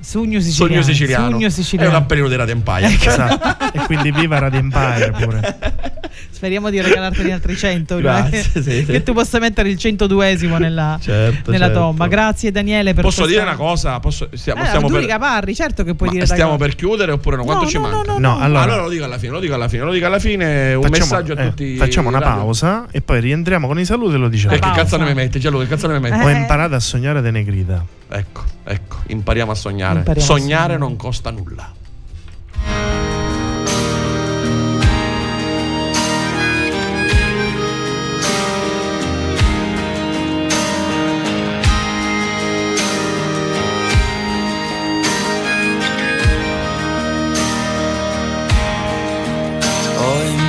Sogno 0.00 0.40
siciliano. 0.40 0.72
Sogno 0.72 0.82
siciliano. 0.82 1.30
Sogno 1.32 1.46
È 1.46 1.50
siciliano. 1.50 1.90
un 1.90 1.96
appello 2.02 2.28
di 2.28 2.36
Radio 2.36 2.54
Empire. 2.54 2.86
Esatto. 2.86 3.72
e 3.78 3.84
quindi 3.86 4.10
viva 4.12 4.38
Radio 4.38 4.58
Empire 4.60 5.10
pure. 5.18 5.58
Speriamo 6.30 6.70
di 6.70 6.80
regalartene 6.80 7.32
altri 7.32 7.56
100. 7.56 7.96
Grazie, 7.98 8.42
sì, 8.42 8.62
sì. 8.62 8.84
Che 8.84 9.02
tu 9.02 9.12
possa 9.12 9.38
mettere 9.38 9.68
il 9.68 9.76
102esimo 9.76 10.58
nella, 10.58 10.98
Certo, 11.00 11.50
nella 11.50 11.66
certo. 11.66 11.80
tomba. 11.80 12.06
Grazie 12.08 12.50
Daniele 12.50 12.94
per 12.94 13.04
Posso 13.04 13.22
questa- 13.22 13.40
dire 13.40 13.50
una 13.50 13.56
cosa? 13.58 14.00
Posso- 14.00 14.28
stiamo, 14.34 14.62
Eh, 14.62 14.66
stiamo 14.66 14.88
per, 14.88 15.06
Caparri, 15.06 15.54
certo 15.54 15.84
che 15.84 15.94
puoi 15.94 16.08
ma 16.08 16.14
dire 16.14 16.26
stiamo 16.26 16.56
per 16.56 16.74
chiudere 16.74 17.12
oppure 17.12 17.36
no? 17.36 17.44
Quanto 17.44 17.64
No, 17.64 17.68
ci 17.70 17.76
no, 17.76 17.82
manca? 17.82 18.12
no, 18.12 18.18
No, 18.18 18.38
allora, 18.38 18.62
allora 18.62 18.82
lo 18.82 18.88
dico 18.88 19.04
alla 19.04 19.18
fine, 19.18 19.32
lo 19.32 19.40
dico 19.40 19.54
alla 19.54 19.68
fine, 19.68 19.82
lo 19.84 19.92
dico 19.92 20.06
alla 20.06 20.18
fine. 20.18 20.74
Un 20.74 20.82
facciamo, 20.82 20.98
messaggio 20.98 21.32
a 21.34 21.40
eh, 21.42 21.48
tutti. 21.48 21.76
facciamo 21.76 22.08
una 22.08 22.18
radio- 22.18 22.36
pausa 22.42 22.86
e 22.90 23.00
poi 23.00 23.20
rientriamo 23.20 23.66
con 23.66 23.78
i 23.78 23.84
saluti 23.84 24.14
e 24.14 24.18
lo 24.18 24.28
diciamo. 24.28 24.52
E 24.54 24.58
che 24.58 24.60
pausa. 24.66 24.82
cazzo 24.82 24.96
ne 24.96 25.04
mi 25.04 25.14
metti? 25.14 25.38
Gianluca, 25.40 25.64
che 25.64 25.70
cazzo 25.70 25.86
ne 25.86 25.94
mi 25.94 26.00
metti? 26.10 26.24
Ho 26.24 26.28
Eh. 26.28 26.32
imparato 26.36 26.74
a 26.74 26.80
sognare 26.80 27.20
De 27.20 27.30
Negrita. 27.30 27.84
Ecco, 28.08 28.42
ecco, 28.64 28.96
impariamo 29.06 29.50
a 29.50 29.54
sognare. 29.54 29.98
Impariamo 29.98 30.20
a 30.32 30.36
sognare 30.36 30.60
sognare. 30.62 30.76
non 30.78 30.96
costa 30.96 31.30
nulla. 31.30 31.72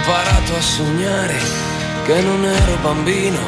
Imparato 0.04 0.56
a 0.58 0.62
sognare 0.62 1.38
che 2.04 2.22
non 2.22 2.44
ero 2.44 2.76
bambino, 2.82 3.40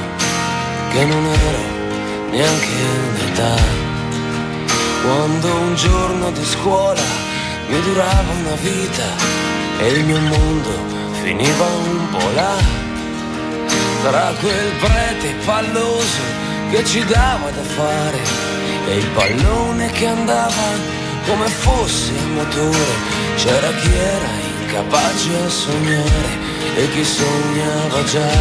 che 0.90 1.04
non 1.04 1.26
ero 1.26 2.30
neanche 2.32 2.66
in 2.66 3.28
età. 3.28 3.56
Quando 5.04 5.54
un 5.54 5.76
giorno 5.76 6.32
di 6.32 6.46
scuola 6.46 7.02
mi 7.68 7.82
durava 7.82 8.32
una 8.40 8.56
vita 8.62 9.04
e 9.80 9.88
il 9.90 10.06
mio 10.06 10.20
mondo 10.20 10.72
finiva 11.24 11.66
un 11.66 12.10
po' 12.12 12.32
là. 12.34 12.56
Tra 14.04 14.34
quel 14.40 14.72
prete 14.80 15.36
palloso 15.44 16.24
che 16.72 16.86
ci 16.86 17.04
dava 17.04 17.50
da 17.50 17.64
fare 17.64 18.22
e 18.88 18.98
il 18.98 19.08
pallone 19.08 19.92
che 19.92 20.06
andava 20.06 20.94
come 21.28 21.48
fosse 21.48 22.14
a 22.18 22.28
motore, 22.28 22.94
c'era 23.36 23.72
chi 23.74 23.94
era 23.94 24.45
incapace 24.66 25.30
a 25.46 25.50
sognare 25.50 26.32
e 26.76 26.90
chi 26.90 27.04
sognava 27.04 28.04
già. 28.04 28.34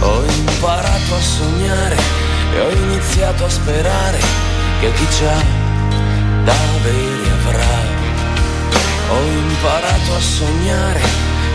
Ho 0.00 0.24
imparato 0.24 1.14
a 1.14 1.20
sognare 1.20 1.96
e 2.54 2.60
ho 2.60 2.70
iniziato 2.70 3.44
a 3.44 3.48
sperare 3.48 4.20
che 4.80 4.92
chi 4.92 5.06
c'ha 5.18 5.42
da 6.44 6.54
avere 6.78 7.30
avrà. 7.38 7.78
Ho 9.10 9.24
imparato 9.26 10.14
a 10.14 10.20
sognare 10.20 11.00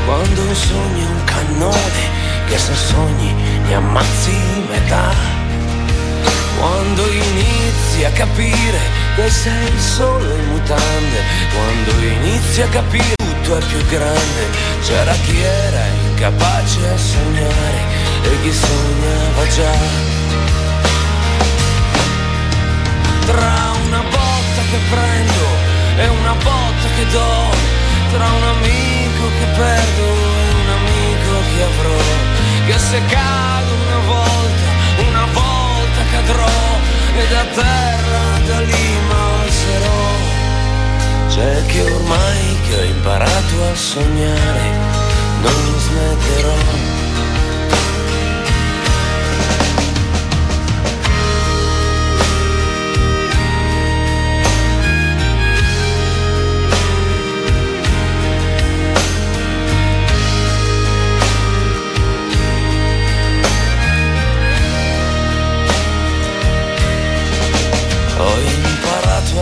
quando 0.06 0.42
un 0.42 0.56
sogno 0.56 1.06
è 1.06 1.10
un 1.10 1.24
cannone 1.24 2.04
che 2.48 2.58
se 2.58 2.76
sogni 2.76 3.34
ne 3.66 3.74
ammazzi 3.74 4.38
metà. 4.70 5.14
Quando 6.60 7.02
inizi 7.08 8.04
a 8.04 8.12
capire 8.12 9.07
che 9.18 9.32
sei 9.32 9.80
solo 9.80 10.32
in 10.32 10.48
mutande, 10.50 11.20
quando 11.52 11.92
inizi 12.06 12.62
a 12.62 12.68
capire 12.68 13.16
tutto 13.16 13.58
è 13.58 13.66
più 13.66 13.84
grande, 13.88 14.42
c'era 14.84 15.12
chi 15.26 15.42
era 15.42 15.86
incapace 16.06 16.88
a 16.88 16.98
sognare 16.98 17.82
e 18.22 18.42
chi 18.44 18.54
sognava 18.54 19.48
già. 19.56 19.76
Tra 23.26 23.72
una 23.88 24.02
botta 24.02 24.62
che 24.70 24.80
prendo 24.88 25.46
e 25.98 26.08
una 26.10 26.34
botta 26.34 26.88
che 26.96 27.06
do, 27.10 27.56
tra 28.12 28.24
un 28.24 28.44
amico 28.44 29.24
che 29.40 29.46
perdo 29.58 30.06
e 30.06 30.54
un 30.62 30.70
amico 30.80 31.34
che 31.50 31.64
avrò, 31.64 32.02
che 32.68 32.78
se 32.78 33.02
cado 33.08 33.74
una 33.88 34.00
volta, 34.14 34.68
una 35.10 35.26
volta 35.34 36.02
cadrò 36.12 36.80
e 37.18 37.28
da 37.30 37.46
terra 37.56 38.07
da 38.48 38.60
lì 38.62 38.88
m'alzerò. 39.08 40.06
C'è 41.30 41.66
che 41.66 41.82
ormai 41.82 42.58
che 42.68 42.76
ho 42.78 42.84
imparato 42.84 43.64
a 43.72 43.76
sognare, 43.76 44.66
non 45.42 45.80
smetterò. 45.86 46.97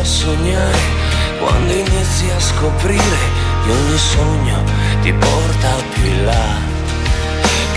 Sognare 0.06 0.78
quando 1.40 1.74
inizi 1.74 2.30
a 2.30 2.40
scoprire 2.40 3.18
che 3.64 3.72
ogni 3.72 3.98
sogno 3.98 4.64
ti 5.02 5.12
porta 5.12 5.70
più 5.94 6.06
in 6.06 6.26
là. 6.26 6.74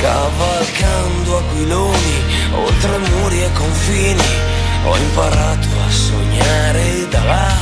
Cavalcando 0.00 1.38
aquiloni 1.38 2.22
oltre 2.52 2.98
muri 2.98 3.42
e 3.42 3.52
confini, 3.52 4.30
ho 4.84 4.96
imparato 4.96 5.68
a 5.86 5.90
sognare 5.90 7.08
da 7.08 7.24
là. 7.24 7.56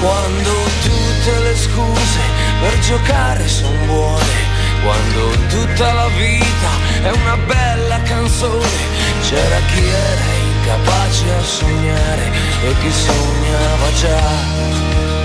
Quando 0.00 0.50
tutte 0.82 1.38
le 1.40 1.56
scuse 1.56 2.20
per 2.60 2.78
giocare 2.80 3.48
sono 3.48 3.84
buone, 3.86 4.36
quando 4.82 5.30
tutta 5.48 5.92
la 5.92 6.08
vita 6.08 6.70
è 7.02 7.10
una 7.10 7.36
bella 7.46 8.00
canzone, 8.02 8.86
c'era 9.22 9.58
chi 9.72 9.84
era 9.84 10.37
incapace 10.68 11.32
a 11.32 11.42
sognare 11.42 12.30
e 12.62 12.74
chi 12.80 12.92
sognava 12.92 13.92
già. 14.00 15.17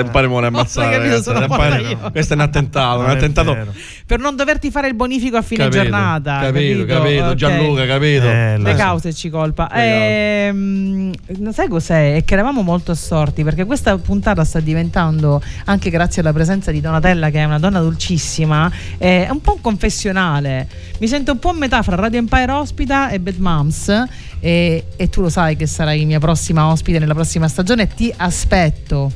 Ammazzare, 0.00 0.02
Tempare 0.02 0.26
mi 0.26 0.32
vuole 0.32 0.46
ammazzare. 0.46 0.86
capito, 0.90 1.08
ragazzi, 1.08 1.22
sono 1.24 1.38
Tempare- 1.40 1.70
fatta 1.70 1.88
io. 1.88 2.10
Questo 2.10 2.32
è 2.32 2.36
un 2.36 2.42
attentato, 2.42 2.98
un 3.00 3.10
attentato. 3.10 3.56
Per 4.06 4.18
non 4.18 4.36
doverti 4.36 4.70
fare 4.70 4.88
il 4.88 4.94
bonifico 4.94 5.36
a 5.36 5.42
fine 5.42 5.64
Capito, 5.64 5.82
giornata. 5.82 6.40
capito, 6.40 6.84
capito, 6.86 7.24
Ok. 7.26 7.34
Gianluca, 7.34 7.86
capito. 7.86 8.26
Eh, 8.28 8.58
Le 8.58 8.74
cause 8.74 9.12
ci 9.14 9.28
colpa. 9.30 9.68
Ehm, 9.72 11.12
non 11.38 11.52
sai 11.52 11.68
cos'è? 11.68 12.16
È 12.16 12.24
che 12.24 12.34
eravamo 12.34 12.62
molto 12.62 12.90
assorti 12.92 13.44
perché 13.44 13.64
questa 13.64 13.96
puntata 13.98 14.44
sta 14.44 14.60
diventando, 14.60 15.42
anche 15.66 15.90
grazie 15.90 16.22
alla 16.22 16.32
presenza 16.32 16.70
di 16.70 16.80
Donatella, 16.80 17.30
che 17.30 17.38
è 17.40 17.44
una 17.44 17.58
donna 17.58 17.80
dolcissima, 17.80 18.70
è 18.96 19.28
un 19.30 19.40
po' 19.40 19.54
un 19.54 19.60
confessionale. 19.60 20.66
Mi 21.00 21.08
sento 21.08 21.32
un 21.32 21.38
po' 21.38 21.50
a 21.50 21.54
metà 21.54 21.82
fra 21.82 21.96
Radio 21.96 22.18
Empire 22.18 22.52
ospita 22.52 23.10
e 23.10 23.20
Bad 23.20 23.36
Moms. 23.38 24.04
E, 24.40 24.84
e 24.96 25.08
tu 25.08 25.20
lo 25.20 25.28
sai 25.28 25.56
che 25.56 25.66
sarai 25.66 26.04
mia 26.04 26.20
prossima 26.20 26.66
ospite 26.68 26.98
nella 27.00 27.14
prossima 27.14 27.48
stagione. 27.48 27.88
Ti 27.88 28.12
aspetto. 28.16 29.10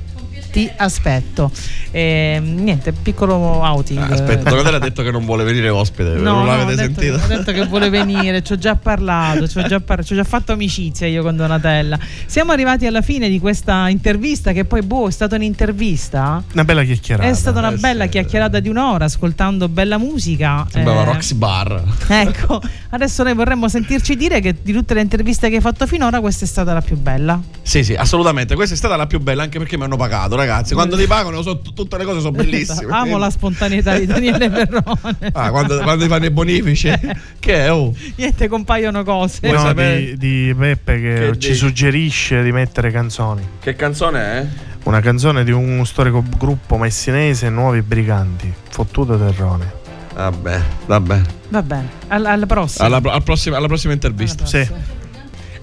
Ti 0.53 0.70
aspetto. 0.76 1.50
Ehm, 1.92 2.62
niente, 2.62 2.92
piccolo 2.92 3.34
outing. 3.34 3.98
Ah, 4.03 4.12
Aspetta, 4.12 4.50
Donatella 4.50 4.76
ha 4.76 4.80
detto 4.80 5.03
che 5.03 5.11
non 5.11 5.24
vuole 5.24 5.44
venire 5.44 5.70
ospite, 5.70 6.11
No, 6.11 6.34
non 6.34 6.44
no, 6.44 6.44
l'avete 6.44 6.88
detto, 6.88 7.00
sentito? 7.00 7.24
ho 7.24 7.26
detto 7.38 7.53
che 7.53 7.66
vuole 7.66 7.88
venire, 7.88 8.42
ci 8.42 8.53
ho 8.53 8.59
già 8.59 8.76
parlato, 8.76 9.48
ci 9.48 9.59
ho 9.59 9.62
già, 9.66 9.80
par- 9.80 10.05
ci 10.05 10.12
ho 10.12 10.16
già 10.16 10.24
fatto 10.24 10.53
amicizia 10.53 11.07
io 11.07 11.22
con 11.22 11.36
Donatella. 11.36 11.98
Siamo 12.26 12.53
arrivati 12.53 12.84
alla 12.86 13.00
fine 13.00 13.30
di 13.30 13.38
questa 13.40 13.88
intervista, 13.88 14.53
che 14.53 14.66
poi, 14.66 14.82
boh, 14.82 15.09
è 15.09 15.11
stata 15.11 15.36
un'intervista. 15.36 16.42
Una 16.53 16.64
bella 16.64 16.82
chiacchierata. 16.84 17.28
È 17.28 17.34
stata 17.34 17.59
una 17.59 17.72
eh, 17.72 17.76
bella 17.78 18.05
sì. 18.05 18.11
chiacchierata 18.11 18.61
di 18.61 18.68
un'ora, 18.68 19.07
ascoltando 19.07 19.68
bella 19.70 19.96
musica. 19.96 20.66
Sembrava 20.70 21.00
Eh, 21.03 21.05
Roxy 21.07 21.34
Bar. 21.34 21.82
Ecco, 22.09 22.61
adesso 22.90 23.22
noi 23.22 23.34
vorremmo 23.34 23.68
sentirci 23.68 24.16
dire 24.16 24.40
che 24.40 24.55
di 24.62 24.72
tutte 24.74 24.92
le 24.92 25.00
interviste 25.00 25.48
che 25.48 25.57
hai 25.57 25.61
fatto 25.62 25.86
finora, 25.86 26.20
questa 26.20 26.44
è 26.44 26.48
stata 26.48 26.74
la 26.74 26.82
più 26.82 26.96
bella. 26.98 27.40
Sì, 27.62 27.82
sì, 27.84 27.94
assolutamente. 27.94 28.55
Questa 28.55 28.74
è 28.74 28.76
stata 28.78 28.96
la 28.96 29.07
più 29.07 29.18
bella 29.20 29.42
anche 29.42 29.59
perché 29.59 29.76
mi 29.78 29.84
hanno 29.84 29.96
pagato, 29.96 30.36
ragazzi. 30.47 30.74
Quando 30.74 30.97
ti 30.97 31.07
pagano, 31.07 31.43
so- 31.43 31.61
tutte 31.61 31.97
le 31.99 32.05
cose 32.05 32.20
sono 32.20 32.32
bellissime. 32.32 32.93
Amo 32.93 33.16
la 33.18 33.30
spontaneità 33.30 33.99
di 33.99 34.07
Daniele 34.07 34.49
Ferrone. 34.51 35.30
Ah, 35.32 35.51
quando, 35.51 35.78
quando 35.80 36.03
ti 36.05 36.09
fanno 36.11 36.24
i 36.26 36.30
bonifici, 36.30 36.90
che 37.38 37.55
è? 37.64 37.72
Oh. 37.72 37.95
Niente, 38.16 38.49
compaiono 38.49 39.03
cose. 39.05 39.51
No, 39.51 39.59
sapere- 39.59 40.16
di, 40.16 40.49
di 40.49 40.55
Peppe 40.57 41.01
che, 41.01 41.14
Che 41.14 41.38
ci 41.38 41.49
dici? 41.49 41.55
suggerisce 41.55 42.43
di 42.43 42.53
mettere 42.53 42.90
canzoni. 42.90 43.47
Che 43.61 43.74
canzone 43.74 44.20
è? 44.20 44.47
Una 44.84 45.01
canzone 45.01 45.45
di 45.45 45.53
un 45.53 45.84
storico 45.86 46.24
gruppo 46.36 46.76
messinese, 46.76 47.49
Nuovi 47.49 47.82
Briganti, 47.82 48.53
Fottuto 48.68 49.16
Terrone. 49.16 49.80
Vabbè, 50.14 50.61
vabbè. 50.86 51.20
Va 51.49 51.62
bene, 51.62 51.88
alla, 52.09 52.30
alla 52.32 52.47
prossima. 52.47 52.84
Alla, 52.86 53.01
al 53.12 53.22
prossima, 53.22 53.57
alla 53.57 53.66
prossima 53.68 53.93
intervista. 53.93 54.45
Sì. 54.45 54.66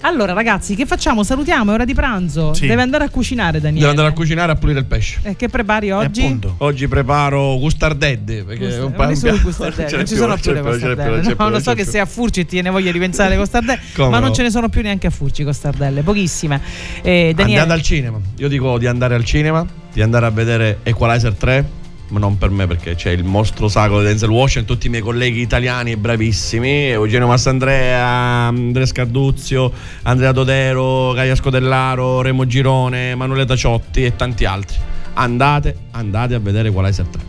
Allora, 0.02 0.32
ragazzi, 0.32 0.74
che 0.74 0.86
facciamo? 0.86 1.22
Salutiamo, 1.22 1.72
è 1.72 1.74
ora 1.74 1.84
di 1.84 1.94
pranzo. 1.94 2.54
Sì. 2.54 2.66
Deve 2.66 2.82
andare 2.82 3.04
a 3.04 3.10
cucinare, 3.10 3.60
Daniele. 3.60 3.78
Devo 3.80 3.90
andare 3.90 4.08
a 4.08 4.12
cucinare 4.12 4.52
e 4.52 4.54
a 4.54 4.58
pulire 4.58 4.78
il 4.78 4.86
pesce. 4.86 5.18
E 5.22 5.36
che 5.36 5.48
prepari 5.48 5.90
oggi? 5.90 6.22
appunto. 6.22 6.54
Oggi 6.58 6.88
preparo 6.88 7.58
gustardedde. 7.58 8.44
Perché 8.44 8.76
è 8.76 8.82
un 8.82 8.94
non 8.96 9.40
costardelle, 9.42 9.88
ce 9.88 9.96
non 9.96 10.06
ci 10.06 10.16
sono 10.16 10.36
più 10.36 10.52
le 10.52 10.60
n'è 10.62 11.34
No, 11.36 11.48
lo 11.50 11.60
so 11.60 11.74
che 11.74 11.84
sei 11.84 12.00
a 12.00 12.06
Furci 12.06 12.40
e 12.40 12.46
ti 12.46 12.60
ne 12.62 12.70
voglia 12.70 12.90
ripensare 12.90 13.30
le 13.30 13.36
costardelle, 13.36 13.80
Come 13.94 14.08
ma 14.08 14.18
non 14.18 14.28
no? 14.28 14.34
ce 14.34 14.42
ne 14.42 14.50
sono 14.50 14.68
più 14.68 14.82
neanche 14.82 15.06
a 15.06 15.10
Furci 15.10 15.44
costardelle, 15.44 16.02
pochissime. 16.02 16.60
Eh, 17.02 17.32
Daniele, 17.34 17.60
Andate 17.60 17.80
al 17.80 17.84
cinema. 17.84 18.18
Io 18.36 18.48
dico 18.48 18.78
di 18.78 18.86
andare 18.86 19.14
al 19.14 19.24
cinema, 19.24 19.66
di 19.92 20.00
andare 20.00 20.26
a 20.26 20.30
vedere 20.30 20.78
Equalizer 20.82 21.34
3. 21.34 21.78
Ma 22.10 22.18
non 22.18 22.38
per 22.38 22.50
me 22.50 22.66
perché 22.66 22.96
c'è 22.96 23.10
il 23.10 23.22
mostro 23.22 23.68
sacro 23.68 24.00
di 24.00 24.06
Denzel 24.06 24.30
Washington, 24.30 24.74
tutti 24.74 24.88
i 24.88 24.90
miei 24.90 25.02
colleghi 25.02 25.40
italiani 25.40 25.96
bravissimi, 25.96 26.88
Eugenio 26.90 27.28
Massandrea, 27.28 28.04
Andrea 28.48 28.84
Scarduzio, 28.86 29.72
Andrea 30.02 30.32
Dodero, 30.32 31.12
Gaia 31.12 31.36
Scodellaro, 31.36 32.20
Remo 32.22 32.46
Girone, 32.46 33.14
Manueletta 33.14 33.54
Ciotti 33.54 34.04
e 34.04 34.16
tanti 34.16 34.44
altri. 34.44 34.76
Andate, 35.14 35.76
andate 35.92 36.34
a 36.34 36.38
vedere 36.40 36.68
Equalizer 36.68 37.06
3. 37.06 37.22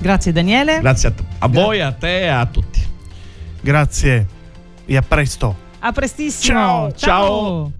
grazie 0.00 0.32
Daniele. 0.32 0.78
Grazie 0.80 1.08
a, 1.08 1.12
te- 1.12 1.24
a 1.38 1.48
voi, 1.48 1.80
a 1.80 1.92
te 1.92 2.22
e 2.22 2.28
a 2.28 2.46
tutti. 2.46 2.80
Grazie 3.60 4.26
e 4.86 4.96
a 4.96 5.02
presto. 5.02 5.54
a 5.80 5.92
prestissimo. 5.92 6.58
Ciao, 6.58 6.92
ciao. 6.94 7.72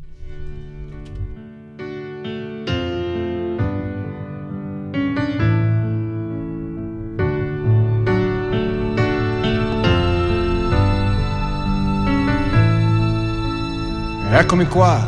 Eccomi 14.43 14.67
qua. 14.67 14.99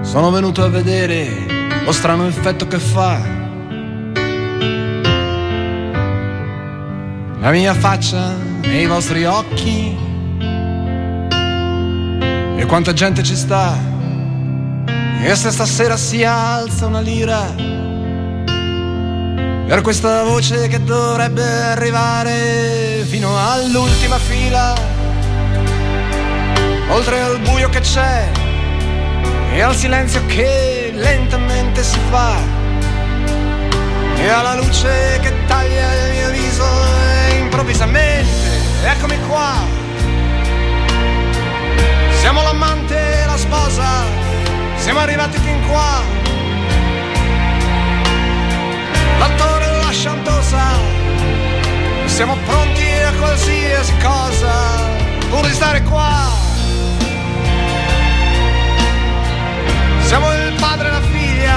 Sono 0.00 0.30
venuto 0.32 0.64
a 0.64 0.68
vedere 0.68 1.46
lo 1.84 1.92
strano 1.92 2.26
effetto 2.26 2.66
che 2.66 2.80
fa. 2.80 3.20
La 7.38 7.50
mia 7.52 7.74
faccia 7.74 8.34
nei 8.62 8.86
vostri 8.86 9.24
occhi. 9.24 9.96
E 12.56 12.66
quanta 12.66 12.92
gente 12.92 13.22
ci 13.22 13.36
sta. 13.36 13.78
E 15.22 15.34
se 15.36 15.52
stasera 15.52 15.96
si 15.96 16.24
alza 16.24 16.86
una 16.86 17.00
lira. 17.00 17.54
Per 19.68 19.80
questa 19.82 20.24
voce 20.24 20.66
che 20.66 20.82
dovrebbe 20.82 21.44
arrivare 21.44 23.04
fino 23.08 23.38
all'ultima 23.38 24.18
fila 24.18 24.99
oltre 26.90 27.20
al 27.20 27.38
buio 27.40 27.68
che 27.68 27.80
c'è 27.80 28.28
e 29.52 29.62
al 29.62 29.74
silenzio 29.74 30.24
che 30.26 30.90
lentamente 30.94 31.82
si 31.82 31.98
fa 32.10 32.36
e 34.16 34.28
alla 34.28 34.54
luce 34.56 35.18
che 35.22 35.32
taglia 35.46 36.06
il 36.06 36.10
mio 36.12 36.30
viso 36.30 36.64
e 37.28 37.38
improvvisamente 37.38 38.28
eccomi 38.84 39.18
qua. 39.28 39.54
Siamo 42.20 42.42
l'amante 42.42 43.22
e 43.22 43.26
la 43.26 43.36
sposa 43.36 44.04
siamo 44.76 44.98
arrivati 44.98 45.38
fin 45.38 45.66
qua. 45.68 46.02
L'attore 49.18 49.64
e 49.64 49.76
la 49.76 49.90
chantosa 49.90 50.64
siamo 52.06 52.36
pronti 52.44 52.84
a 53.06 53.12
qualsiasi 53.12 53.94
cosa 54.02 54.52
pur 55.30 55.46
di 55.46 55.52
stare 55.52 55.82
qua 55.82 56.39
Siamo 60.10 60.32
il 60.32 60.54
padre 60.58 60.88
e 60.88 60.90
la 60.90 61.02
figlia, 61.02 61.56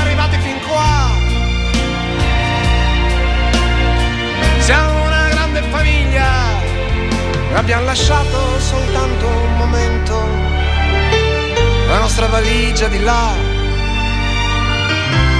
arrivati 0.00 0.38
fin 0.38 0.58
qua. 0.66 1.10
Siamo 4.60 5.02
una 5.04 5.28
grande 5.28 5.60
famiglia, 5.68 6.30
abbiamo 7.52 7.84
lasciato 7.84 8.58
soltanto 8.58 9.26
un 9.26 9.56
momento. 9.58 10.26
La 11.88 11.98
nostra 11.98 12.26
valigia 12.28 12.88
di 12.88 13.00
là, 13.00 13.34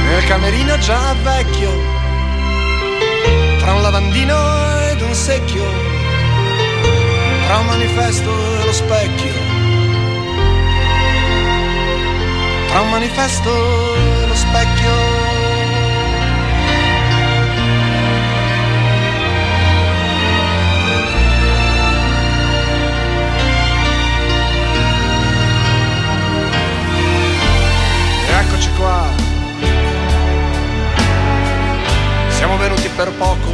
nel 0.09 0.24
camerino 0.26 0.76
già 0.81 1.14
vecchio, 1.22 1.72
tra 3.59 3.72
un 3.72 3.81
lavandino 3.81 4.81
ed 4.91 5.01
un 5.01 5.14
secchio, 5.14 5.64
tra 7.47 7.57
un 7.57 7.66
manifesto 7.68 8.31
e 8.61 8.64
lo 8.66 8.72
specchio. 8.74 9.47
Tra 12.69 12.81
un 12.81 12.91
manifesto 12.91 13.95
e 13.95 14.27
lo 14.27 14.35
specchio. 14.35 14.91
Eccoci 28.41 28.71
qua. 28.77 29.09
Siamo 32.29 32.57
venuti 32.59 32.89
per 32.95 33.11
poco, 33.12 33.51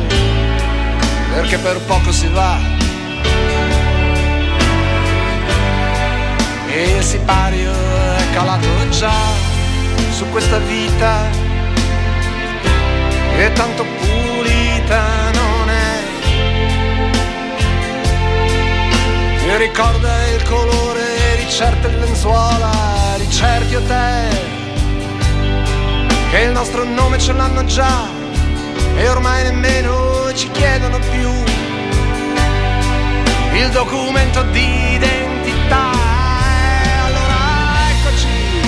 perché 1.33 1.57
per 1.59 1.81
poco 1.87 2.12
si 2.12 2.29
va. 2.29 2.59
E 6.69 6.97
il 6.97 7.03
sipario 7.03 8.03
è 8.35 8.37
calato 8.37 8.89
già 8.89 9.12
su 10.11 10.28
questa 10.30 10.59
vita 10.59 11.30
e 13.37 13.53
tanto 13.53 13.85
pulita 13.85 15.30
non 15.30 15.70
è. 15.70 16.03
Mi 19.47 19.57
ricorda 19.57 20.26
il 20.35 20.43
colore 20.43 21.05
di 21.37 21.49
certe 21.49 21.89
lenzuola, 21.89 22.70
di 23.18 23.30
certi 23.30 23.76
hotel 23.76 24.39
che 26.30 26.41
il 26.41 26.51
nostro 26.51 26.82
nome 26.82 27.18
ce 27.18 27.32
l'hanno 27.32 27.64
già 27.64 28.09
e 28.97 29.09
ormai 29.09 29.45
nemmeno 29.45 30.32
ci 30.35 30.51
chiedono 30.51 30.99
più 30.99 31.30
il 33.53 33.70
documento 33.70 34.43
di 34.51 34.85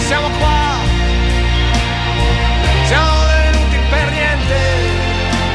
siamo 0.07 0.29
qua, 0.39 0.79
siamo 2.85 3.27
venuti 3.27 3.77
per 3.91 4.11
niente, 4.11 4.55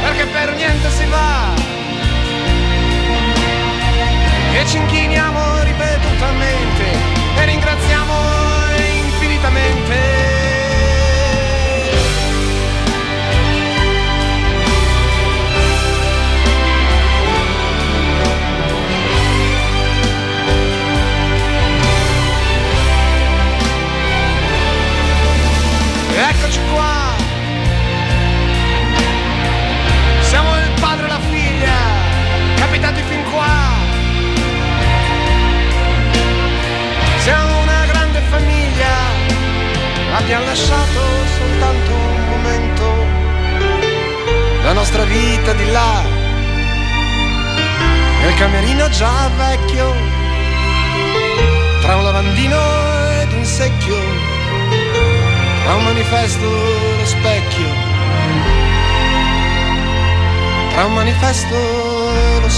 perché 0.02 0.26
per 0.26 0.54
niente 0.56 0.90
si 0.90 1.06
va. 1.06 1.54
E 4.54 4.66
ci 4.68 4.76
inchiniamo 4.76 5.64
ripetutamente 5.64 6.84
e 7.38 7.46
ringraziamo 7.46 7.91
abbiamo 40.34 40.46
lasciato 40.46 41.00
soltanto 41.38 41.92
un 41.92 42.30
momento, 42.30 42.86
la 44.64 44.72
nostra 44.72 45.04
vita 45.04 45.52
di 45.52 45.70
là. 45.72 46.02
Nel 48.22 48.34
camerino 48.36 48.88
già 48.88 49.30
vecchio, 49.36 49.94
tra 51.82 51.98
un 51.98 52.04
lavandino 52.04 52.58
ed 53.20 53.34
un 53.34 53.44
secchio 53.44 53.96
tra 55.64 55.76
un 55.76 55.84
manifesto 55.84 56.46
e 56.46 56.98
lo 56.98 57.06
specchio, 57.06 57.68
tra 60.70 60.86
un 60.86 60.94
manifesto 60.94 61.56
e 61.56 62.40
lo 62.40 62.50